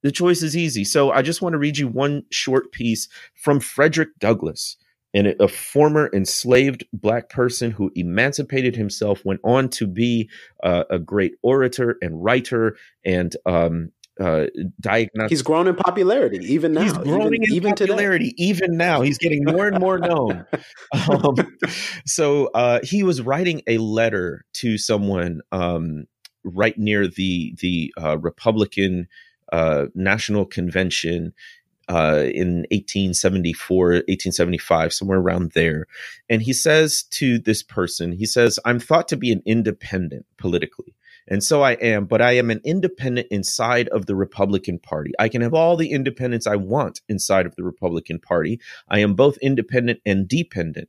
the 0.02 0.12
choice 0.12 0.42
is 0.42 0.56
easy. 0.56 0.84
So 0.84 1.10
I 1.10 1.22
just 1.22 1.42
want 1.42 1.54
to 1.54 1.58
read 1.58 1.78
you 1.78 1.88
one 1.88 2.24
short 2.30 2.72
piece 2.72 3.08
from 3.34 3.60
Frederick 3.60 4.10
Douglass, 4.18 4.76
and 5.12 5.26
a 5.26 5.48
former 5.48 6.08
enslaved 6.12 6.84
black 6.92 7.28
person 7.30 7.70
who 7.70 7.90
emancipated 7.94 8.76
himself, 8.76 9.24
went 9.24 9.40
on 9.42 9.68
to 9.70 9.86
be 9.86 10.30
uh, 10.62 10.84
a 10.90 10.98
great 10.98 11.34
orator 11.42 11.96
and 12.00 12.22
writer 12.22 12.76
and 13.04 13.36
um, 13.44 13.90
uh, 14.20 14.46
diagnostic. 14.80 15.30
He's 15.30 15.42
grown 15.42 15.66
in 15.66 15.74
popularity 15.74 16.38
even 16.52 16.72
now. 16.72 16.82
He's 16.82 16.92
growing 16.92 17.34
even, 17.34 17.42
in 17.42 17.52
even 17.52 17.70
popularity 17.72 18.30
today. 18.30 18.44
even 18.44 18.76
now. 18.76 19.00
He's 19.00 19.18
getting 19.18 19.44
more 19.44 19.66
and 19.66 19.80
more 19.80 19.98
known. 19.98 20.46
um, 21.10 21.34
so 22.06 22.46
uh, 22.48 22.80
he 22.82 23.02
was 23.02 23.22
writing 23.22 23.62
a 23.66 23.78
letter 23.78 24.44
to 24.54 24.78
someone 24.78 25.40
um, 25.52 26.04
right 26.44 26.76
near 26.78 27.08
the 27.08 27.54
the 27.60 27.92
uh, 28.00 28.18
Republican 28.18 29.08
uh, 29.52 29.86
national 29.94 30.46
convention 30.46 31.32
uh, 31.88 32.22
in 32.32 32.66
1874, 32.70 33.86
1875, 33.88 34.92
somewhere 34.92 35.18
around 35.18 35.52
there. 35.52 35.86
And 36.28 36.40
he 36.40 36.52
says 36.52 37.02
to 37.10 37.38
this 37.40 37.64
person, 37.64 38.12
he 38.12 38.26
says, 38.26 38.60
I'm 38.64 38.78
thought 38.78 39.08
to 39.08 39.16
be 39.16 39.32
an 39.32 39.42
independent 39.44 40.24
politically. 40.38 40.94
And 41.26 41.42
so 41.42 41.62
I 41.62 41.72
am, 41.72 42.06
but 42.06 42.22
I 42.22 42.32
am 42.32 42.50
an 42.50 42.60
independent 42.64 43.28
inside 43.30 43.88
of 43.88 44.06
the 44.06 44.16
Republican 44.16 44.78
Party. 44.78 45.12
I 45.18 45.28
can 45.28 45.42
have 45.42 45.54
all 45.54 45.76
the 45.76 45.90
independence 45.90 46.46
I 46.46 46.56
want 46.56 47.00
inside 47.08 47.46
of 47.46 47.56
the 47.56 47.64
Republican 47.64 48.18
Party. 48.18 48.60
I 48.88 49.00
am 49.00 49.14
both 49.14 49.36
independent 49.38 50.00
and 50.06 50.26
dependent. 50.26 50.88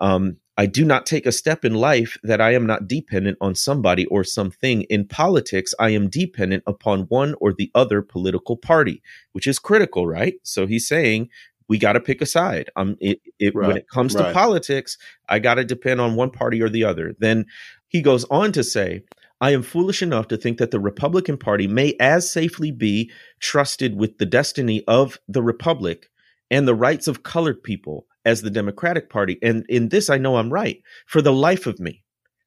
Um, 0.00 0.36
I 0.56 0.66
do 0.66 0.84
not 0.84 1.06
take 1.06 1.24
a 1.24 1.32
step 1.32 1.64
in 1.64 1.74
life 1.74 2.18
that 2.22 2.40
I 2.40 2.52
am 2.52 2.66
not 2.66 2.86
dependent 2.86 3.38
on 3.40 3.54
somebody 3.54 4.04
or 4.06 4.24
something. 4.24 4.82
In 4.82 5.06
politics, 5.06 5.72
I 5.78 5.90
am 5.90 6.10
dependent 6.10 6.64
upon 6.66 7.02
one 7.02 7.34
or 7.40 7.52
the 7.52 7.70
other 7.74 8.02
political 8.02 8.56
party, 8.56 9.02
which 9.32 9.46
is 9.46 9.58
critical, 9.58 10.06
right? 10.06 10.34
So 10.42 10.66
he's 10.66 10.86
saying 10.86 11.30
we 11.68 11.78
got 11.78 11.94
to 11.94 12.00
pick 12.00 12.20
a 12.20 12.26
side. 12.26 12.68
Um, 12.76 12.96
it, 13.00 13.20
it, 13.38 13.54
right, 13.54 13.68
when 13.68 13.76
it 13.78 13.88
comes 13.88 14.14
right. 14.14 14.26
to 14.26 14.32
politics, 14.34 14.98
I 15.28 15.38
got 15.38 15.54
to 15.54 15.64
depend 15.64 16.00
on 16.00 16.16
one 16.16 16.30
party 16.30 16.60
or 16.60 16.68
the 16.68 16.84
other. 16.84 17.14
Then 17.18 17.46
he 17.88 18.02
goes 18.02 18.24
on 18.24 18.52
to 18.52 18.64
say, 18.64 19.04
I 19.40 19.52
am 19.52 19.62
foolish 19.62 20.02
enough 20.02 20.28
to 20.28 20.36
think 20.36 20.58
that 20.58 20.72
the 20.72 20.80
Republican 20.80 21.38
Party 21.38 21.66
may 21.66 21.94
as 21.98 22.30
safely 22.30 22.70
be 22.70 23.10
trusted 23.38 23.96
with 23.96 24.18
the 24.18 24.26
destiny 24.26 24.84
of 24.86 25.18
the 25.28 25.42
Republic 25.42 26.10
and 26.50 26.68
the 26.68 26.74
rights 26.74 27.08
of 27.08 27.22
colored 27.22 27.62
people 27.62 28.06
as 28.24 28.42
the 28.42 28.50
Democratic 28.50 29.10
Party. 29.10 29.38
And 29.42 29.64
in 29.68 29.88
this, 29.88 30.10
I 30.10 30.18
know 30.18 30.36
I'm 30.36 30.52
right. 30.52 30.82
For 31.06 31.22
the 31.22 31.32
life 31.32 31.66
of 31.66 31.80
me, 31.80 32.02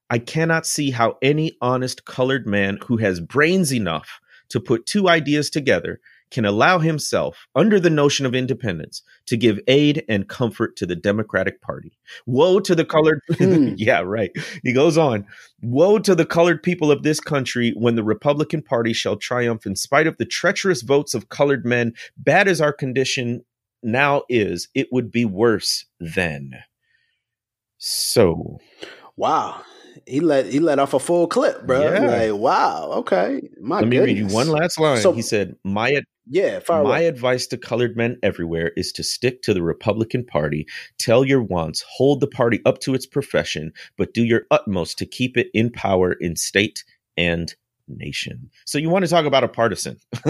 I 0.09 0.19
cannot 0.19 0.65
see 0.65 0.91
how 0.91 1.17
any 1.21 1.57
honest 1.61 2.05
colored 2.05 2.45
man 2.45 2.78
who 2.86 2.97
has 2.97 3.19
brains 3.19 3.74
enough 3.74 4.19
to 4.49 4.59
put 4.59 4.86
two 4.86 5.09
ideas 5.09 5.49
together 5.49 5.99
can 6.34 6.45
allow 6.45 6.80
himself, 6.80 7.47
under 7.55 7.80
the 7.80 7.91
notion 7.91 8.26
of 8.26 8.34
independence, 8.34 9.03
to 9.28 9.38
give 9.38 9.59
aid 9.67 10.03
and 10.09 10.28
comfort 10.28 10.76
to 10.76 10.86
the 10.86 10.95
Democratic 10.95 11.61
Party. 11.61 11.95
Woe 12.26 12.59
to 12.59 12.76
the 12.76 12.84
colored. 12.84 13.21
Hmm. 13.38 13.74
yeah, 13.78 13.99
right. 13.99 14.32
He 14.63 14.74
goes 14.74 14.97
on 14.97 15.26
Woe 15.61 15.99
to 15.99 16.15
the 16.15 16.26
colored 16.26 16.63
people 16.63 16.91
of 16.91 17.03
this 17.03 17.19
country 17.19 17.74
when 17.76 17.95
the 17.95 18.03
Republican 18.03 18.61
Party 18.61 18.93
shall 18.93 19.15
triumph 19.15 19.65
in 19.65 19.76
spite 19.76 20.07
of 20.07 20.17
the 20.17 20.26
treacherous 20.26 20.82
votes 20.82 21.13
of 21.13 21.30
colored 21.30 21.65
men. 21.65 21.93
Bad 22.17 22.47
as 22.47 22.61
our 22.61 22.74
condition 22.74 23.43
now 23.84 24.24
is, 24.30 24.68
it 24.76 24.88
would 24.92 25.12
be 25.12 25.26
worse 25.26 25.86
then. 26.00 26.54
So. 27.78 28.60
Wow 29.16 29.62
he 30.06 30.20
let 30.20 30.46
he 30.46 30.60
let 30.60 30.80
off 30.80 30.94
a 30.94 31.00
full 31.00 31.28
clip, 31.28 31.66
bro. 31.66 31.82
Yeah. 31.82 32.00
Like, 32.00 32.40
wow, 32.40 32.92
okay. 32.98 33.50
My 33.62 33.80
Let 33.80 33.88
me 33.88 34.00
read 34.00 34.18
you 34.18 34.28
one 34.28 34.50
last 34.50 34.80
line. 34.80 35.02
So, 35.02 35.14
he 35.14 35.22
said, 35.22 35.56
"My 35.64 36.02
yeah, 36.28 36.60
my 36.70 36.80
away. 36.80 37.08
advice 37.08 37.48
to 37.48 37.58
colored 37.58 37.96
men 37.96 38.18
everywhere 38.24 38.72
is 38.76 38.92
to 38.94 39.04
stick 39.04 39.42
to 39.44 39.54
the 39.54 39.62
Republican 39.62 40.26
Party. 40.26 40.66
Tell 40.98 41.26
your 41.26 41.42
wants, 41.42 41.84
hold 41.88 42.22
the 42.22 42.28
party 42.28 42.62
up 42.66 42.80
to 42.80 42.94
its 42.94 43.06
profession, 43.06 43.74
but 43.98 44.14
do 44.14 44.24
your 44.24 44.44
utmost 44.52 44.98
to 45.00 45.06
keep 45.06 45.38
it 45.38 45.48
in 45.54 45.70
power 45.70 46.14
in 46.14 46.36
state 46.36 46.84
and 47.18 47.54
nation." 47.88 48.50
So 48.66 48.78
you 48.78 48.90
want 48.90 49.06
to 49.06 49.12
talk 49.12 49.26
about 49.26 49.44
a 49.44 49.50
partisan? 49.50 49.98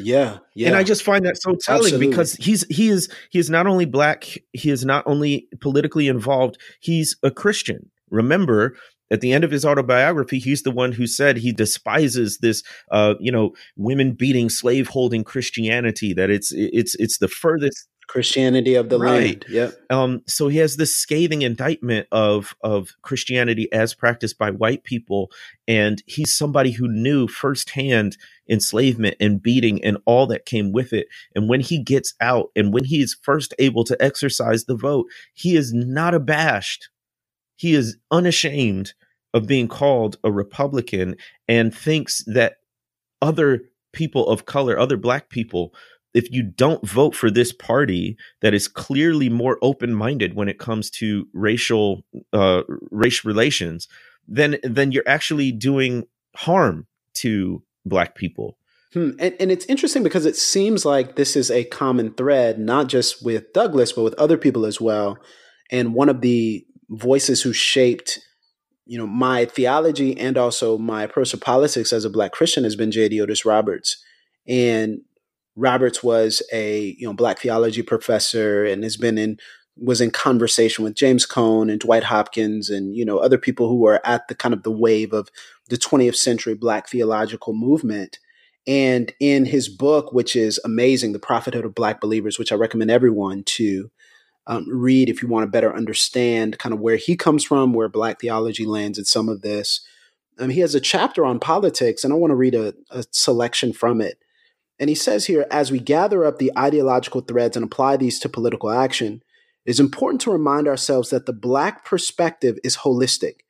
Yeah, 0.00 0.38
yeah. 0.54 0.68
And 0.68 0.76
I 0.76 0.82
just 0.82 1.02
find 1.02 1.24
that 1.26 1.40
so 1.40 1.54
telling 1.60 1.84
Absolutely. 1.84 2.08
because 2.08 2.34
he's 2.34 2.64
he 2.68 2.88
is 2.88 3.08
he 3.30 3.38
is 3.38 3.50
not 3.50 3.66
only 3.66 3.84
black, 3.84 4.26
he 4.52 4.70
is 4.70 4.84
not 4.84 5.06
only 5.06 5.48
politically 5.60 6.08
involved, 6.08 6.58
he's 6.80 7.16
a 7.22 7.30
Christian. 7.30 7.90
Remember, 8.10 8.76
at 9.10 9.20
the 9.20 9.32
end 9.32 9.44
of 9.44 9.50
his 9.50 9.64
autobiography, 9.64 10.38
he's 10.38 10.62
the 10.62 10.70
one 10.70 10.92
who 10.92 11.06
said 11.06 11.38
he 11.38 11.52
despises 11.52 12.38
this, 12.38 12.62
uh, 12.90 13.14
you 13.20 13.32
know, 13.32 13.52
women 13.76 14.12
beating, 14.12 14.48
slave 14.48 14.88
holding 14.88 15.24
Christianity. 15.24 16.12
That 16.12 16.30
it's 16.30 16.52
it's 16.52 16.94
it's 16.96 17.18
the 17.18 17.28
furthest 17.28 17.88
Christianity 18.08 18.74
of 18.74 18.88
the 18.88 18.98
right. 18.98 19.12
land. 19.12 19.44
Yep. 19.48 19.74
Um, 19.90 20.22
so 20.26 20.48
he 20.48 20.58
has 20.58 20.76
this 20.76 20.96
scathing 20.96 21.42
indictment 21.42 22.08
of 22.10 22.56
of 22.62 22.96
Christianity 23.02 23.72
as 23.72 23.94
practiced 23.94 24.38
by 24.38 24.50
white 24.50 24.82
people, 24.82 25.30
and 25.68 26.02
he's 26.06 26.36
somebody 26.36 26.72
who 26.72 26.88
knew 26.88 27.28
firsthand 27.28 28.16
enslavement 28.50 29.16
and 29.20 29.42
beating 29.42 29.84
and 29.84 29.98
all 30.06 30.26
that 30.26 30.46
came 30.46 30.72
with 30.72 30.92
it. 30.92 31.06
And 31.34 31.48
when 31.48 31.60
he 31.60 31.82
gets 31.82 32.14
out, 32.20 32.50
and 32.56 32.72
when 32.72 32.84
he 32.84 33.02
is 33.02 33.16
first 33.22 33.54
able 33.58 33.84
to 33.84 34.02
exercise 34.02 34.64
the 34.64 34.76
vote, 34.76 35.06
he 35.34 35.54
is 35.54 35.72
not 35.72 36.14
abashed 36.14 36.88
he 37.58 37.74
is 37.74 37.98
unashamed 38.10 38.94
of 39.34 39.46
being 39.46 39.68
called 39.68 40.16
a 40.24 40.30
Republican 40.30 41.16
and 41.48 41.74
thinks 41.74 42.22
that 42.26 42.58
other 43.20 43.62
people 43.92 44.28
of 44.28 44.46
color, 44.46 44.78
other 44.78 44.96
black 44.96 45.28
people, 45.28 45.74
if 46.14 46.30
you 46.32 46.42
don't 46.42 46.86
vote 46.86 47.14
for 47.14 47.30
this 47.30 47.52
party 47.52 48.16
that 48.40 48.54
is 48.54 48.68
clearly 48.68 49.28
more 49.28 49.58
open-minded 49.62 50.34
when 50.34 50.48
it 50.48 50.58
comes 50.58 50.90
to 50.90 51.28
racial 51.32 52.04
uh, 52.32 52.62
race 52.90 53.24
relations, 53.24 53.88
then 54.26 54.58
then 54.62 54.92
you're 54.92 55.06
actually 55.06 55.52
doing 55.52 56.06
harm 56.36 56.86
to 57.14 57.62
black 57.84 58.14
people. 58.14 58.56
Hmm. 58.92 59.10
And, 59.18 59.34
and 59.38 59.52
it's 59.52 59.66
interesting 59.66 60.02
because 60.02 60.24
it 60.24 60.36
seems 60.36 60.84
like 60.84 61.16
this 61.16 61.36
is 61.36 61.50
a 61.50 61.64
common 61.64 62.14
thread, 62.14 62.58
not 62.58 62.88
just 62.88 63.24
with 63.24 63.52
Douglass, 63.52 63.92
but 63.92 64.02
with 64.02 64.14
other 64.14 64.38
people 64.38 64.64
as 64.64 64.80
well. 64.80 65.18
And 65.70 65.94
one 65.94 66.08
of 66.08 66.22
the 66.22 66.64
voices 66.88 67.42
who 67.42 67.52
shaped 67.52 68.18
you 68.86 68.96
know 68.96 69.06
my 69.06 69.44
theology 69.44 70.18
and 70.18 70.36
also 70.38 70.78
my 70.78 71.02
approach 71.02 71.30
to 71.30 71.36
politics 71.36 71.92
as 71.92 72.06
a 72.06 72.10
black 72.10 72.32
christian 72.32 72.64
has 72.64 72.74
been 72.74 72.90
J. 72.90 73.08
Deotis 73.10 73.44
Roberts 73.44 74.02
and 74.48 75.02
roberts 75.58 76.02
was 76.02 76.42
a 76.52 76.96
you 76.98 77.06
know 77.06 77.12
black 77.12 77.38
theology 77.38 77.82
professor 77.82 78.64
and 78.64 78.82
has 78.82 78.96
been 78.96 79.18
in 79.18 79.38
was 79.76 80.00
in 80.00 80.10
conversation 80.10 80.84
with 80.84 80.94
james 80.94 81.26
cone 81.26 81.70
and 81.70 81.80
dwight 81.80 82.04
hopkins 82.04 82.70
and 82.70 82.96
you 82.96 83.04
know 83.04 83.18
other 83.18 83.38
people 83.38 83.68
who 83.68 83.76
were 83.76 84.00
at 84.04 84.26
the 84.28 84.34
kind 84.34 84.54
of 84.54 84.62
the 84.62 84.70
wave 84.70 85.12
of 85.12 85.28
the 85.68 85.76
20th 85.76 86.16
century 86.16 86.54
black 86.54 86.88
theological 86.88 87.52
movement 87.52 88.18
and 88.66 89.12
in 89.20 89.44
his 89.44 89.68
book 89.68 90.12
which 90.12 90.34
is 90.34 90.60
amazing 90.64 91.12
the 91.12 91.18
prophethood 91.18 91.64
of 91.64 91.74
black 91.74 92.00
believers 92.00 92.38
which 92.38 92.52
i 92.52 92.54
recommend 92.54 92.90
everyone 92.90 93.42
to 93.44 93.90
um, 94.48 94.66
read 94.66 95.10
if 95.10 95.22
you 95.22 95.28
want 95.28 95.44
to 95.44 95.50
better 95.50 95.74
understand 95.74 96.58
kind 96.58 96.72
of 96.72 96.80
where 96.80 96.96
he 96.96 97.14
comes 97.16 97.44
from, 97.44 97.74
where 97.74 97.88
Black 97.88 98.20
theology 98.20 98.64
lands 98.64 98.98
in 98.98 99.04
some 99.04 99.28
of 99.28 99.42
this. 99.42 99.82
Um, 100.38 100.48
he 100.50 100.60
has 100.60 100.74
a 100.74 100.80
chapter 100.80 101.24
on 101.24 101.38
politics, 101.38 102.02
and 102.02 102.12
I 102.12 102.16
want 102.16 102.30
to 102.30 102.36
read 102.36 102.54
a, 102.54 102.74
a 102.90 103.04
selection 103.10 103.72
from 103.72 104.00
it. 104.00 104.18
And 104.80 104.88
he 104.88 104.94
says 104.94 105.26
here 105.26 105.46
as 105.50 105.70
we 105.70 105.80
gather 105.80 106.24
up 106.24 106.38
the 106.38 106.52
ideological 106.56 107.20
threads 107.22 107.56
and 107.56 107.64
apply 107.64 107.96
these 107.96 108.18
to 108.20 108.28
political 108.28 108.70
action, 108.70 109.22
it 109.66 109.70
is 109.70 109.80
important 109.80 110.20
to 110.22 110.30
remind 110.30 110.68
ourselves 110.68 111.10
that 111.10 111.26
the 111.26 111.32
Black 111.32 111.84
perspective 111.84 112.58
is 112.64 112.78
holistic. 112.78 113.40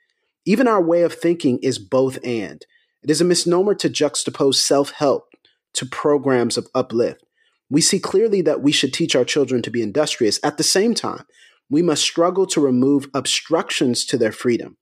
Even 0.45 0.66
our 0.66 0.83
way 0.83 1.03
of 1.03 1.12
thinking 1.12 1.59
is 1.62 1.79
both 1.79 2.18
and. 2.24 2.64
It 3.03 3.11
is 3.11 3.20
a 3.20 3.24
misnomer 3.24 3.74
to 3.76 3.91
juxtapose 3.91 4.57
self 4.57 4.91
help 4.93 5.29
to 5.74 5.87
programs 5.87 6.57
of 6.57 6.66
uplift. 6.74 7.24
We 7.70 7.81
see 7.81 8.01
clearly 8.01 8.41
that 8.43 8.62
we 8.62 8.72
should 8.72 8.95
teach 8.95 9.14
our 9.14 9.24
children 9.24 9.62
to 9.62 9.70
be 9.70 9.83
industrious. 9.83 10.41
At 10.43 10.57
the 10.57 10.64
same 10.64 10.95
time, 10.95 11.24
we 11.70 11.83
must 11.83 12.03
struggle 12.03 12.47
to 12.47 12.61
remove 12.61 13.11
obstructions 13.12 14.05
to 14.07 14.16
their 14.16 14.33
freedom. 14.33 14.79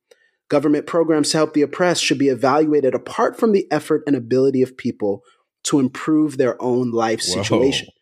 Government 0.49 0.87
programs 0.87 1.31
to 1.31 1.39
help 1.39 1.55
the 1.55 1.63
oppressed 1.63 2.05
should 2.05 2.19
be 2.19 2.29
evaluated 2.29 2.95
apart 2.95 3.39
from 3.39 3.51
the 3.51 3.71
effort 3.73 4.05
and 4.07 4.15
ability 4.15 4.63
of 4.63 4.77
people 4.77 5.23
to 5.67 5.81
improve 5.81 6.37
their 6.37 6.61
own 6.63 6.91
life 6.91 7.21
situation. 7.21 7.87
Whoa. 7.87 7.93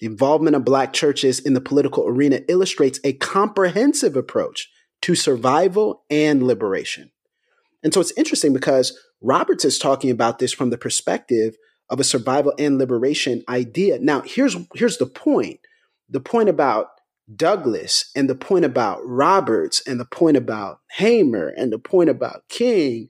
The 0.00 0.06
involvement 0.06 0.56
of 0.56 0.64
Black 0.64 0.92
churches 0.92 1.40
in 1.40 1.54
the 1.54 1.60
political 1.60 2.06
arena 2.06 2.40
illustrates 2.48 3.00
a 3.04 3.14
comprehensive 3.14 4.16
approach 4.16 4.68
to 5.02 5.14
survival 5.14 6.04
and 6.10 6.42
liberation. 6.42 7.10
And 7.82 7.92
so 7.92 8.00
it's 8.00 8.12
interesting 8.16 8.52
because 8.52 8.98
Roberts 9.22 9.64
is 9.64 9.78
talking 9.78 10.10
about 10.10 10.38
this 10.38 10.52
from 10.52 10.70
the 10.70 10.78
perspective 10.78 11.56
of 11.90 12.00
a 12.00 12.04
survival 12.04 12.54
and 12.58 12.78
liberation 12.78 13.44
idea. 13.48 13.98
Now, 13.98 14.22
here's 14.22 14.56
here's 14.74 14.98
the 14.98 15.06
point. 15.06 15.60
The 16.08 16.20
point 16.20 16.48
about 16.48 16.88
Douglass 17.34 18.10
and 18.14 18.28
the 18.28 18.34
point 18.34 18.64
about 18.64 19.00
Roberts 19.04 19.86
and 19.86 19.98
the 19.98 20.04
point 20.04 20.36
about 20.36 20.80
Hamer 20.92 21.48
and 21.56 21.72
the 21.72 21.78
point 21.78 22.10
about 22.10 22.42
King 22.48 23.08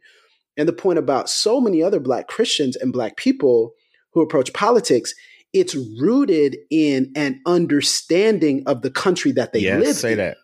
and 0.56 0.68
the 0.68 0.72
point 0.72 0.98
about 0.98 1.28
so 1.28 1.60
many 1.60 1.82
other 1.82 2.00
black 2.00 2.28
Christians 2.28 2.76
and 2.76 2.92
black 2.92 3.16
people 3.16 3.72
who 4.14 4.22
approach 4.22 4.52
politics, 4.52 5.14
it's 5.52 5.74
rooted 6.00 6.56
in 6.70 7.12
an 7.16 7.40
understanding 7.46 8.62
of 8.66 8.82
the 8.82 8.90
country 8.90 9.32
that 9.32 9.52
they 9.52 9.60
yes, 9.60 9.84
live 9.84 9.96
say 9.96 10.12
in. 10.12 10.18
that. 10.18 10.36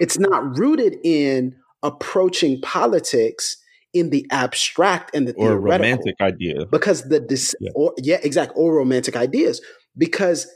It's 0.00 0.18
not 0.18 0.58
rooted 0.58 0.96
in 1.04 1.56
approaching 1.82 2.60
politics 2.60 3.56
in 3.94 4.10
the 4.10 4.26
abstract 4.30 5.14
and 5.14 5.28
the 5.28 5.34
or 5.34 5.58
romantic 5.58 6.16
idea 6.20 6.66
because 6.66 7.08
the 7.08 7.20
dis- 7.20 7.54
yeah. 7.60 7.70
Or, 7.74 7.94
yeah 7.98 8.18
exact 8.22 8.52
or 8.54 8.74
romantic 8.74 9.16
ideas 9.16 9.62
because 9.96 10.46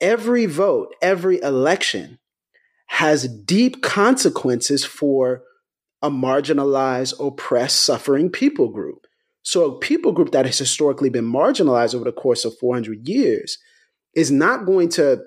every 0.00 0.46
vote 0.46 0.94
every 1.02 1.40
election 1.42 2.18
has 2.86 3.28
deep 3.28 3.82
consequences 3.82 4.84
for 4.84 5.42
a 6.00 6.10
marginalized 6.10 7.14
oppressed 7.24 7.80
suffering 7.80 8.30
people 8.30 8.68
group 8.68 9.01
so 9.42 9.64
a 9.64 9.78
people 9.78 10.12
group 10.12 10.32
that 10.32 10.46
has 10.46 10.58
historically 10.58 11.10
been 11.10 11.30
marginalized 11.30 11.94
over 11.94 12.04
the 12.04 12.12
course 12.12 12.44
of 12.44 12.56
400 12.58 13.08
years 13.08 13.58
is 14.14 14.30
not 14.30 14.66
going 14.66 14.88
to 14.90 15.22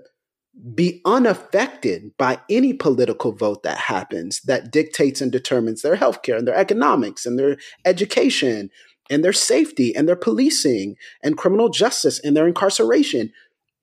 be 0.73 1.01
unaffected 1.03 2.11
by 2.17 2.39
any 2.49 2.71
political 2.73 3.33
vote 3.33 3.63
that 3.63 3.77
happens 3.77 4.41
that 4.41 4.71
dictates 4.71 5.19
and 5.19 5.31
determines 5.31 5.81
their 5.81 5.97
healthcare 5.97 6.37
and 6.37 6.47
their 6.47 6.55
economics 6.55 7.25
and 7.25 7.37
their 7.37 7.57
education 7.83 8.69
and 9.09 9.23
their 9.23 9.33
safety 9.33 9.95
and 9.95 10.07
their 10.07 10.15
policing 10.15 10.95
and 11.21 11.37
criminal 11.37 11.69
justice 11.69 12.19
and 12.19 12.37
their 12.37 12.47
incarceration. 12.47 13.31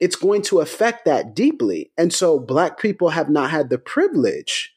It's 0.01 0.17
going 0.17 0.43
to 0.43 0.61
affect 0.61 1.05
that 1.05 1.37
deeply. 1.37 1.93
And 1.99 2.13
so 2.13 2.41
black 2.41 2.81
people 2.81 3.11
have 3.11 3.29
not 3.29 3.51
had 3.51 3.69
the 3.69 3.79
privilege 3.79 4.73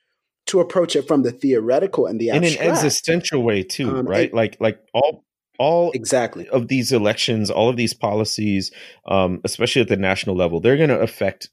to 0.48 0.60
approach 0.60 0.96
it 0.96 1.08
from 1.08 1.24
the 1.24 1.32
theoretical 1.32 2.06
and 2.06 2.20
the 2.20 2.30
abstract. 2.30 2.62
in 2.62 2.62
an 2.62 2.72
existential 2.72 3.42
way 3.42 3.64
too, 3.64 3.90
um, 3.90 4.06
right? 4.06 4.28
It, 4.28 4.34
like 4.34 4.58
like 4.60 4.80
all 4.94 5.25
all 5.60 5.92
exactly. 5.94 6.48
of 6.50 6.68
these 6.68 6.92
elections, 6.92 7.50
all 7.50 7.70
of 7.70 7.78
these 7.78 7.94
policies, 7.94 8.72
um, 9.08 9.42
especially 9.44 9.82
at 9.82 9.88
the 9.88 9.98
national 9.98 10.36
level, 10.36 10.60
they're 10.60 10.78
going 10.78 10.90
to 10.90 11.00
affect 11.00 11.50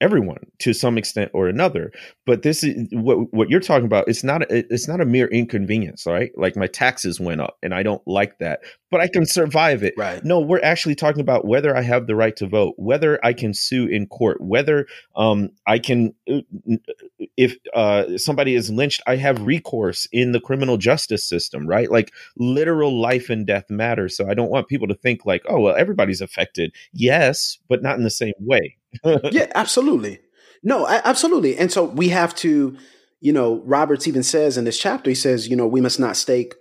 everyone 0.00 0.38
to 0.58 0.72
some 0.72 0.96
extent 0.98 1.30
or 1.34 1.48
another. 1.48 1.92
But 2.26 2.42
this 2.42 2.64
is 2.64 2.88
what 2.92 3.32
what 3.32 3.50
you're 3.50 3.60
talking 3.60 3.86
about 3.86 4.08
it's 4.08 4.24
not 4.24 4.42
a, 4.42 4.72
it's 4.72 4.88
not 4.88 5.00
a 5.00 5.06
mere 5.06 5.26
inconvenience 5.26 6.06
right? 6.06 6.32
Like 6.36 6.56
my 6.56 6.66
taxes 6.66 7.20
went 7.20 7.40
up 7.40 7.56
and 7.62 7.74
i 7.74 7.82
don't 7.82 8.06
like 8.06 8.38
that 8.38 8.60
but 8.90 9.00
i 9.00 9.08
can 9.08 9.26
survive 9.26 9.82
it. 9.82 9.94
Right. 9.96 10.24
no 10.24 10.40
we're 10.40 10.62
actually 10.62 10.94
talking 10.94 11.20
about 11.20 11.46
whether 11.46 11.76
i 11.76 11.82
have 11.82 12.06
the 12.06 12.16
right 12.16 12.34
to 12.36 12.46
vote 12.46 12.74
whether 12.76 13.24
i 13.24 13.32
can 13.32 13.54
sue 13.54 13.86
in 13.86 14.06
court 14.06 14.40
whether 14.40 14.86
um 15.16 15.50
i 15.66 15.78
can 15.78 16.14
uh, 16.30 16.40
if 17.36 17.56
uh 17.74 18.16
somebody 18.16 18.54
is 18.54 18.70
lynched 18.70 19.02
i 19.06 19.16
have 19.16 19.40
recourse 19.42 20.06
in 20.12 20.32
the 20.32 20.40
criminal 20.40 20.76
justice 20.76 21.24
system 21.28 21.66
right? 21.66 21.90
Like 21.90 22.12
literal 22.36 23.00
life 23.00 23.30
and 23.30 23.46
death 23.46 23.70
matter. 23.70 24.08
So 24.08 24.28
i 24.28 24.34
don't 24.34 24.50
want 24.50 24.68
people 24.68 24.88
to 24.88 24.94
think 24.94 25.26
like 25.26 25.42
oh 25.48 25.60
well 25.60 25.76
everybody's 25.76 26.20
affected. 26.20 26.74
Yes 26.92 27.58
but 27.68 27.82
not 27.82 27.96
in 27.96 28.04
the 28.04 28.10
same 28.10 28.34
way 28.38 28.76
yeah, 29.30 29.50
absolutely. 29.54 30.20
No, 30.62 30.86
a- 30.86 31.02
absolutely. 31.04 31.56
And 31.56 31.70
so 31.72 31.84
we 31.84 32.08
have 32.08 32.34
to, 32.36 32.76
you 33.20 33.32
know, 33.32 33.62
Roberts 33.64 34.06
even 34.08 34.22
says 34.22 34.56
in 34.56 34.64
this 34.64 34.78
chapter, 34.78 35.10
he 35.10 35.14
says, 35.14 35.48
you 35.48 35.56
know, 35.56 35.66
we 35.66 35.80
must 35.80 35.98
not 36.00 36.16
stake, 36.16 36.54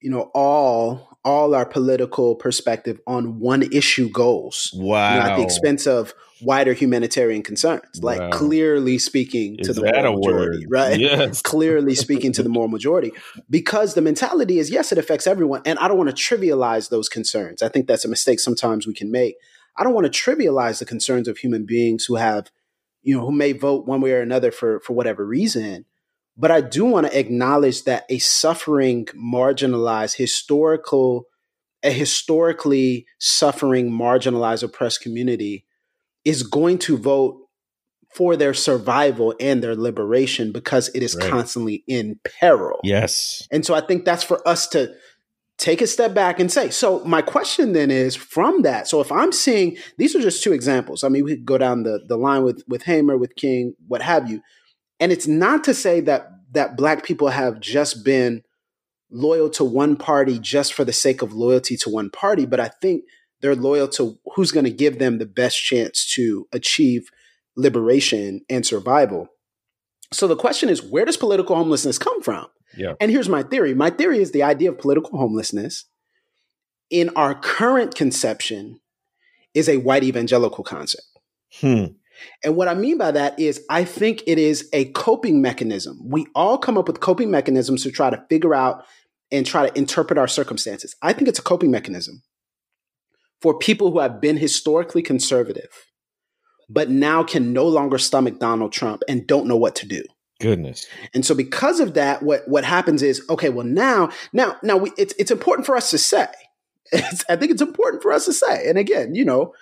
you 0.00 0.10
know, 0.10 0.30
all 0.34 1.18
all 1.24 1.56
our 1.56 1.66
political 1.66 2.36
perspective 2.36 3.00
on 3.04 3.40
one 3.40 3.64
issue 3.72 4.08
goals. 4.08 4.70
wow 4.76 5.12
you 5.12 5.18
know, 5.18 5.26
at 5.26 5.34
the 5.36 5.42
expense 5.42 5.84
of 5.86 6.14
wider 6.40 6.72
humanitarian 6.72 7.42
concerns, 7.42 8.00
like 8.00 8.18
Wow. 8.20 8.30
clearly 8.30 8.96
speaking 8.98 9.56
to 9.64 9.72
the 9.72 9.82
moral 9.82 10.14
majority, 10.14 10.66
word 10.66 10.70
right? 10.70 11.00
yes 11.00 11.42
clearly 11.42 11.94
speaking 11.96 12.30
to 12.32 12.42
the 12.44 12.48
moral 12.48 12.68
majority 12.68 13.10
because 13.50 13.94
the 13.94 14.02
mentality 14.02 14.58
is 14.60 14.70
yes 14.70 14.92
it 14.92 14.98
affects 14.98 15.26
everyone 15.26 15.62
and 15.64 15.78
i 15.80 15.88
don't 15.88 15.96
want 15.98 16.14
to 16.14 16.14
trivialize 16.14 16.90
those 16.90 17.08
concerns 17.08 17.62
i 17.62 17.68
think 17.68 17.86
that's 17.88 18.04
a 18.04 18.08
mistake 18.08 18.38
sometimes 18.38 18.86
we 18.86 18.94
can 18.94 19.10
make 19.10 19.34
i 19.78 19.84
don't 19.84 19.94
want 19.94 20.10
to 20.10 20.18
trivialize 20.20 20.78
the 20.78 20.84
concerns 20.86 21.28
of 21.28 21.38
human 21.38 21.64
beings 21.64 22.04
who 22.04 22.16
have 22.16 22.50
you 23.02 23.16
know 23.16 23.24
who 23.24 23.32
may 23.32 23.52
vote 23.52 23.86
one 23.86 24.00
way 24.00 24.12
or 24.12 24.20
another 24.20 24.50
for 24.50 24.80
for 24.80 24.92
whatever 24.94 25.24
reason 25.24 25.84
but 26.36 26.50
i 26.50 26.60
do 26.60 26.84
want 26.84 27.06
to 27.06 27.18
acknowledge 27.18 27.84
that 27.84 28.04
a 28.08 28.18
suffering 28.18 29.04
marginalized 29.16 30.16
historical 30.16 31.26
a 31.82 31.90
historically 31.90 33.06
suffering 33.18 33.90
marginalized 33.90 34.62
oppressed 34.62 35.00
community 35.00 35.64
is 36.24 36.42
going 36.42 36.78
to 36.78 36.96
vote 36.96 37.42
for 38.14 38.34
their 38.34 38.54
survival 38.54 39.34
and 39.38 39.62
their 39.62 39.76
liberation 39.76 40.50
because 40.50 40.88
it 40.94 41.02
is 41.02 41.14
Right. 41.14 41.30
constantly 41.30 41.84
in 41.86 42.18
peril. 42.24 42.80
yes 42.82 43.46
And 43.50 43.64
so 43.64 43.74
I 43.74 43.80
think 43.82 44.04
that's 44.04 44.24
for 44.24 44.46
us 44.48 44.66
to 44.68 44.94
take 45.58 45.80
a 45.80 45.86
step 45.86 46.14
back 46.14 46.38
and 46.38 46.50
say. 46.50 46.70
So 46.70 47.02
my 47.04 47.22
question 47.22 47.72
then 47.72 47.90
is 47.90 48.14
from 48.14 48.62
that. 48.62 48.88
So 48.88 49.00
if 49.00 49.10
I'm 49.10 49.32
seeing 49.32 49.76
these 49.98 50.14
are 50.14 50.20
just 50.20 50.42
two 50.42 50.52
examples. 50.52 51.02
I 51.02 51.08
mean, 51.08 51.24
we 51.24 51.36
could 51.36 51.46
go 51.46 51.58
down 51.58 51.82
the, 51.82 52.00
the 52.06 52.16
line 52.16 52.42
with 52.44 52.62
with 52.68 52.82
Hamer, 52.82 53.16
with 53.16 53.36
King, 53.36 53.74
what 53.88 54.02
have 54.02 54.28
you. 54.30 54.42
And 55.00 55.12
it's 55.12 55.26
not 55.26 55.64
to 55.64 55.74
say 55.74 56.00
that 56.00 56.30
that 56.52 56.76
black 56.76 57.04
people 57.04 57.28
have 57.28 57.60
just 57.60 58.04
been 58.04 58.42
loyal 59.10 59.48
to 59.50 59.64
one 59.64 59.96
party 59.96 60.38
just 60.38 60.74
for 60.74 60.84
the 60.84 60.92
sake 60.92 61.22
of 61.22 61.32
loyalty 61.32 61.76
to 61.76 61.90
one 61.90 62.10
party, 62.10 62.44
but 62.44 62.60
I 62.60 62.68
think 62.68 63.04
they're 63.40 63.54
loyal 63.54 63.88
to 63.88 64.18
who's 64.34 64.52
going 64.52 64.64
to 64.64 64.70
give 64.70 64.98
them 64.98 65.18
the 65.18 65.26
best 65.26 65.62
chance 65.62 66.12
to 66.14 66.48
achieve 66.52 67.10
liberation 67.56 68.40
and 68.48 68.66
survival. 68.66 69.28
So 70.12 70.26
the 70.26 70.36
question 70.36 70.68
is, 70.68 70.82
where 70.82 71.04
does 71.04 71.16
political 71.16 71.56
homelessness 71.56 71.98
come 71.98 72.22
from? 72.22 72.46
Yeah. 72.76 72.94
And 73.00 73.10
here's 73.10 73.28
my 73.28 73.42
theory. 73.42 73.74
My 73.74 73.90
theory 73.90 74.18
is 74.18 74.32
the 74.32 74.42
idea 74.42 74.70
of 74.70 74.78
political 74.78 75.18
homelessness 75.18 75.84
in 76.90 77.10
our 77.16 77.34
current 77.34 77.94
conception 77.94 78.80
is 79.54 79.68
a 79.68 79.78
white 79.78 80.04
evangelical 80.04 80.64
concept. 80.64 81.06
hmm. 81.60 81.86
And 82.42 82.56
what 82.56 82.68
I 82.68 82.74
mean 82.74 82.96
by 82.96 83.10
that 83.10 83.38
is, 83.38 83.62
I 83.68 83.84
think 83.84 84.22
it 84.26 84.38
is 84.38 84.68
a 84.72 84.86
coping 84.92 85.42
mechanism. 85.42 86.00
We 86.02 86.26
all 86.34 86.56
come 86.56 86.78
up 86.78 86.88
with 86.88 87.00
coping 87.00 87.30
mechanisms 87.30 87.82
to 87.82 87.90
try 87.90 88.08
to 88.08 88.24
figure 88.30 88.54
out 88.54 88.84
and 89.30 89.44
try 89.44 89.68
to 89.68 89.78
interpret 89.78 90.18
our 90.18 90.28
circumstances. 90.28 90.96
I 91.02 91.12
think 91.12 91.28
it's 91.28 91.38
a 91.38 91.42
coping 91.42 91.70
mechanism 91.70 92.22
for 93.42 93.58
people 93.58 93.90
who 93.90 93.98
have 93.98 94.20
been 94.20 94.36
historically 94.36 95.02
conservative, 95.02 95.68
but 96.70 96.90
now 96.90 97.22
can 97.22 97.52
no 97.52 97.66
longer 97.66 97.98
stomach 97.98 98.38
Donald 98.38 98.72
Trump 98.72 99.02
and 99.08 99.26
don't 99.26 99.46
know 99.46 99.56
what 99.56 99.74
to 99.76 99.86
do. 99.86 100.02
Goodness 100.40 100.86
And 101.14 101.24
so 101.24 101.34
because 101.34 101.80
of 101.80 101.94
that, 101.94 102.22
what 102.22 102.46
what 102.46 102.64
happens 102.64 103.02
is, 103.02 103.22
okay, 103.30 103.48
well 103.48 103.66
now, 103.66 104.10
now, 104.32 104.56
now 104.62 104.76
we, 104.76 104.92
it's 104.98 105.14
it's 105.18 105.30
important 105.30 105.66
for 105.66 105.76
us 105.76 105.90
to 105.90 105.98
say. 105.98 106.28
It's, 106.92 107.24
I 107.28 107.34
think 107.34 107.50
it's 107.50 107.62
important 107.62 108.00
for 108.00 108.12
us 108.12 108.26
to 108.26 108.32
say. 108.32 108.68
And 108.68 108.78
again, 108.78 109.16
you 109.16 109.24
know, 109.24 109.52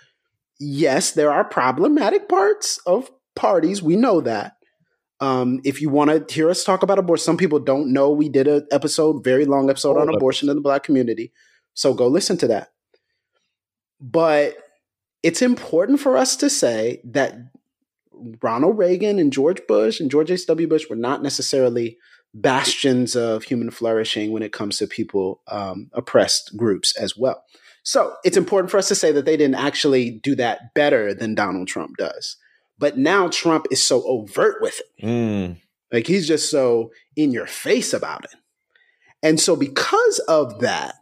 yes, 0.60 1.12
there 1.12 1.32
are 1.32 1.42
problematic 1.42 2.28
parts 2.28 2.78
of 2.84 3.10
parties. 3.34 3.82
We 3.82 3.96
know 3.96 4.20
that. 4.20 4.56
Um, 5.20 5.60
if 5.64 5.80
you 5.80 5.88
want 5.88 6.10
to 6.28 6.34
hear 6.34 6.50
us 6.50 6.64
talk 6.64 6.82
about 6.82 6.98
abortion, 6.98 7.24
some 7.24 7.36
people 7.38 7.60
don't 7.60 7.92
know 7.94 8.10
we 8.10 8.28
did 8.28 8.46
an 8.46 8.66
episode, 8.70 9.24
very 9.24 9.46
long 9.46 9.70
episode 9.70 9.96
on 9.96 10.14
abortion 10.14 10.50
in 10.50 10.56
the 10.56 10.60
black 10.60 10.82
community. 10.82 11.32
So 11.72 11.94
go 11.94 12.08
listen 12.08 12.36
to 12.38 12.48
that. 12.48 12.72
But 14.00 14.56
it's 15.22 15.40
important 15.40 16.00
for 16.00 16.16
us 16.16 16.36
to 16.36 16.50
say 16.50 17.00
that 17.04 17.38
Ronald 18.42 18.78
Reagan 18.78 19.18
and 19.18 19.32
George 19.32 19.60
Bush 19.66 20.00
and 20.00 20.10
George 20.10 20.30
H.W. 20.30 20.68
Bush 20.68 20.88
were 20.88 20.96
not 20.96 21.22
necessarily 21.22 21.98
bastions 22.34 23.14
of 23.14 23.44
human 23.44 23.70
flourishing 23.70 24.32
when 24.32 24.42
it 24.42 24.52
comes 24.52 24.76
to 24.78 24.86
people, 24.86 25.40
um, 25.48 25.90
oppressed 25.92 26.56
groups 26.56 26.96
as 26.96 27.16
well. 27.16 27.44
So 27.84 28.14
it's 28.24 28.36
important 28.36 28.70
for 28.70 28.78
us 28.78 28.88
to 28.88 28.94
say 28.94 29.12
that 29.12 29.24
they 29.24 29.36
didn't 29.36 29.56
actually 29.56 30.10
do 30.10 30.34
that 30.36 30.74
better 30.74 31.14
than 31.14 31.34
Donald 31.34 31.68
Trump 31.68 31.96
does. 31.96 32.36
But 32.78 32.98
now 32.98 33.28
Trump 33.28 33.66
is 33.70 33.82
so 33.82 34.02
overt 34.04 34.56
with 34.60 34.80
it. 34.80 35.06
Mm. 35.06 35.60
Like 35.92 36.06
he's 36.06 36.26
just 36.26 36.50
so 36.50 36.90
in 37.14 37.30
your 37.30 37.46
face 37.46 37.92
about 37.92 38.24
it. 38.24 38.34
And 39.22 39.38
so 39.38 39.54
because 39.54 40.18
of 40.20 40.60
that, 40.60 40.96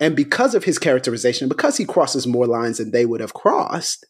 and 0.00 0.16
because 0.16 0.54
of 0.54 0.64
his 0.64 0.78
characterization, 0.78 1.48
because 1.48 1.76
he 1.76 1.84
crosses 1.84 2.26
more 2.26 2.46
lines 2.46 2.78
than 2.78 2.90
they 2.90 3.04
would 3.04 3.20
have 3.20 3.34
crossed, 3.34 4.06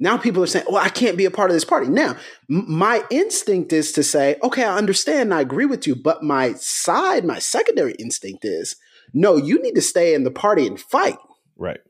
now 0.00 0.16
people 0.16 0.42
are 0.42 0.46
saying, 0.46 0.64
well, 0.68 0.82
I 0.82 0.88
can't 0.88 1.18
be 1.18 1.26
a 1.26 1.30
part 1.30 1.50
of 1.50 1.54
this 1.54 1.64
party. 1.64 1.86
Now, 1.86 2.16
m- 2.50 2.64
my 2.66 3.04
instinct 3.10 3.72
is 3.72 3.92
to 3.92 4.02
say, 4.02 4.36
okay, 4.42 4.64
I 4.64 4.78
understand, 4.78 5.20
and 5.20 5.34
I 5.34 5.42
agree 5.42 5.66
with 5.66 5.86
you, 5.86 5.94
but 5.94 6.22
my 6.22 6.54
side, 6.54 7.24
my 7.24 7.38
secondary 7.38 7.92
instinct 7.98 8.44
is, 8.44 8.76
no, 9.12 9.36
you 9.36 9.62
need 9.62 9.74
to 9.74 9.82
stay 9.82 10.14
in 10.14 10.24
the 10.24 10.30
party 10.30 10.66
and 10.66 10.80
fight. 10.80 11.18
right 11.56 11.80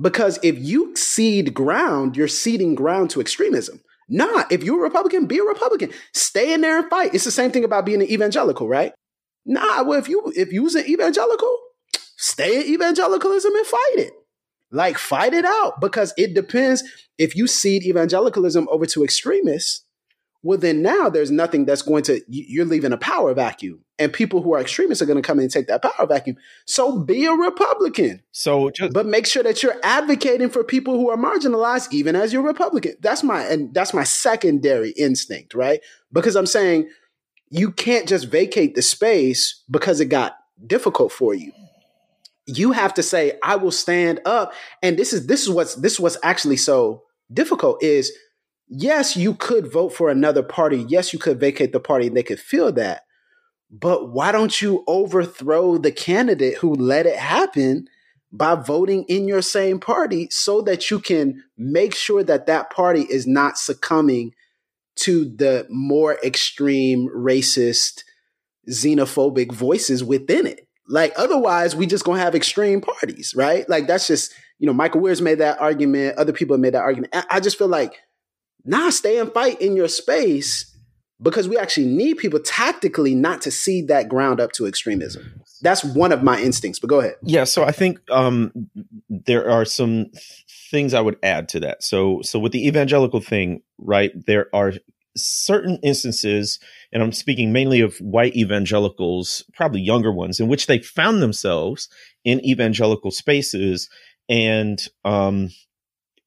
Because 0.00 0.38
if 0.42 0.58
you 0.58 0.96
cede 0.96 1.52
ground, 1.52 2.16
you're 2.16 2.28
ceding 2.28 2.74
ground 2.74 3.10
to 3.10 3.20
extremism. 3.20 3.82
Nah, 4.08 4.44
if 4.50 4.64
you're 4.64 4.80
a 4.80 4.82
Republican, 4.82 5.26
be 5.26 5.38
a 5.38 5.44
Republican. 5.44 5.92
Stay 6.14 6.54
in 6.54 6.62
there 6.62 6.78
and 6.78 6.88
fight. 6.88 7.14
It's 7.14 7.24
the 7.24 7.30
same 7.30 7.50
thing 7.50 7.64
about 7.64 7.84
being 7.84 8.00
an 8.00 8.10
evangelical, 8.10 8.66
right? 8.66 8.92
Nah, 9.44 9.82
well, 9.82 9.98
if 9.98 10.08
you 10.08 10.32
if 10.34 10.50
you 10.50 10.62
was 10.62 10.74
an 10.74 10.86
evangelical, 10.86 11.58
stay 12.16 12.60
in 12.60 12.72
evangelicalism 12.74 13.54
and 13.54 13.66
fight 13.66 13.94
it. 13.96 14.12
Like 14.70 14.98
fight 14.98 15.32
it 15.34 15.44
out 15.44 15.80
because 15.80 16.12
it 16.16 16.34
depends. 16.34 16.82
If 17.16 17.34
you 17.34 17.46
cede 17.46 17.84
evangelicalism 17.84 18.68
over 18.70 18.86
to 18.86 19.02
extremists, 19.04 19.84
well, 20.42 20.58
then 20.58 20.82
now 20.82 21.08
there's 21.08 21.30
nothing 21.32 21.64
that's 21.64 21.82
going 21.82 22.04
to 22.04 22.20
you- 22.28 22.44
you're 22.48 22.64
leaving 22.64 22.92
a 22.92 22.96
power 22.96 23.34
vacuum, 23.34 23.84
and 23.98 24.12
people 24.12 24.40
who 24.40 24.54
are 24.54 24.60
extremists 24.60 25.02
are 25.02 25.06
going 25.06 25.20
to 25.20 25.26
come 25.26 25.38
in 25.38 25.44
and 25.44 25.52
take 25.52 25.66
that 25.66 25.82
power 25.82 26.06
vacuum. 26.06 26.36
So 26.64 26.98
be 27.00 27.24
a 27.24 27.32
Republican. 27.32 28.22
so 28.30 28.70
just 28.70 28.92
But 28.92 29.06
make 29.06 29.26
sure 29.26 29.42
that 29.42 29.62
you're 29.62 29.80
advocating 29.82 30.48
for 30.48 30.62
people 30.62 30.96
who 30.96 31.10
are 31.10 31.16
marginalized, 31.16 31.92
even 31.92 32.14
as 32.14 32.32
you're 32.32 32.42
Republican. 32.42 32.94
That's 33.00 33.24
my 33.24 33.42
and 33.42 33.74
that's 33.74 33.92
my 33.92 34.04
secondary 34.04 34.90
instinct, 34.90 35.54
right? 35.54 35.80
Because 36.12 36.36
I'm 36.36 36.46
saying 36.46 36.88
you 37.50 37.72
can't 37.72 38.06
just 38.06 38.26
vacate 38.28 38.74
the 38.76 38.82
space 38.82 39.64
because 39.70 40.00
it 40.00 40.06
got 40.06 40.36
difficult 40.64 41.10
for 41.10 41.34
you. 41.34 41.52
You 42.48 42.72
have 42.72 42.94
to 42.94 43.02
say, 43.02 43.38
I 43.42 43.56
will 43.56 43.70
stand 43.70 44.20
up. 44.24 44.54
And 44.82 44.96
this 44.96 45.12
is 45.12 45.26
this 45.26 45.42
is 45.42 45.50
what's 45.50 45.74
this 45.76 45.94
is 45.94 46.00
what's 46.00 46.16
actually 46.22 46.56
so 46.56 47.02
difficult 47.32 47.82
is 47.82 48.10
yes, 48.68 49.16
you 49.16 49.34
could 49.34 49.70
vote 49.70 49.90
for 49.90 50.10
another 50.10 50.42
party. 50.42 50.84
Yes, 50.88 51.12
you 51.12 51.18
could 51.18 51.38
vacate 51.38 51.72
the 51.72 51.80
party 51.80 52.06
and 52.06 52.16
they 52.16 52.22
could 52.22 52.40
feel 52.40 52.72
that. 52.72 53.02
But 53.70 54.10
why 54.10 54.32
don't 54.32 54.62
you 54.62 54.82
overthrow 54.86 55.76
the 55.76 55.92
candidate 55.92 56.56
who 56.58 56.74
let 56.74 57.04
it 57.04 57.16
happen 57.16 57.86
by 58.32 58.54
voting 58.54 59.04
in 59.04 59.28
your 59.28 59.42
same 59.42 59.78
party 59.78 60.28
so 60.30 60.62
that 60.62 60.90
you 60.90 61.00
can 61.00 61.42
make 61.56 61.94
sure 61.94 62.22
that 62.22 62.46
that 62.46 62.70
party 62.70 63.02
is 63.02 63.26
not 63.26 63.58
succumbing 63.58 64.32
to 64.96 65.24
the 65.24 65.66
more 65.70 66.18
extreme 66.24 67.08
racist 67.14 68.02
xenophobic 68.68 69.52
voices 69.52 70.04
within 70.04 70.46
it 70.46 70.67
like 70.88 71.12
otherwise 71.16 71.76
we 71.76 71.86
just 71.86 72.04
gonna 72.04 72.20
have 72.20 72.34
extreme 72.34 72.80
parties 72.80 73.34
right 73.36 73.68
like 73.68 73.86
that's 73.86 74.06
just 74.06 74.32
you 74.58 74.66
know 74.66 74.72
michael 74.72 75.00
Wear's 75.00 75.22
made 75.22 75.38
that 75.38 75.60
argument 75.60 76.16
other 76.18 76.32
people 76.32 76.54
have 76.54 76.60
made 76.60 76.74
that 76.74 76.82
argument 76.82 77.14
I- 77.30 77.40
just 77.40 77.58
feel 77.58 77.68
like 77.68 77.94
nah 78.64 78.90
stay 78.90 79.18
and 79.18 79.32
fight 79.32 79.60
in 79.60 79.76
your 79.76 79.88
space 79.88 80.74
because 81.20 81.48
we 81.48 81.58
actually 81.58 81.86
need 81.86 82.18
people 82.18 82.38
tactically 82.40 83.14
not 83.14 83.42
to 83.42 83.50
cede 83.50 83.88
that 83.88 84.08
ground 84.08 84.40
up 84.40 84.52
to 84.52 84.66
extremism 84.66 85.42
that's 85.62 85.84
one 85.84 86.12
of 86.12 86.22
my 86.22 86.40
instincts 86.40 86.78
but 86.78 86.88
go 86.88 87.00
ahead 87.00 87.14
yeah 87.22 87.44
so 87.44 87.64
i 87.64 87.72
think 87.72 87.98
um 88.10 88.52
there 89.08 89.50
are 89.50 89.64
some 89.64 90.06
things 90.70 90.94
I 90.94 91.00
would 91.00 91.18
add 91.22 91.48
to 91.50 91.60
that. 91.60 91.82
So, 91.82 92.20
so 92.22 92.38
with 92.38 92.52
the 92.52 92.66
evangelical 92.66 93.20
thing, 93.20 93.62
right? 93.78 94.12
There 94.26 94.46
are 94.52 94.72
certain 95.24 95.78
instances, 95.82 96.58
and 96.92 97.02
I'm 97.02 97.12
speaking 97.12 97.52
mainly 97.52 97.80
of 97.80 97.96
white 97.98 98.36
evangelicals, 98.36 99.44
probably 99.54 99.80
younger 99.80 100.12
ones, 100.12 100.40
in 100.40 100.48
which 100.48 100.66
they 100.66 100.78
found 100.78 101.22
themselves 101.22 101.88
in 102.24 102.44
evangelical 102.44 103.10
spaces 103.10 103.88
and 104.28 104.86
um, 105.04 105.50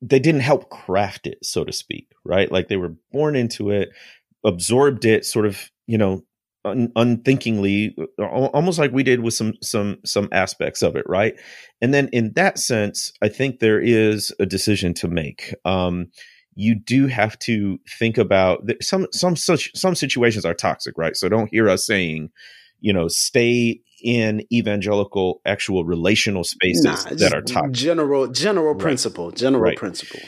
they 0.01 0.19
didn't 0.19 0.41
help 0.41 0.69
craft 0.69 1.27
it, 1.27 1.37
so 1.43 1.63
to 1.63 1.71
speak, 1.71 2.11
right? 2.25 2.51
Like 2.51 2.67
they 2.67 2.77
were 2.77 2.95
born 3.11 3.35
into 3.35 3.69
it, 3.69 3.89
absorbed 4.43 5.05
it, 5.05 5.25
sort 5.25 5.45
of, 5.45 5.69
you 5.85 5.97
know, 5.97 6.23
un- 6.65 6.91
unthinkingly, 6.95 7.95
almost 8.19 8.79
like 8.79 8.91
we 8.91 9.03
did 9.03 9.21
with 9.21 9.33
some 9.33 9.53
some 9.61 9.97
some 10.05 10.29
aspects 10.31 10.81
of 10.81 10.95
it, 10.95 11.05
right? 11.07 11.39
And 11.81 11.93
then 11.93 12.09
in 12.11 12.33
that 12.33 12.57
sense, 12.57 13.13
I 13.21 13.29
think 13.29 13.59
there 13.59 13.79
is 13.79 14.33
a 14.39 14.45
decision 14.45 14.93
to 14.95 15.07
make. 15.07 15.53
Um, 15.65 16.07
you 16.61 16.75
do 16.75 17.07
have 17.07 17.37
to 17.39 17.79
think 17.97 18.17
about 18.17 18.61
some 18.81 19.07
some 19.11 19.35
such 19.35 19.71
some 19.75 19.95
situations 19.95 20.45
are 20.45 20.53
toxic, 20.53 20.97
right? 20.97 21.15
So 21.15 21.27
don't 21.27 21.49
hear 21.49 21.69
us 21.69 21.85
saying, 21.85 22.29
you 22.79 22.93
know, 22.93 23.07
stay 23.07 23.81
in 24.03 24.45
evangelical 24.51 25.41
actual 25.45 25.85
relational 25.85 26.43
spaces 26.43 26.85
nah, 26.85 27.15
that 27.15 27.33
are 27.33 27.41
toxic. 27.41 27.73
General 27.73 28.27
general 28.27 28.73
right. 28.73 28.79
principle, 28.81 29.31
general 29.31 29.63
right. 29.63 29.77
principle. 29.77 30.19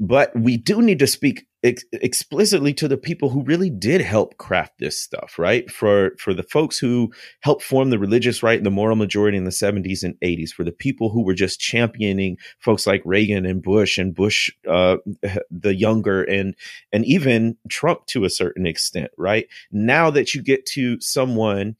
But 0.00 0.30
we 0.38 0.56
do 0.56 0.80
need 0.80 1.00
to 1.00 1.08
speak 1.08 1.46
ex- 1.64 1.84
explicitly 1.92 2.72
to 2.74 2.86
the 2.86 2.96
people 2.96 3.30
who 3.30 3.42
really 3.42 3.68
did 3.68 4.00
help 4.00 4.36
craft 4.36 4.78
this 4.78 5.00
stuff, 5.00 5.38
right? 5.38 5.68
For 5.70 6.12
for 6.18 6.32
the 6.32 6.44
folks 6.44 6.78
who 6.78 7.12
helped 7.40 7.64
form 7.64 7.90
the 7.90 7.98
religious 7.98 8.42
right 8.42 8.56
and 8.56 8.66
the 8.66 8.70
moral 8.70 8.96
majority 8.96 9.36
in 9.36 9.44
the 9.44 9.50
70s 9.50 10.04
and 10.04 10.14
80s, 10.20 10.50
for 10.50 10.62
the 10.62 10.72
people 10.72 11.10
who 11.10 11.24
were 11.24 11.34
just 11.34 11.58
championing 11.58 12.36
folks 12.60 12.86
like 12.86 13.02
Reagan 13.04 13.44
and 13.44 13.62
Bush 13.62 13.98
and 13.98 14.14
Bush 14.14 14.50
uh, 14.68 14.98
the 15.50 15.74
younger 15.74 16.22
and 16.22 16.54
and 16.92 17.04
even 17.04 17.56
Trump 17.68 18.06
to 18.06 18.24
a 18.24 18.30
certain 18.30 18.66
extent, 18.66 19.10
right? 19.16 19.48
Now 19.72 20.10
that 20.10 20.32
you 20.34 20.42
get 20.42 20.64
to 20.66 21.00
someone 21.00 21.76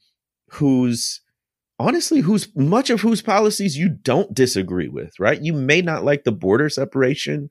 who's 0.51 1.21
honestly 1.79 2.21
whose 2.21 2.49
much 2.57 2.91
of 2.91 3.01
whose 3.01 3.23
policies 3.23 3.79
you 3.79 3.89
don't 3.89 4.35
disagree 4.35 4.89
with, 4.89 5.19
right? 5.21 5.41
You 5.41 5.53
may 5.53 5.81
not 5.81 6.05
like 6.05 6.25
the 6.25 6.33
border 6.33 6.69
separation, 6.69 7.51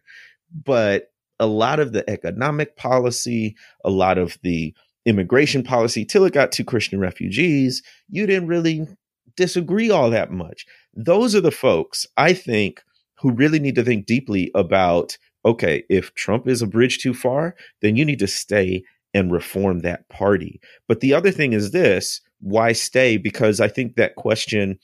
but 0.51 1.11
a 1.39 1.47
lot 1.47 1.79
of 1.79 1.93
the 1.93 2.07
economic 2.09 2.75
policy, 2.75 3.55
a 3.85 3.89
lot 3.89 4.17
of 4.17 4.37
the 4.43 4.73
immigration 5.05 5.63
policy, 5.63 6.03
till 6.03 6.25
it 6.25 6.33
got 6.33 6.51
to 6.53 6.63
Christian 6.63 6.99
refugees, 6.99 7.83
you 8.09 8.25
didn't 8.25 8.47
really 8.47 8.87
disagree 9.35 9.89
all 9.89 10.09
that 10.09 10.31
much. 10.31 10.65
Those 10.93 11.35
are 11.35 11.41
the 11.41 11.51
folks 11.51 12.05
I 12.17 12.33
think 12.33 12.83
who 13.19 13.31
really 13.31 13.59
need 13.59 13.75
to 13.75 13.83
think 13.83 14.05
deeply 14.05 14.51
about 14.55 15.17
okay, 15.45 15.83
if 15.89 16.13
Trump 16.15 16.45
is 16.45 16.61
a 16.61 16.67
bridge 16.67 16.99
too 16.99 17.13
far, 17.13 17.55
then 17.81 17.95
you 17.95 18.03
need 18.03 18.19
to 18.19 18.27
stay 18.27 18.83
and 19.13 19.31
reform 19.31 19.79
that 19.79 20.07
party. 20.09 20.59
But 20.89 20.99
the 20.99 21.13
other 21.13 21.31
thing 21.31 21.53
is 21.53 21.71
this 21.71 22.19
why 22.41 22.73
stay? 22.73 23.17
Because 23.17 23.59
I 23.59 23.67
think 23.67 23.95
that 23.95 24.15
question 24.15 24.77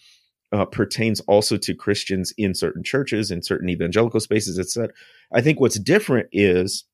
uh, 0.54 0.66
pertains 0.66 1.20
also 1.22 1.58
to 1.58 1.74
Christians 1.74 2.34
in 2.38 2.54
certain 2.54 2.84
churches, 2.84 3.32
in 3.32 3.42
certain 3.42 3.70
evangelical 3.70 4.20
spaces, 4.20 4.60
etc. 4.60 4.94
I 5.34 5.42
think 5.42 5.60
what's 5.60 5.80
different 5.80 6.30
is 6.32 6.86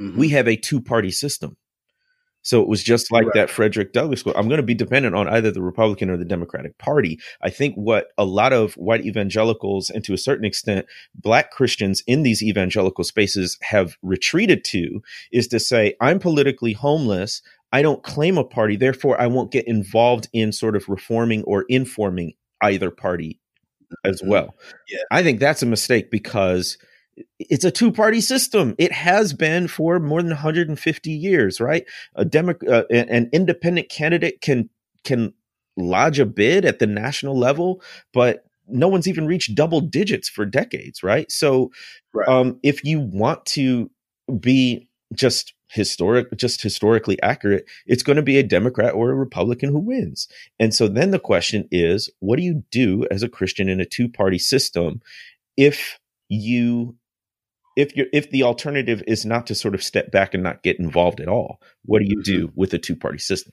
mm-hmm. 0.00 0.18
we 0.18 0.28
have 0.30 0.46
a 0.46 0.56
two 0.56 0.80
party 0.80 1.10
system. 1.10 1.56
So 2.42 2.62
it 2.62 2.68
was 2.68 2.80
just 2.80 3.10
like 3.10 3.24
right. 3.24 3.34
that 3.34 3.50
Frederick 3.50 3.92
Douglass 3.92 4.22
quote. 4.22 4.36
I'm 4.36 4.46
going 4.46 4.60
to 4.60 4.62
be 4.62 4.72
dependent 4.72 5.16
on 5.16 5.26
either 5.26 5.50
the 5.50 5.62
Republican 5.62 6.10
or 6.10 6.16
the 6.16 6.24
Democratic 6.24 6.78
Party. 6.78 7.18
I 7.42 7.50
think 7.50 7.74
what 7.74 8.10
a 8.16 8.24
lot 8.24 8.52
of 8.52 8.74
white 8.74 9.04
evangelicals 9.04 9.90
and 9.90 10.04
to 10.04 10.14
a 10.14 10.18
certain 10.18 10.44
extent 10.44 10.86
black 11.12 11.50
Christians 11.50 12.04
in 12.06 12.22
these 12.22 12.44
evangelical 12.44 13.02
spaces 13.02 13.58
have 13.62 13.96
retreated 14.00 14.62
to 14.66 15.02
is 15.32 15.48
to 15.48 15.58
say, 15.58 15.96
I'm 16.00 16.20
politically 16.20 16.72
homeless. 16.72 17.42
I 17.72 17.82
don't 17.82 18.04
claim 18.04 18.38
a 18.38 18.44
party. 18.44 18.76
Therefore, 18.76 19.20
I 19.20 19.26
won't 19.26 19.50
get 19.50 19.66
involved 19.66 20.28
in 20.32 20.52
sort 20.52 20.76
of 20.76 20.88
reforming 20.88 21.42
or 21.42 21.64
informing 21.68 22.34
either 22.62 22.90
party 22.90 23.40
as 24.04 24.20
mm-hmm. 24.20 24.30
well. 24.30 24.54
Yeah. 24.88 24.98
I 25.10 25.22
think 25.22 25.40
that's 25.40 25.62
a 25.62 25.66
mistake 25.66 26.10
because 26.10 26.78
it's 27.38 27.64
a 27.64 27.70
two 27.70 27.92
party 27.92 28.20
system. 28.20 28.74
It 28.78 28.92
has 28.92 29.32
been 29.32 29.68
for 29.68 29.98
more 29.98 30.20
than 30.20 30.30
150 30.30 31.10
years, 31.10 31.60
right? 31.60 31.84
A 32.14 32.24
demo, 32.24 32.54
uh, 32.68 32.84
an 32.90 33.30
independent 33.32 33.88
candidate 33.88 34.40
can 34.40 34.68
can 35.04 35.32
lodge 35.76 36.18
a 36.18 36.26
bid 36.26 36.64
at 36.64 36.78
the 36.78 36.86
national 36.86 37.38
level, 37.38 37.82
but 38.12 38.44
no 38.68 38.88
one's 38.88 39.06
even 39.06 39.26
reached 39.26 39.54
double 39.54 39.80
digits 39.80 40.28
for 40.28 40.44
decades, 40.44 41.02
right? 41.02 41.30
So, 41.30 41.70
right. 42.12 42.28
Um, 42.28 42.58
if 42.62 42.84
you 42.84 43.00
want 43.00 43.46
to 43.46 43.90
be 44.40 44.85
just 45.14 45.54
historic 45.68 46.28
just 46.36 46.62
historically 46.62 47.20
accurate 47.22 47.64
it's 47.86 48.02
going 48.02 48.16
to 48.16 48.22
be 48.22 48.38
a 48.38 48.42
democrat 48.42 48.94
or 48.94 49.10
a 49.10 49.14
republican 49.14 49.70
who 49.70 49.78
wins 49.78 50.28
and 50.60 50.72
so 50.72 50.86
then 50.86 51.10
the 51.10 51.18
question 51.18 51.68
is 51.72 52.08
what 52.20 52.36
do 52.36 52.42
you 52.42 52.62
do 52.70 53.04
as 53.10 53.22
a 53.22 53.28
christian 53.28 53.68
in 53.68 53.80
a 53.80 53.84
two 53.84 54.08
party 54.08 54.38
system 54.38 55.00
if 55.56 55.98
you 56.28 56.94
if 57.76 57.96
you 57.96 58.06
if 58.12 58.30
the 58.30 58.44
alternative 58.44 59.02
is 59.06 59.26
not 59.26 59.46
to 59.46 59.54
sort 59.54 59.74
of 59.74 59.82
step 59.82 60.10
back 60.12 60.34
and 60.34 60.42
not 60.42 60.62
get 60.62 60.78
involved 60.78 61.20
at 61.20 61.28
all 61.28 61.60
what 61.84 62.00
do 62.00 62.06
you 62.06 62.22
do 62.22 62.46
mm-hmm. 62.46 62.60
with 62.60 62.72
a 62.72 62.78
two 62.78 62.96
party 62.96 63.18
system 63.18 63.52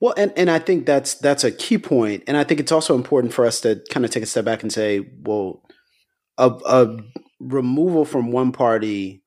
well 0.00 0.14
and 0.16 0.32
and 0.36 0.50
i 0.50 0.58
think 0.58 0.86
that's 0.86 1.14
that's 1.14 1.44
a 1.44 1.52
key 1.52 1.76
point 1.76 2.22
and 2.26 2.36
i 2.36 2.44
think 2.44 2.60
it's 2.60 2.72
also 2.72 2.94
important 2.94 3.32
for 3.32 3.44
us 3.44 3.60
to 3.60 3.80
kind 3.90 4.06
of 4.06 4.10
take 4.10 4.22
a 4.22 4.26
step 4.26 4.44
back 4.44 4.62
and 4.62 4.72
say 4.72 5.06
well 5.20 5.62
a, 6.38 6.48
a 6.66 6.96
removal 7.38 8.04
from 8.04 8.32
one 8.32 8.52
party 8.52 9.19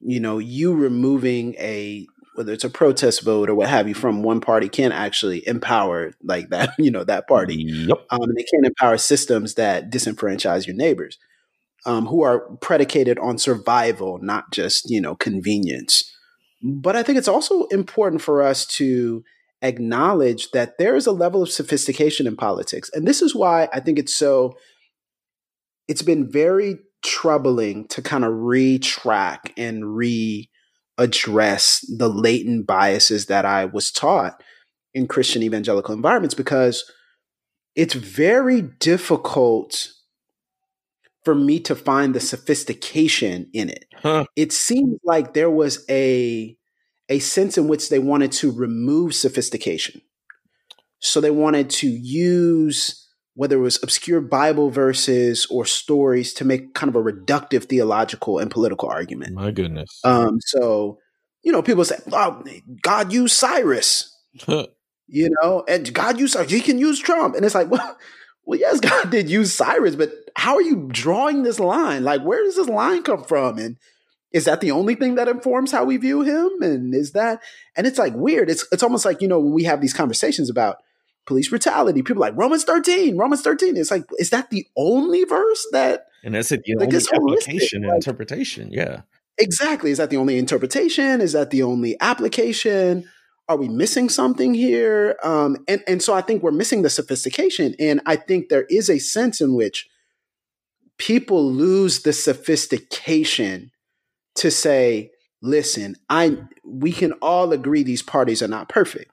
you 0.00 0.20
know, 0.20 0.38
you 0.38 0.74
removing 0.74 1.54
a 1.54 2.06
whether 2.36 2.52
it's 2.52 2.64
a 2.64 2.70
protest 2.70 3.22
vote 3.22 3.48
or 3.48 3.54
what 3.54 3.68
have 3.68 3.88
you 3.88 3.94
from 3.94 4.22
one 4.22 4.40
party 4.40 4.68
can 4.68 4.92
actually 4.92 5.46
empower 5.48 6.12
like 6.22 6.50
that, 6.50 6.70
you 6.78 6.90
know, 6.90 7.02
that 7.02 7.26
party. 7.26 7.54
Yep. 7.56 8.06
Um, 8.10 8.22
and 8.22 8.36
they 8.36 8.42
can 8.42 8.64
empower 8.64 8.98
systems 8.98 9.54
that 9.54 9.90
disenfranchise 9.90 10.66
your 10.66 10.76
neighbors, 10.76 11.18
um, 11.86 12.06
who 12.06 12.22
are 12.22 12.40
predicated 12.60 13.18
on 13.18 13.38
survival, 13.38 14.18
not 14.20 14.52
just 14.52 14.90
you 14.90 15.00
know 15.00 15.14
convenience. 15.14 16.12
But 16.62 16.96
I 16.96 17.02
think 17.02 17.18
it's 17.18 17.28
also 17.28 17.64
important 17.66 18.22
for 18.22 18.42
us 18.42 18.66
to 18.66 19.24
acknowledge 19.62 20.50
that 20.50 20.78
there 20.78 20.96
is 20.96 21.06
a 21.06 21.12
level 21.12 21.42
of 21.42 21.50
sophistication 21.50 22.26
in 22.26 22.36
politics, 22.36 22.90
and 22.92 23.06
this 23.06 23.22
is 23.22 23.34
why 23.34 23.68
I 23.72 23.80
think 23.80 23.98
it's 23.98 24.14
so. 24.14 24.56
It's 25.88 26.02
been 26.02 26.30
very 26.30 26.80
troubling 27.02 27.86
to 27.88 28.02
kind 28.02 28.24
of 28.24 28.32
retrack 28.32 29.52
and 29.56 29.84
readdress 29.84 31.84
the 31.96 32.08
latent 32.08 32.66
biases 32.66 33.26
that 33.26 33.44
I 33.44 33.64
was 33.64 33.90
taught 33.90 34.42
in 34.94 35.06
Christian 35.06 35.42
evangelical 35.42 35.94
environments 35.94 36.34
because 36.34 36.90
it's 37.74 37.94
very 37.94 38.62
difficult 38.62 39.88
for 41.24 41.34
me 41.34 41.58
to 41.60 41.74
find 41.74 42.14
the 42.14 42.20
sophistication 42.20 43.50
in 43.52 43.68
it. 43.68 43.86
Huh. 43.94 44.26
It 44.36 44.52
seems 44.52 44.98
like 45.04 45.34
there 45.34 45.50
was 45.50 45.84
a 45.90 46.56
a 47.08 47.18
sense 47.18 47.58
in 47.58 47.68
which 47.68 47.88
they 47.88 47.98
wanted 47.98 48.32
to 48.32 48.50
remove 48.50 49.14
sophistication. 49.14 50.00
So 51.00 51.20
they 51.20 51.30
wanted 51.30 51.70
to 51.70 51.88
use 51.88 53.05
whether 53.36 53.56
it 53.56 53.60
was 53.60 53.78
obscure 53.82 54.22
Bible 54.22 54.70
verses 54.70 55.46
or 55.50 55.66
stories 55.66 56.32
to 56.32 56.44
make 56.44 56.72
kind 56.72 56.88
of 56.88 56.96
a 56.96 57.02
reductive 57.02 57.64
theological 57.64 58.38
and 58.38 58.50
political 58.50 58.88
argument. 58.88 59.34
My 59.34 59.50
goodness. 59.50 60.00
Um, 60.04 60.38
so, 60.40 60.98
you 61.42 61.52
know, 61.52 61.62
people 61.62 61.84
say, 61.84 61.98
oh, 62.12 62.42
God 62.82 63.12
used 63.12 63.36
Cyrus, 63.36 64.16
you 65.06 65.28
know, 65.42 65.64
and 65.68 65.92
God 65.92 66.18
used, 66.18 66.38
he 66.50 66.60
can 66.60 66.78
use 66.78 66.98
Trump. 66.98 67.34
And 67.34 67.44
it's 67.44 67.54
like, 67.54 67.70
well, 67.70 67.98
well, 68.46 68.58
yes, 68.58 68.80
God 68.80 69.10
did 69.10 69.28
use 69.28 69.52
Cyrus, 69.52 69.96
but 69.96 70.12
how 70.34 70.54
are 70.56 70.62
you 70.62 70.88
drawing 70.90 71.42
this 71.42 71.60
line? 71.60 72.04
Like, 72.04 72.22
where 72.22 72.42
does 72.42 72.56
this 72.56 72.68
line 72.68 73.02
come 73.02 73.22
from? 73.22 73.58
And 73.58 73.76
is 74.32 74.46
that 74.46 74.62
the 74.62 74.70
only 74.70 74.94
thing 74.94 75.16
that 75.16 75.28
informs 75.28 75.72
how 75.72 75.84
we 75.84 75.98
view 75.98 76.22
him? 76.22 76.62
And 76.62 76.94
is 76.94 77.12
that, 77.12 77.42
and 77.76 77.86
it's 77.86 77.98
like 77.98 78.14
weird. 78.14 78.48
It's, 78.48 78.66
it's 78.72 78.82
almost 78.82 79.04
like, 79.04 79.20
you 79.20 79.28
know, 79.28 79.40
when 79.40 79.52
we 79.52 79.64
have 79.64 79.82
these 79.82 79.94
conversations 79.94 80.48
about, 80.48 80.78
police 81.26 81.48
brutality. 81.48 82.02
People 82.02 82.20
like 82.20 82.36
Romans 82.36 82.64
13, 82.64 83.16
Romans 83.16 83.42
13. 83.42 83.76
It's 83.76 83.90
like, 83.90 84.04
is 84.18 84.30
that 84.30 84.50
the 84.50 84.66
only 84.76 85.24
verse 85.24 85.66
that 85.72 86.06
and 86.24 86.34
that's 86.34 86.50
it, 86.52 86.62
the 86.64 86.74
like, 86.76 86.92
only 87.14 87.36
application 87.36 87.82
and 87.82 87.90
like, 87.90 87.96
interpretation. 87.96 88.70
Yeah. 88.72 89.02
Exactly. 89.38 89.90
Is 89.90 89.98
that 89.98 90.10
the 90.10 90.16
only 90.16 90.38
interpretation? 90.38 91.20
Is 91.20 91.32
that 91.32 91.50
the 91.50 91.62
only 91.62 91.96
application? 92.00 93.08
Are 93.48 93.56
we 93.56 93.68
missing 93.68 94.08
something 94.08 94.54
here? 94.54 95.16
Um, 95.22 95.58
and, 95.68 95.82
and 95.86 96.02
so 96.02 96.14
I 96.14 96.22
think 96.22 96.42
we're 96.42 96.50
missing 96.52 96.82
the 96.82 96.90
sophistication. 96.90 97.74
And 97.78 98.00
I 98.06 98.16
think 98.16 98.48
there 98.48 98.64
is 98.70 98.88
a 98.88 98.98
sense 98.98 99.40
in 99.40 99.54
which 99.54 99.88
people 100.98 101.52
lose 101.52 102.02
the 102.02 102.12
sophistication 102.12 103.70
to 104.36 104.50
say, 104.50 105.10
listen, 105.42 105.96
I 106.08 106.38
we 106.64 106.92
can 106.92 107.12
all 107.14 107.52
agree 107.52 107.82
these 107.82 108.02
parties 108.02 108.42
are 108.42 108.48
not 108.48 108.68
perfect. 108.68 109.10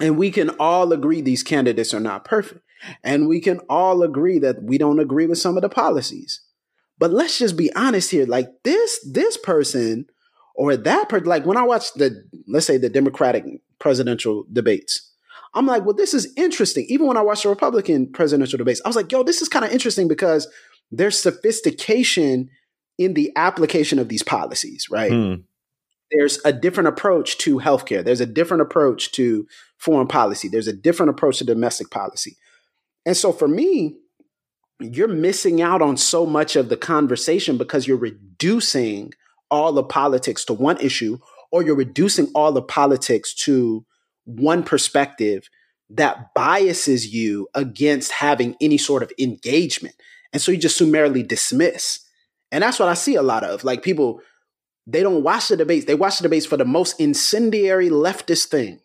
And 0.00 0.18
we 0.18 0.30
can 0.30 0.50
all 0.58 0.92
agree 0.92 1.20
these 1.20 1.42
candidates 1.42 1.94
are 1.94 2.00
not 2.00 2.24
perfect. 2.24 2.60
And 3.02 3.28
we 3.28 3.40
can 3.40 3.60
all 3.68 4.02
agree 4.02 4.38
that 4.40 4.62
we 4.62 4.78
don't 4.78 4.98
agree 4.98 5.26
with 5.26 5.38
some 5.38 5.56
of 5.56 5.62
the 5.62 5.68
policies. 5.68 6.40
But 6.98 7.12
let's 7.12 7.38
just 7.38 7.56
be 7.56 7.72
honest 7.74 8.10
here. 8.10 8.26
Like 8.26 8.48
this, 8.62 9.00
this 9.10 9.36
person 9.36 10.06
or 10.54 10.76
that 10.76 11.08
person, 11.08 11.26
like 11.26 11.46
when 11.46 11.56
I 11.56 11.62
watch 11.62 11.92
the, 11.94 12.24
let's 12.46 12.66
say 12.66 12.76
the 12.76 12.88
Democratic 12.88 13.44
presidential 13.78 14.44
debates, 14.52 15.10
I'm 15.54 15.66
like, 15.66 15.84
well, 15.84 15.94
this 15.94 16.14
is 16.14 16.32
interesting. 16.36 16.86
Even 16.88 17.06
when 17.06 17.16
I 17.16 17.22
watch 17.22 17.42
the 17.44 17.48
Republican 17.48 18.10
presidential 18.10 18.58
debates, 18.58 18.80
I 18.84 18.88
was 18.88 18.96
like, 18.96 19.10
yo, 19.10 19.22
this 19.22 19.40
is 19.40 19.48
kind 19.48 19.64
of 19.64 19.70
interesting 19.70 20.08
because 20.08 20.48
there's 20.90 21.18
sophistication 21.18 22.50
in 22.98 23.14
the 23.14 23.32
application 23.36 23.98
of 23.98 24.08
these 24.08 24.22
policies, 24.22 24.88
right? 24.90 25.12
Hmm. 25.12 25.34
There's 26.10 26.38
a 26.44 26.52
different 26.52 26.88
approach 26.88 27.38
to 27.38 27.58
healthcare. 27.58 28.04
There's 28.04 28.20
a 28.20 28.26
different 28.26 28.62
approach 28.62 29.12
to 29.12 29.46
foreign 29.78 30.08
policy. 30.08 30.48
There's 30.48 30.68
a 30.68 30.72
different 30.72 31.10
approach 31.10 31.38
to 31.38 31.44
domestic 31.44 31.90
policy. 31.90 32.36
And 33.06 33.16
so 33.16 33.32
for 33.32 33.48
me, 33.48 33.96
you're 34.80 35.08
missing 35.08 35.62
out 35.62 35.82
on 35.82 35.96
so 35.96 36.26
much 36.26 36.56
of 36.56 36.68
the 36.68 36.76
conversation 36.76 37.58
because 37.58 37.86
you're 37.86 37.96
reducing 37.96 39.12
all 39.50 39.72
the 39.72 39.84
politics 39.84 40.44
to 40.46 40.54
one 40.54 40.78
issue 40.78 41.18
or 41.52 41.62
you're 41.62 41.76
reducing 41.76 42.26
all 42.34 42.52
the 42.52 42.62
politics 42.62 43.34
to 43.34 43.84
one 44.24 44.62
perspective 44.62 45.48
that 45.90 46.34
biases 46.34 47.12
you 47.14 47.46
against 47.54 48.10
having 48.10 48.56
any 48.60 48.78
sort 48.78 49.02
of 49.02 49.12
engagement. 49.18 49.94
And 50.32 50.42
so 50.42 50.50
you 50.50 50.58
just 50.58 50.76
summarily 50.76 51.22
dismiss. 51.22 52.00
And 52.50 52.62
that's 52.62 52.78
what 52.78 52.88
I 52.88 52.94
see 52.94 53.14
a 53.14 53.22
lot 53.22 53.44
of. 53.44 53.64
Like 53.64 53.82
people, 53.82 54.20
they 54.86 55.02
don't 55.02 55.22
watch 55.22 55.48
the 55.48 55.56
debates. 55.56 55.86
They 55.86 55.94
watch 55.94 56.18
the 56.18 56.22
debates 56.22 56.46
for 56.46 56.56
the 56.56 56.64
most 56.64 56.98
incendiary 57.00 57.90
leftist 57.90 58.46
thing. 58.46 58.80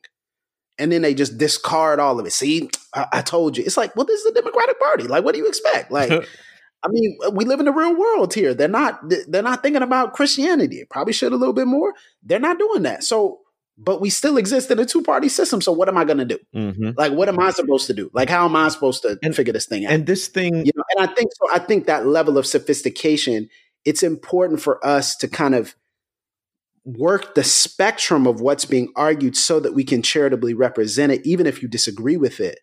And 0.79 0.91
then 0.91 1.01
they 1.01 1.13
just 1.13 1.37
discard 1.37 1.99
all 1.99 2.19
of 2.19 2.25
it. 2.25 2.31
See, 2.31 2.69
I, 2.95 3.07
I 3.13 3.21
told 3.21 3.57
you. 3.57 3.63
It's 3.65 3.77
like, 3.77 3.95
well, 3.95 4.05
this 4.05 4.19
is 4.19 4.33
the 4.33 4.41
Democratic 4.41 4.79
Party. 4.79 5.03
Like, 5.03 5.23
what 5.23 5.33
do 5.33 5.39
you 5.39 5.47
expect? 5.47 5.91
Like, 5.91 6.11
I 6.83 6.87
mean, 6.89 7.17
we 7.33 7.45
live 7.45 7.59
in 7.59 7.65
the 7.65 7.73
real 7.73 7.95
world 7.95 8.33
here. 8.33 8.53
They're 8.53 8.67
not 8.67 9.01
they're 9.27 9.43
not 9.43 9.61
thinking 9.61 9.81
about 9.81 10.13
Christianity. 10.13 10.85
Probably 10.89 11.13
should 11.13 11.33
a 11.33 11.35
little 11.35 11.53
bit 11.53 11.67
more. 11.67 11.93
They're 12.23 12.39
not 12.39 12.57
doing 12.57 12.83
that. 12.83 13.03
So 13.03 13.41
but 13.79 14.01
we 14.01 14.09
still 14.09 14.37
exist 14.37 14.69
in 14.69 14.77
a 14.77 14.85
two 14.85 15.01
party 15.01 15.29
system. 15.29 15.61
So 15.61 15.71
what 15.71 15.87
am 15.87 15.97
I 15.97 16.03
going 16.03 16.17
to 16.17 16.25
do? 16.25 16.39
Mm-hmm. 16.53 16.89
Like, 16.97 17.13
what 17.13 17.29
am 17.29 17.39
I 17.39 17.51
supposed 17.51 17.87
to 17.87 17.93
do? 17.93 18.11
Like, 18.13 18.29
how 18.29 18.45
am 18.45 18.55
I 18.55 18.67
supposed 18.67 19.03
to 19.03 19.17
and, 19.23 19.33
figure 19.33 19.53
this 19.53 19.67
thing 19.67 19.85
out? 19.85 19.93
And 19.93 20.05
this 20.05 20.27
thing, 20.27 20.65
you 20.65 20.71
know, 20.75 20.83
and 20.95 21.09
I 21.09 21.13
think 21.13 21.31
so. 21.33 21.47
I 21.53 21.59
think 21.59 21.85
that 21.85 22.05
level 22.05 22.37
of 22.37 22.45
sophistication, 22.45 23.49
it's 23.85 24.03
important 24.03 24.61
for 24.61 24.85
us 24.85 25.15
to 25.17 25.29
kind 25.29 25.55
of 25.55 25.75
work 26.83 27.35
the 27.35 27.43
spectrum 27.43 28.27
of 28.27 28.41
what's 28.41 28.65
being 28.65 28.91
argued 28.95 29.35
so 29.35 29.59
that 29.59 29.73
we 29.73 29.83
can 29.83 30.01
charitably 30.01 30.53
represent 30.53 31.11
it, 31.11 31.25
even 31.25 31.45
if 31.45 31.61
you 31.61 31.67
disagree 31.67 32.17
with 32.17 32.39
it. 32.39 32.59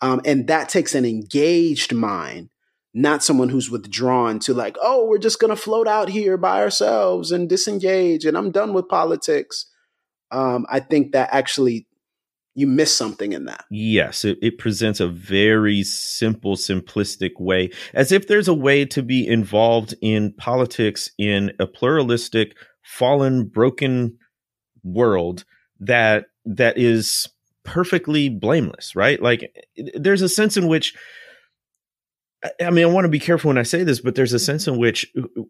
Um, 0.00 0.20
and 0.24 0.46
that 0.48 0.68
takes 0.68 0.94
an 0.94 1.04
engaged 1.04 1.92
mind, 1.92 2.50
not 2.94 3.22
someone 3.22 3.50
who's 3.50 3.70
withdrawn 3.70 4.38
to 4.40 4.54
like, 4.54 4.76
oh, 4.80 5.06
we're 5.06 5.18
just 5.18 5.40
going 5.40 5.54
to 5.54 5.60
float 5.60 5.86
out 5.86 6.08
here 6.08 6.36
by 6.36 6.60
ourselves 6.60 7.32
and 7.32 7.48
disengage, 7.48 8.24
and 8.24 8.36
I'm 8.36 8.50
done 8.50 8.72
with 8.72 8.88
politics 8.88 9.66
um, 10.30 10.66
I 10.68 10.80
think 10.80 11.12
that 11.12 11.30
actually 11.32 11.86
you 12.54 12.66
miss 12.66 12.94
something 12.94 13.32
in 13.32 13.44
that. 13.46 13.64
Yes, 13.70 14.24
it, 14.24 14.38
it, 14.42 14.58
presents 14.58 15.00
a 15.00 15.08
very 15.08 15.82
simple, 15.82 16.56
simplistic 16.56 17.32
way, 17.38 17.70
as 17.94 18.12
if 18.12 18.26
there's 18.26 18.48
a 18.48 18.54
way 18.54 18.84
to 18.86 19.02
be 19.02 19.26
involved 19.26 19.94
in 20.00 20.32
politics 20.32 21.10
in 21.16 21.52
a 21.58 21.66
pluralistic, 21.66 22.56
fallen, 22.82 23.46
broken 23.46 24.18
world 24.82 25.44
that 25.80 26.26
that 26.44 26.78
is 26.78 27.28
perfectly 27.64 28.28
blameless, 28.28 28.96
right? 28.96 29.20
Like 29.22 29.52
there's 29.94 30.22
a 30.22 30.28
sense 30.28 30.56
in 30.56 30.66
which 30.66 30.94
I 32.60 32.70
mean, 32.70 32.84
I 32.84 32.88
want 32.88 33.04
to 33.04 33.10
be 33.10 33.18
careful 33.18 33.48
when 33.48 33.58
I 33.58 33.64
say 33.64 33.84
this, 33.84 34.00
but 34.00 34.14
there's 34.14 34.32
a 34.32 34.38
sense 34.38 34.66
in 34.66 34.78
which 34.78 35.06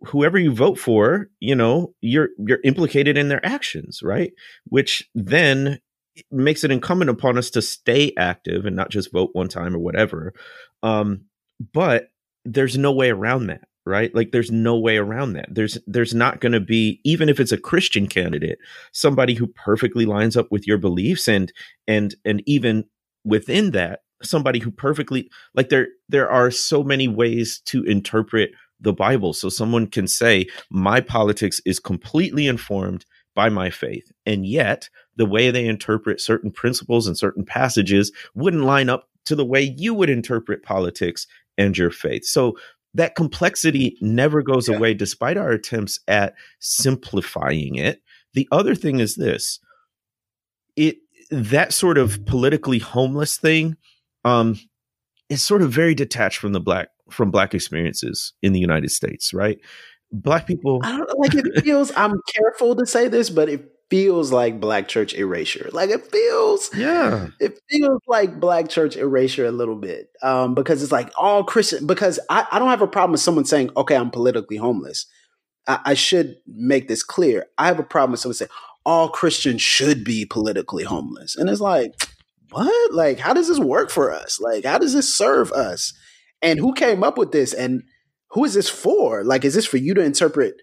whoever 0.06 0.38
you 0.38 0.52
vote 0.52 0.76
for, 0.76 1.28
you 1.38 1.54
know, 1.54 1.94
you're 2.00 2.30
you're 2.38 2.58
implicated 2.64 3.16
in 3.16 3.28
their 3.28 3.44
actions, 3.46 4.00
right? 4.02 4.32
Which 4.64 5.08
then 5.14 5.78
makes 6.32 6.64
it 6.64 6.72
incumbent 6.72 7.10
upon 7.10 7.38
us 7.38 7.50
to 7.50 7.62
stay 7.62 8.12
active 8.18 8.66
and 8.66 8.74
not 8.74 8.90
just 8.90 9.12
vote 9.12 9.30
one 9.32 9.48
time 9.48 9.74
or 9.74 9.78
whatever. 9.78 10.32
Um, 10.82 11.26
but 11.72 12.08
there's 12.44 12.76
no 12.76 12.92
way 12.92 13.10
around 13.10 13.46
that, 13.46 13.68
right? 13.90 14.14
Like 14.14 14.30
there's 14.30 14.50
no 14.50 14.78
way 14.78 14.96
around 14.96 15.34
that. 15.34 15.54
There's 15.54 15.76
there's 15.86 16.14
not 16.14 16.40
going 16.40 16.52
to 16.52 16.60
be 16.60 17.00
even 17.04 17.28
if 17.28 17.40
it's 17.40 17.52
a 17.52 17.58
Christian 17.58 18.06
candidate, 18.06 18.58
somebody 18.92 19.34
who 19.34 19.48
perfectly 19.48 20.06
lines 20.06 20.36
up 20.36 20.50
with 20.50 20.66
your 20.66 20.78
beliefs 20.78 21.28
and 21.28 21.52
and 21.86 22.14
and 22.24 22.42
even 22.46 22.84
within 23.24 23.72
that 23.72 24.00
somebody 24.22 24.58
who 24.58 24.70
perfectly 24.70 25.30
like 25.54 25.68
there 25.68 25.88
there 26.08 26.30
are 26.30 26.50
so 26.50 26.82
many 26.82 27.08
ways 27.08 27.60
to 27.64 27.82
interpret 27.84 28.50
the 28.80 28.92
bible 28.92 29.32
so 29.32 29.48
someone 29.48 29.86
can 29.86 30.06
say 30.06 30.46
my 30.70 31.00
politics 31.00 31.60
is 31.64 31.78
completely 31.78 32.46
informed 32.46 33.04
by 33.34 33.48
my 33.48 33.70
faith 33.70 34.10
and 34.26 34.46
yet 34.46 34.88
the 35.16 35.26
way 35.26 35.50
they 35.50 35.66
interpret 35.66 36.20
certain 36.20 36.50
principles 36.50 37.06
and 37.06 37.16
certain 37.16 37.44
passages 37.44 38.12
wouldn't 38.34 38.64
line 38.64 38.88
up 38.88 39.08
to 39.24 39.34
the 39.34 39.44
way 39.44 39.74
you 39.76 39.94
would 39.94 40.10
interpret 40.10 40.62
politics 40.62 41.26
and 41.56 41.76
your 41.76 41.90
faith 41.90 42.24
so 42.24 42.56
that 42.94 43.14
complexity 43.14 43.96
never 44.00 44.42
goes 44.42 44.68
yeah. 44.68 44.76
away 44.76 44.94
despite 44.94 45.36
our 45.36 45.50
attempts 45.50 46.00
at 46.08 46.34
simplifying 46.58 47.76
it 47.76 48.02
the 48.34 48.48
other 48.52 48.74
thing 48.74 49.00
is 49.00 49.16
this 49.16 49.60
it 50.76 50.98
that 51.30 51.72
sort 51.72 51.98
of 51.98 52.24
politically 52.26 52.78
homeless 52.78 53.36
thing 53.36 53.76
um, 54.24 54.58
is 55.28 55.42
sort 55.42 55.62
of 55.62 55.70
very 55.70 55.94
detached 55.94 56.38
from 56.38 56.52
the 56.52 56.60
black 56.60 56.88
from 57.10 57.30
black 57.30 57.54
experiences 57.54 58.32
in 58.42 58.52
the 58.52 58.60
United 58.60 58.90
States, 58.90 59.34
right? 59.34 59.58
Black 60.12 60.46
people. 60.46 60.80
I 60.82 60.96
don't 60.96 61.18
like 61.18 61.34
it 61.34 61.62
feels. 61.62 61.92
I'm 61.96 62.20
careful 62.34 62.74
to 62.76 62.86
say 62.86 63.08
this, 63.08 63.30
but 63.30 63.48
it 63.48 63.64
feels 63.90 64.32
like 64.32 64.60
black 64.60 64.88
church 64.88 65.14
erasure. 65.14 65.68
Like 65.72 65.90
it 65.90 66.10
feels, 66.10 66.70
yeah, 66.74 67.28
it 67.40 67.58
feels 67.68 68.00
like 68.06 68.40
black 68.40 68.68
church 68.68 68.96
erasure 68.96 69.46
a 69.46 69.52
little 69.52 69.76
bit, 69.76 70.10
um, 70.22 70.54
because 70.54 70.82
it's 70.82 70.92
like 70.92 71.10
all 71.18 71.44
Christian. 71.44 71.86
Because 71.86 72.18
I, 72.30 72.46
I 72.52 72.58
don't 72.58 72.68
have 72.68 72.82
a 72.82 72.86
problem 72.86 73.12
with 73.12 73.20
someone 73.20 73.44
saying, 73.44 73.70
"Okay, 73.76 73.96
I'm 73.96 74.10
politically 74.10 74.56
homeless." 74.56 75.06
I, 75.66 75.80
I 75.86 75.94
should 75.94 76.36
make 76.46 76.88
this 76.88 77.02
clear. 77.02 77.46
I 77.58 77.66
have 77.66 77.78
a 77.78 77.84
problem 77.84 78.12
with 78.12 78.20
someone 78.20 78.34
saying 78.34 78.50
all 78.86 79.08
Christians 79.10 79.60
should 79.60 80.04
be 80.04 80.24
politically 80.24 80.84
homeless, 80.84 81.36
and 81.36 81.50
it's 81.50 81.60
like 81.60 81.92
what? 82.50 82.92
Like, 82.92 83.18
how 83.18 83.32
does 83.32 83.48
this 83.48 83.58
work 83.58 83.90
for 83.90 84.12
us? 84.12 84.40
Like, 84.40 84.64
how 84.64 84.78
does 84.78 84.94
this 84.94 85.14
serve 85.14 85.52
us? 85.52 85.92
And 86.42 86.58
who 86.58 86.72
came 86.72 87.04
up 87.04 87.18
with 87.18 87.32
this? 87.32 87.52
And 87.52 87.82
who 88.30 88.44
is 88.44 88.54
this 88.54 88.68
for? 88.68 89.24
Like, 89.24 89.44
is 89.44 89.54
this 89.54 89.66
for 89.66 89.76
you 89.76 89.94
to 89.94 90.02
interpret 90.02 90.56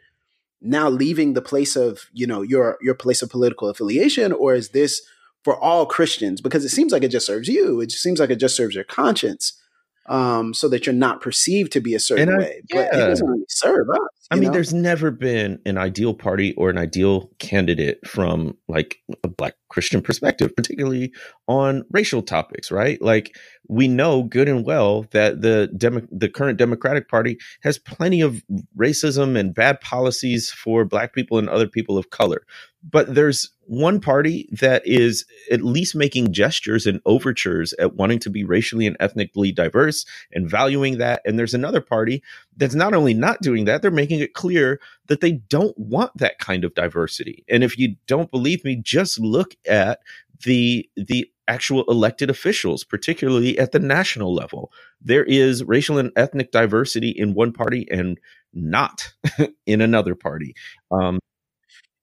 now 0.62 0.90
leaving 0.90 1.34
the 1.34 1.42
place 1.42 1.76
of, 1.76 2.10
you 2.14 2.28
know, 2.28 2.42
your 2.42 2.78
your 2.82 2.96
place 2.96 3.22
of 3.22 3.30
political 3.30 3.70
affiliation, 3.70 4.32
or 4.32 4.56
is 4.56 4.70
this 4.70 5.02
for 5.44 5.58
all 5.58 5.86
Christians? 5.86 6.42
Because 6.42 6.66
it 6.66 6.70
seems 6.70 6.92
like 6.92 7.04
it 7.04 7.10
just 7.10 7.26
serves 7.26 7.48
you. 7.48 7.82
It 7.82 7.92
seems 7.92 8.20
like 8.20 8.30
it 8.30 8.40
just 8.40 8.56
serves 8.56 8.76
your 8.76 8.84
conscience 8.84 9.60
um, 10.08 10.54
so 10.54 10.70
that 10.70 10.86
you're 10.86 10.94
not 10.96 11.22
perceived 11.22 11.72
to 11.74 11.82
be 11.82 11.94
a 11.96 12.00
certain 12.00 12.30
I, 12.30 12.38
way. 12.38 12.62
But 12.70 12.94
it 12.94 12.98
doesn't 12.98 13.28
really 13.28 13.46
serve 13.50 13.90
us. 13.90 14.00
I 14.30 14.36
mean, 14.36 14.46
know? 14.46 14.52
there's 14.52 14.74
never 14.74 15.12
been 15.12 15.60
an 15.66 15.78
ideal 15.78 16.14
party 16.14 16.54
or 16.56 16.70
an 16.70 16.78
ideal 16.78 17.30
candidate 17.40 18.06
from 18.06 18.58
like 18.68 18.98
a 19.24 19.28
black 19.28 19.56
Christian 19.70 20.02
perspective, 20.02 20.56
particularly 20.56 21.14
on 21.48 21.84
racial 21.92 22.22
topics, 22.22 22.72
right? 22.72 23.02
Like 23.02 23.38
we 23.70 23.88
know 23.88 24.24
good 24.24 24.50
and 24.50 24.66
well 24.66 25.04
that 25.12 25.42
the 25.42 25.70
Demo- 25.78 26.08
the 26.12 26.30
current 26.30 26.58
Democratic 26.58 27.08
Party 27.10 27.38
has 27.62 27.78
plenty 27.78 28.22
of 28.22 28.44
racism 28.78 29.38
and 29.38 29.54
bad 29.54 29.80
policies 29.82 30.50
for 30.52 30.84
black 30.84 31.14
people 31.14 31.38
and 31.38 31.50
other 31.50 31.68
people 31.68 31.98
of 31.98 32.10
color. 32.10 32.44
But 32.90 33.14
there's 33.16 33.50
one 33.62 34.00
party 34.00 34.48
that 34.62 34.82
is 34.86 35.26
at 35.52 35.62
least 35.62 35.96
making 35.96 36.32
gestures 36.32 36.86
and 36.86 37.02
overtures 37.06 37.74
at 37.74 37.96
wanting 37.96 38.20
to 38.20 38.30
be 38.30 38.44
racially 38.44 38.88
and 38.88 38.96
ethnically 39.00 39.52
diverse 39.52 40.06
and 40.32 40.50
valuing 40.50 40.98
that. 40.98 41.22
And 41.26 41.38
there's 41.38 41.54
another 41.54 41.82
party 41.82 42.24
that's 42.56 42.76
not 42.76 42.94
only 42.94 43.14
not 43.14 43.42
doing 43.42 43.66
that, 43.66 43.82
they're 43.82 43.92
making 43.92 44.22
it 44.22 44.34
clear 44.34 44.80
that 45.08 45.22
they 45.22 45.34
don't 45.34 45.78
want 45.78 46.12
that 46.18 46.40
kind 46.40 46.64
of 46.64 46.76
diversity. 46.76 47.44
And 47.50 47.64
if 47.64 47.78
you 47.78 47.96
don't 48.08 48.32
believe 48.32 48.64
me, 48.64 48.78
just 48.82 49.20
look 49.20 49.56
at 49.68 50.00
the 50.44 50.90
the 50.96 51.30
actual 51.48 51.84
elected 51.86 52.30
officials, 52.30 52.84
particularly 52.84 53.58
at 53.58 53.72
the 53.72 53.80
national 53.80 54.34
level. 54.34 54.72
There 55.02 55.24
is 55.24 55.64
racial 55.64 55.98
and 55.98 56.12
ethnic 56.16 56.52
diversity 56.52 57.10
in 57.10 57.34
one 57.34 57.54
party 57.54 57.88
and 57.90 58.20
not 58.54 59.14
in 59.66 59.82
another 59.82 60.16
party. 60.16 60.56
Um, 60.92 61.20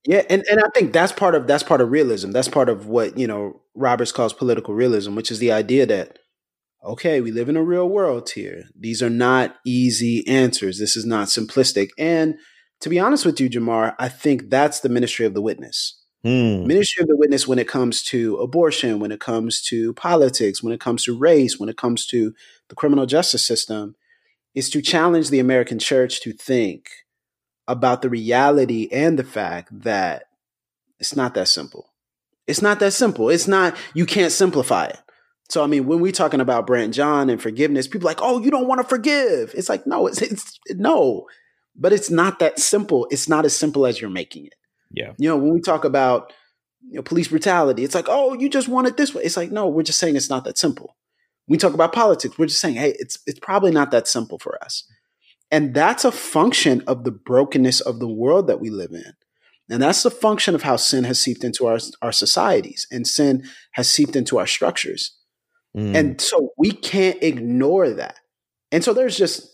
yeah, 0.07 0.23
and, 0.29 0.45
and 0.51 0.61
I 0.61 0.69
think 0.75 0.93
that's 0.93 1.13
part 1.13 1.35
of 1.35 1.47
that's 1.47 1.63
part 1.63 1.81
of 1.81 1.91
realism. 1.91 2.31
That's 2.31 2.49
part 2.49 2.69
of 2.69 2.87
what 2.87 3.17
you 3.17 3.27
know 3.27 3.63
Roberts 3.75 4.13
calls 4.13 4.33
political 4.33 4.75
realism, 4.75 5.15
which 5.15 5.31
is 5.31 5.39
the 5.39 5.53
idea 5.53 5.87
that 5.87 6.19
okay, 6.85 7.21
we 7.23 7.33
live 7.33 7.49
in 7.49 7.57
a 7.57 7.63
real 7.63 7.89
world 7.89 8.29
here. 8.31 8.65
These 8.79 9.03
are 9.03 9.11
not 9.11 9.57
easy 9.65 10.27
answers. 10.29 10.79
This 10.79 10.97
is 10.97 11.07
not 11.07 11.29
simplistic. 11.29 11.89
And 11.99 12.35
to 12.81 12.91
be 12.91 13.01
honest 13.01 13.25
with 13.25 13.41
you, 13.41 13.49
Jemar, 13.49 13.95
I 13.99 14.09
think 14.11 14.51
that's 14.51 14.81
the 14.81 14.91
ministry 14.91 15.25
of 15.25 15.33
the 15.33 15.41
witness. 15.41 16.01
Hmm. 16.23 16.67
Ministry 16.67 17.03
of 17.03 17.09
the 17.09 17.17
witness 17.17 17.49
when 17.49 17.59
it 17.59 17.69
comes 17.69 18.03
to 18.05 18.37
abortion, 18.37 18.99
when 18.99 19.13
it 19.13 19.21
comes 19.21 19.63
to 19.63 19.95
politics, 19.95 20.63
when 20.63 20.73
it 20.73 20.81
comes 20.81 21.05
to 21.05 21.19
race, 21.19 21.59
when 21.59 21.69
it 21.69 21.79
comes 21.79 22.07
to 22.07 22.35
the 22.69 22.75
criminal 22.75 23.07
justice 23.07 23.45
system, 23.45 23.95
is 24.55 24.71
to 24.71 24.83
challenge 24.83 25.31
the 25.31 25.39
American 25.39 25.79
church 25.79 26.21
to 26.23 26.33
think 26.33 26.91
about 27.67 28.03
the 28.03 28.11
reality 28.11 28.89
and 28.93 29.19
the 29.19 29.25
fact 29.25 29.69
that 29.83 30.25
it's 30.99 31.17
not 31.17 31.35
that 31.35 31.49
simple. 31.49 31.91
It's 32.47 32.63
not 32.63 32.81
that 32.81 32.93
simple. 32.93 33.31
It's 33.31 33.49
not, 33.49 33.77
you 33.95 34.07
can't 34.07 34.33
simplify 34.33 34.87
it. 34.87 34.99
So, 35.49 35.63
I 35.63 35.67
mean, 35.67 35.87
when 35.87 36.01
we're 36.01 36.13
talking 36.13 36.41
about 36.41 36.67
Brandt 36.67 36.95
Jean 36.95 37.31
and 37.31 37.41
forgiveness, 37.41 37.87
people 37.87 38.07
like, 38.07 38.21
oh, 38.23 38.41
you 38.41 38.51
don't 38.51 38.67
want 38.67 38.81
to 38.81 38.87
forgive. 38.87 39.55
It's 39.55 39.69
like, 39.69 39.87
no, 39.87 40.07
it's, 40.07 40.23
it's 40.23 40.59
no, 40.71 41.27
but 41.77 41.93
it's 41.93 42.11
not 42.11 42.39
that 42.39 42.59
simple. 42.59 43.07
It's 43.11 43.29
not 43.29 43.45
as 43.45 43.55
simple 43.57 43.87
as 43.87 44.01
you're 44.01 44.11
making 44.11 44.47
it. 44.47 44.55
Yeah. 44.91 45.13
You 45.19 45.29
know, 45.29 45.37
when 45.37 45.53
we 45.53 45.61
talk 45.61 45.85
about 45.85 46.33
you 46.89 46.97
know, 46.97 47.03
police 47.03 47.29
brutality, 47.29 47.85
it's 47.85 47.95
like, 47.95 48.07
oh, 48.09 48.35
you 48.35 48.49
just 48.49 48.69
want 48.69 48.87
it 48.87 48.97
this 48.97 49.15
way. 49.15 49.23
It's 49.23 49.37
like, 49.37 49.51
no, 49.51 49.69
we're 49.69 49.83
just 49.83 49.99
saying 49.99 50.17
it's 50.17 50.31
not 50.31 50.45
that 50.45 50.59
simple. 50.59 50.97
When 51.47 51.55
we 51.55 51.59
talk 51.59 51.75
about 51.75 51.93
politics, 51.93 52.39
we're 52.39 52.47
just 52.47 52.61
saying, 52.61 52.77
hey, 52.77 52.95
it's 52.99 53.19
it's 53.27 53.41
probably 53.41 53.71
not 53.71 53.91
that 53.91 54.09
simple 54.09 54.39
for 54.39 54.63
us. 54.65 54.85
And 55.55 55.73
that's 55.73 56.05
a 56.05 56.11
function 56.11 56.83
of 56.89 57.05
the 57.05 57.13
brokenness 57.13 57.81
of 57.81 58.01
the 58.01 58.09
world 58.09 58.49
that 58.49 58.59
we 58.59 58.71
live 58.71 58.91
in. 58.91 59.13
And 59.71 59.81
that's 59.81 60.05
a 60.05 60.11
function 60.11 60.57
of 60.57 60.65
how 60.65 60.75
sin 60.75 61.05
has 61.05 61.21
seeped 61.21 61.45
into 61.45 61.67
our, 61.67 61.79
our 62.03 62.11
societies 62.11 62.89
and 62.91 63.07
sin 63.07 63.45
has 63.75 63.89
seeped 63.89 64.17
into 64.17 64.37
our 64.37 64.49
structures. 64.49 65.17
Mm. 65.77 65.95
And 65.95 66.21
so 66.21 66.51
we 66.59 66.73
can't 66.73 67.23
ignore 67.23 67.89
that. 67.91 68.19
And 68.73 68.83
so 68.83 68.93
there's 68.93 69.17
just, 69.17 69.49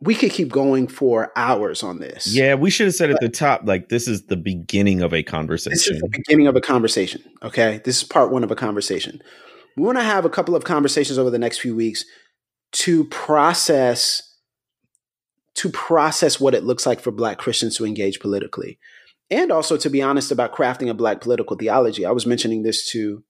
we 0.00 0.14
could 0.14 0.30
keep 0.30 0.50
going 0.50 0.88
for 0.88 1.32
hours 1.36 1.82
on 1.82 1.98
this. 1.98 2.28
Yeah, 2.28 2.54
we 2.54 2.70
should 2.70 2.86
have 2.86 2.94
said 2.94 3.10
but 3.10 3.16
at 3.16 3.20
the 3.20 3.28
top, 3.28 3.60
like, 3.66 3.90
this 3.90 4.08
is 4.08 4.28
the 4.28 4.38
beginning 4.38 5.02
of 5.02 5.12
a 5.12 5.22
conversation. 5.22 5.72
This 5.72 5.86
is 5.86 6.00
the 6.00 6.08
beginning 6.08 6.46
of 6.46 6.56
a 6.56 6.62
conversation. 6.62 7.22
Okay. 7.42 7.82
This 7.84 7.98
is 7.98 8.04
part 8.04 8.32
one 8.32 8.42
of 8.42 8.50
a 8.50 8.56
conversation. 8.56 9.20
We 9.76 9.82
want 9.82 9.98
to 9.98 10.04
have 10.04 10.24
a 10.24 10.30
couple 10.30 10.56
of 10.56 10.64
conversations 10.64 11.18
over 11.18 11.28
the 11.28 11.38
next 11.38 11.58
few 11.58 11.76
weeks 11.76 12.06
to 12.72 13.04
process 13.04 14.22
to 15.56 15.70
process 15.70 16.38
what 16.38 16.54
it 16.54 16.64
looks 16.64 16.86
like 16.86 17.00
for 17.00 17.10
black 17.10 17.38
Christians 17.38 17.76
to 17.76 17.86
engage 17.86 18.20
politically. 18.20 18.78
And 19.30 19.50
also 19.50 19.76
to 19.76 19.90
be 19.90 20.02
honest 20.02 20.30
about 20.30 20.54
crafting 20.54 20.88
a 20.88 20.94
black 20.94 21.20
political 21.20 21.56
theology. 21.56 22.04
I 22.04 22.12
was 22.12 22.26
mentioning 22.26 22.62
this 22.62 22.88
to 22.90 23.24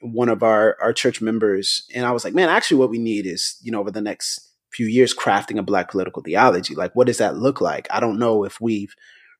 one 0.00 0.28
of 0.28 0.42
our 0.42 0.76
our 0.80 0.92
church 0.92 1.20
members 1.20 1.86
and 1.94 2.04
I 2.04 2.12
was 2.12 2.24
like, 2.24 2.34
man, 2.34 2.48
actually 2.48 2.78
what 2.78 2.90
we 2.90 2.98
need 2.98 3.26
is, 3.26 3.58
you 3.62 3.72
know, 3.72 3.80
over 3.80 3.90
the 3.90 4.02
next 4.02 4.50
few 4.70 4.86
years 4.86 5.14
crafting 5.14 5.58
a 5.58 5.62
black 5.62 5.90
political 5.90 6.22
theology. 6.22 6.74
Like 6.74 6.94
what 6.94 7.06
does 7.06 7.18
that 7.18 7.36
look 7.36 7.60
like? 7.60 7.88
I 7.90 7.98
don't 7.98 8.18
know 8.18 8.44
if 8.44 8.60
we've 8.60 8.94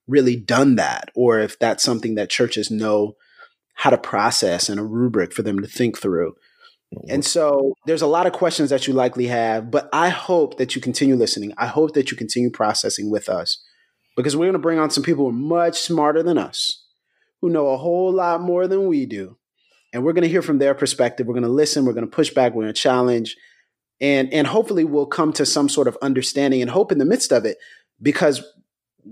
really 0.08 0.36
done 0.36 0.76
that 0.76 1.10
or 1.14 1.38
if 1.38 1.58
that's 1.58 1.84
something 1.84 2.14
that 2.14 2.30
churches 2.30 2.70
know 2.70 3.16
how 3.74 3.90
to 3.90 3.98
process 3.98 4.68
and 4.70 4.80
a 4.80 4.84
rubric 4.84 5.32
for 5.32 5.42
them 5.42 5.60
to 5.60 5.68
think 5.68 5.98
through. 5.98 6.34
And 7.08 7.24
so 7.24 7.74
there's 7.84 8.02
a 8.02 8.06
lot 8.06 8.26
of 8.26 8.32
questions 8.32 8.70
that 8.70 8.86
you 8.86 8.94
likely 8.94 9.26
have, 9.26 9.70
but 9.70 9.88
I 9.92 10.08
hope 10.08 10.56
that 10.58 10.74
you 10.74 10.80
continue 10.80 11.16
listening. 11.16 11.52
I 11.58 11.66
hope 11.66 11.94
that 11.94 12.10
you 12.10 12.16
continue 12.16 12.50
processing 12.50 13.10
with 13.10 13.28
us 13.28 13.62
because 14.16 14.36
we're 14.36 14.46
going 14.46 14.52
to 14.54 14.58
bring 14.60 14.78
on 14.78 14.90
some 14.90 15.02
people 15.02 15.24
who 15.24 15.30
are 15.30 15.32
much 15.66 15.80
smarter 15.80 16.22
than 16.22 16.38
us, 16.38 16.84
who 17.40 17.50
know 17.50 17.68
a 17.68 17.76
whole 17.76 18.12
lot 18.12 18.40
more 18.40 18.66
than 18.68 18.86
we 18.86 19.04
do 19.04 19.36
and 19.96 20.04
we're 20.04 20.12
going 20.12 20.24
to 20.24 20.28
hear 20.28 20.42
from 20.42 20.58
their 20.58 20.74
perspective. 20.74 21.26
We're 21.26 21.32
going 21.32 21.44
to 21.44 21.48
listen. 21.48 21.86
We're 21.86 21.94
going 21.94 22.04
to 22.04 22.14
push 22.14 22.30
back. 22.30 22.52
We're 22.52 22.64
going 22.64 22.74
to 22.74 22.80
challenge, 22.80 23.34
and 23.98 24.30
and 24.30 24.46
hopefully 24.46 24.84
we'll 24.84 25.06
come 25.06 25.32
to 25.34 25.46
some 25.46 25.70
sort 25.70 25.88
of 25.88 25.96
understanding 26.02 26.60
and 26.60 26.70
hope 26.70 26.92
in 26.92 26.98
the 26.98 27.06
midst 27.06 27.32
of 27.32 27.46
it, 27.46 27.56
because 28.02 28.44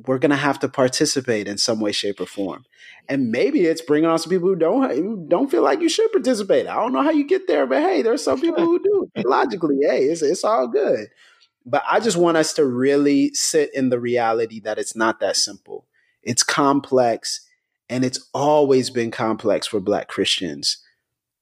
we're 0.07 0.19
going 0.19 0.31
to 0.31 0.37
have 0.37 0.59
to 0.61 0.69
participate 0.69 1.47
in 1.47 1.59
some 1.59 1.81
way, 1.81 1.93
shape, 1.93 2.21
or 2.21 2.27
form. 2.27 2.65
And 3.09 3.31
maybe 3.31 3.61
it's 3.61 3.83
bringing 3.83 4.11
on 4.11 4.19
some 4.19 4.31
people 4.31 4.49
who 4.49 4.57
don't 4.57 4.91
who 4.91 5.25
don't 5.29 5.51
feel 5.51 5.63
like 5.63 5.81
you 5.81 5.89
should 5.89 6.11
participate. 6.11 6.67
I 6.67 6.75
don't 6.75 6.93
know 6.93 7.03
how 7.03 7.11
you 7.11 7.27
get 7.27 7.47
there, 7.47 7.67
but 7.67 7.83
hey, 7.83 8.03
there's 8.03 8.25
some 8.25 8.41
people 8.41 8.65
who 8.65 8.83
do. 8.83 9.11
Logically, 9.25 9.79
hey, 9.83 10.05
it's 10.05 10.23
it's 10.23 10.45
all 10.45 10.67
good. 10.69 11.09
But 11.67 11.83
I 11.91 12.01
just 12.01 12.17
want 12.17 12.37
us 12.37 12.53
to 12.55 12.65
really 12.65 13.33
sit 13.35 13.75
in 13.75 13.89
the 13.89 14.01
reality 14.01 14.61
that 14.61 14.79
it's 14.79 14.97
not 14.97 15.21
that 15.21 15.37
simple. 15.37 15.87
It's 16.23 16.43
complex 16.43 17.47
and 17.89 18.05
it's 18.05 18.29
always 18.33 18.91
been 18.91 19.11
complex 19.11 19.67
for 19.67 19.81
Black 19.81 20.09
Christians. 20.09 20.79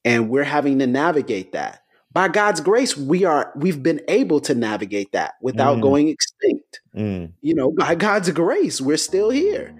And 0.04 0.28
we're 0.28 0.44
having 0.44 0.78
to 0.80 0.86
navigate 0.86 1.52
that. 1.52 1.81
By 2.12 2.28
God's 2.28 2.60
grace, 2.60 2.96
we 2.96 3.24
are 3.24 3.52
we've 3.56 3.82
been 3.82 4.00
able 4.08 4.40
to 4.42 4.54
navigate 4.54 5.12
that 5.12 5.34
without 5.40 5.78
mm. 5.78 5.82
going 5.82 6.08
extinct. 6.08 6.80
Mm. 6.94 7.32
You 7.40 7.54
know, 7.54 7.70
by 7.70 7.94
God's 7.94 8.30
grace, 8.30 8.80
we're 8.80 8.98
still 8.98 9.30
here. 9.30 9.74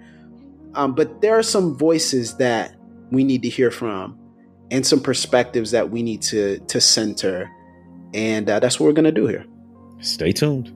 Um, 0.73 0.95
but 0.95 1.21
there 1.21 1.37
are 1.37 1.43
some 1.43 1.77
voices 1.77 2.37
that 2.37 2.75
we 3.11 3.23
need 3.23 3.43
to 3.43 3.49
hear 3.49 3.69
from, 3.69 4.17
and 4.71 4.85
some 4.85 4.99
perspectives 4.99 5.71
that 5.71 5.91
we 5.91 6.01
need 6.01 6.23
to 6.23 6.57
to 6.59 6.81
center, 6.81 7.49
and 8.13 8.49
uh, 8.49 8.59
that's 8.59 8.79
what 8.79 8.87
we're 8.87 8.93
going 8.93 9.05
to 9.05 9.11
do 9.11 9.27
here. 9.27 9.45
Stay 9.99 10.31
tuned. 10.31 10.75